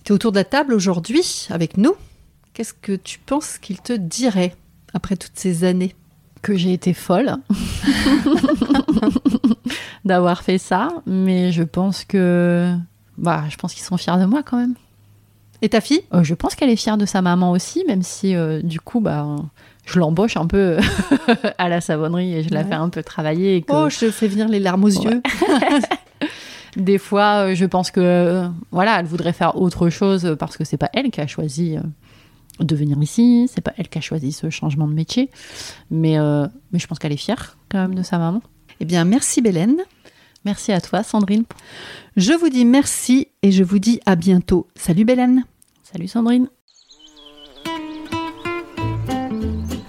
était 0.00 0.12
autour 0.12 0.32
de 0.32 0.36
la 0.36 0.44
table 0.44 0.72
aujourd'hui 0.72 1.46
avec 1.50 1.76
nous, 1.76 1.94
qu'est-ce 2.54 2.74
que 2.74 2.92
tu 2.94 3.18
penses 3.18 3.58
qu'ils 3.58 3.80
te 3.80 3.92
diraient 3.92 4.54
après 4.94 5.16
toutes 5.16 5.36
ces 5.36 5.64
années? 5.64 5.94
Que 6.42 6.56
j'ai 6.56 6.72
été 6.72 6.94
folle 6.94 7.36
d'avoir 10.04 10.42
fait 10.42 10.58
ça, 10.58 10.88
mais 11.06 11.52
je 11.52 11.62
pense 11.62 12.04
que 12.04 12.74
bah, 13.18 13.44
je 13.50 13.56
pense 13.56 13.74
qu'ils 13.74 13.84
sont 13.84 13.96
fiers 13.96 14.18
de 14.18 14.24
moi 14.24 14.42
quand 14.42 14.56
même. 14.56 14.74
Et 15.62 15.68
ta 15.68 15.80
fille? 15.80 16.00
Euh, 16.14 16.24
Je 16.24 16.34
pense 16.34 16.54
qu'elle 16.54 16.70
est 16.70 16.76
fière 16.76 16.96
de 16.96 17.04
sa 17.04 17.20
maman 17.20 17.50
aussi, 17.50 17.84
même 17.86 18.02
si 18.02 18.34
euh, 18.34 18.62
du 18.62 18.80
coup, 18.80 19.00
bah, 19.00 19.26
je 19.84 19.98
l'embauche 19.98 20.36
un 20.36 20.46
peu 20.46 20.78
à 21.58 21.68
la 21.68 21.80
savonnerie 21.82 22.34
et 22.34 22.42
je 22.42 22.50
la 22.50 22.64
fais 22.64 22.74
un 22.74 22.88
peu 22.88 23.02
travailler. 23.02 23.64
Oh, 23.68 23.88
je 23.90 24.10
fais 24.10 24.28
venir 24.28 24.48
les 24.48 24.60
larmes 24.60 24.84
aux 24.84 24.88
yeux. 24.88 25.22
Des 26.76 26.98
fois, 26.98 27.48
euh, 27.48 27.54
je 27.54 27.66
pense 27.66 27.90
que 27.90 28.46
voilà, 28.70 29.00
elle 29.00 29.06
voudrait 29.06 29.32
faire 29.32 29.60
autre 29.60 29.90
chose 29.90 30.36
parce 30.38 30.56
que 30.56 30.64
c'est 30.64 30.76
pas 30.76 30.88
elle 30.94 31.10
qui 31.10 31.20
a 31.20 31.26
choisi 31.26 31.76
de 32.60 32.76
venir 32.76 33.00
ici. 33.02 33.48
C'est 33.52 33.60
pas 33.60 33.72
elle 33.76 33.88
qui 33.88 33.98
a 33.98 34.00
choisi 34.00 34.32
ce 34.32 34.50
changement 34.50 34.86
de 34.86 34.94
métier, 34.94 35.30
mais, 35.90 36.18
euh, 36.18 36.46
mais 36.72 36.78
je 36.78 36.86
pense 36.86 36.98
qu'elle 36.98 37.12
est 37.12 37.16
fière 37.16 37.56
quand 37.70 37.78
même 37.78 37.94
de 37.94 38.02
sa 38.02 38.18
maman. 38.18 38.42
Eh 38.80 38.84
bien, 38.84 39.04
merci 39.04 39.42
Bélène. 39.42 39.76
Merci 40.44 40.72
à 40.72 40.80
toi, 40.80 41.02
Sandrine. 41.02 41.44
Je 42.16 42.32
vous 42.32 42.48
dis 42.48 42.64
merci 42.64 43.28
et 43.42 43.52
je 43.52 43.62
vous 43.62 43.78
dis 43.78 44.00
à 44.06 44.16
bientôt. 44.16 44.68
Salut 44.74 45.04
Bélène. 45.04 45.44
Salut 45.82 46.08
Sandrine. 46.08 46.48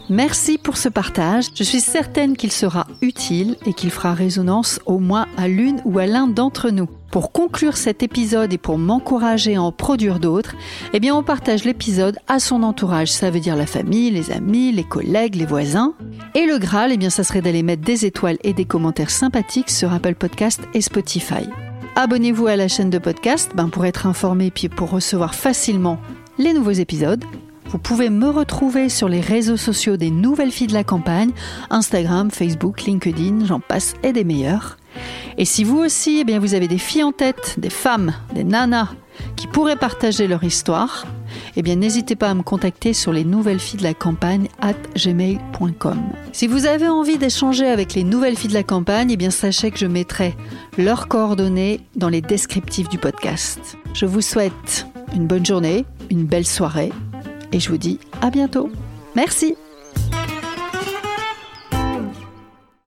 Merci 0.10 0.58
pour 0.58 0.76
ce 0.76 0.90
partage. 0.90 1.46
Je 1.56 1.64
suis 1.64 1.80
certaine 1.80 2.36
qu'il 2.36 2.52
sera 2.52 2.86
utile 3.02 3.56
et 3.66 3.74
qu'il 3.74 3.92
fera 3.92 4.14
résonance 4.14 4.82
au 4.86 5.00
moins 5.00 5.28
à 5.38 5.48
l'une 5.48 5.82
ou 5.86 6.00
à 6.00 6.06
l'un 6.06 6.28
d'entre 6.28 6.70
nous. 6.70 6.90
Pour 7.12 7.34
conclure 7.34 7.76
cet 7.76 8.04
épisode 8.04 8.54
et 8.54 8.58
pour 8.58 8.78
m'encourager 8.78 9.56
à 9.56 9.62
en 9.62 9.74
produire 9.74 10.18
d'autres, 10.18 10.56
eh 10.94 11.02
bien 11.02 11.14
on 11.14 11.24
partage 11.24 11.66
l'épisode 11.66 12.18
à 12.30 12.40
son 12.40 12.64
entourage. 12.64 13.12
Ça 13.12 13.30
veut 13.30 13.42
dire 13.42 13.58
la 13.58 13.66
famille, 13.66 14.12
les 14.12 14.32
amis, 14.32 14.72
les 14.72 14.86
collègues, 14.86 15.36
les 15.36 15.46
voisins. 15.46 15.94
Et 16.36 16.46
le 16.46 16.58
Graal, 16.58 16.94
eh 16.94 16.98
bien 16.98 17.10
ça 17.10 17.26
serait 17.26 17.42
d'aller 17.42 17.64
mettre 17.64 17.84
des 17.84 18.06
étoiles 18.06 18.38
et 18.46 18.54
des 18.54 18.64
commentaires 18.64 19.10
sympathiques 19.10 19.70
sur 19.70 19.92
Apple 19.92 20.16
Podcast 20.16 20.62
et 20.74 20.80
Spotify. 20.80 21.50
Abonnez-vous 21.98 22.48
à 22.48 22.56
la 22.56 22.70
chaîne 22.70 22.90
de 22.90 22.98
podcast 22.98 23.52
ben, 23.56 23.68
pour 23.68 23.86
être 23.86 24.08
informé 24.08 24.50
puis 24.50 24.70
pour 24.70 24.90
recevoir 24.90 25.36
facilement 25.36 26.00
les 26.38 26.54
nouveaux 26.54 26.72
épisodes. 26.72 27.26
Vous 27.66 27.78
pouvez 27.78 28.10
me 28.10 28.30
retrouver 28.30 28.88
sur 28.88 29.10
les 29.10 29.20
réseaux 29.20 29.58
sociaux 29.58 29.98
des 29.98 30.12
Nouvelles 30.12 30.52
Filles 30.52 30.68
de 30.68 30.74
la 30.74 30.86
Campagne, 30.86 31.32
Instagram, 31.70 32.32
Facebook, 32.32 32.84
LinkedIn, 32.84 33.46
j'en 33.46 33.60
passe 33.60 33.96
et 34.02 34.14
des 34.14 34.24
meilleurs. 34.24 34.78
Et 35.38 35.46
si 35.46 35.64
vous 35.64 35.78
aussi, 35.78 36.20
eh 36.20 36.24
bien, 36.24 36.40
vous 36.40 36.54
avez 36.54 36.68
des 36.68 36.78
filles 36.78 37.04
en 37.04 37.12
tête, 37.12 37.56
des 37.58 37.70
femmes, 37.70 38.14
des 38.34 38.44
nanas 38.44 38.90
qui 39.36 39.48
pourraient 39.48 39.76
partager 39.76 40.28
leur 40.28 40.44
histoire, 40.44 41.06
eh 41.56 41.62
bien, 41.62 41.76
n'hésitez 41.76 42.16
pas 42.16 42.30
à 42.30 42.34
me 42.34 42.44
contacter 42.44 42.94
sur 42.94 43.12
les 43.12 43.24
nouvelles 43.24 43.60
filles 43.60 43.80
de 43.80 43.84
la 43.84 43.94
campagne 43.94 44.48
at 44.62 44.74
gmail.com. 44.96 46.02
Si 46.32 46.48
vous 46.48 46.66
avez 46.66 46.88
envie 46.88 47.18
d'échanger 47.18 47.68
avec 47.68 47.94
les 47.94 48.04
nouvelles 48.04 48.38
filles 48.38 48.50
de 48.50 48.56
la 48.56 48.64
campagne, 48.64 49.12
eh 49.12 49.18
bien, 49.18 49.32
sachez 49.32 49.72
que 49.72 49.78
je 49.78 49.86
mettrai 49.86 50.36
leurs 50.78 51.08
coordonnées 51.08 51.82
dans 51.96 52.10
les 52.10 52.22
descriptifs 52.22 52.90
du 52.90 52.98
podcast. 52.98 53.78
Je 53.94 54.06
vous 54.06 54.22
souhaite 54.22 54.88
une 55.16 55.28
bonne 55.28 55.46
journée, 55.46 55.86
une 56.10 56.26
belle 56.26 56.48
soirée 56.48 56.92
et 57.52 57.60
je 57.60 57.70
vous 57.70 57.78
dis 57.78 58.00
à 58.22 58.30
bientôt. 58.30 58.70
Merci 59.16 59.56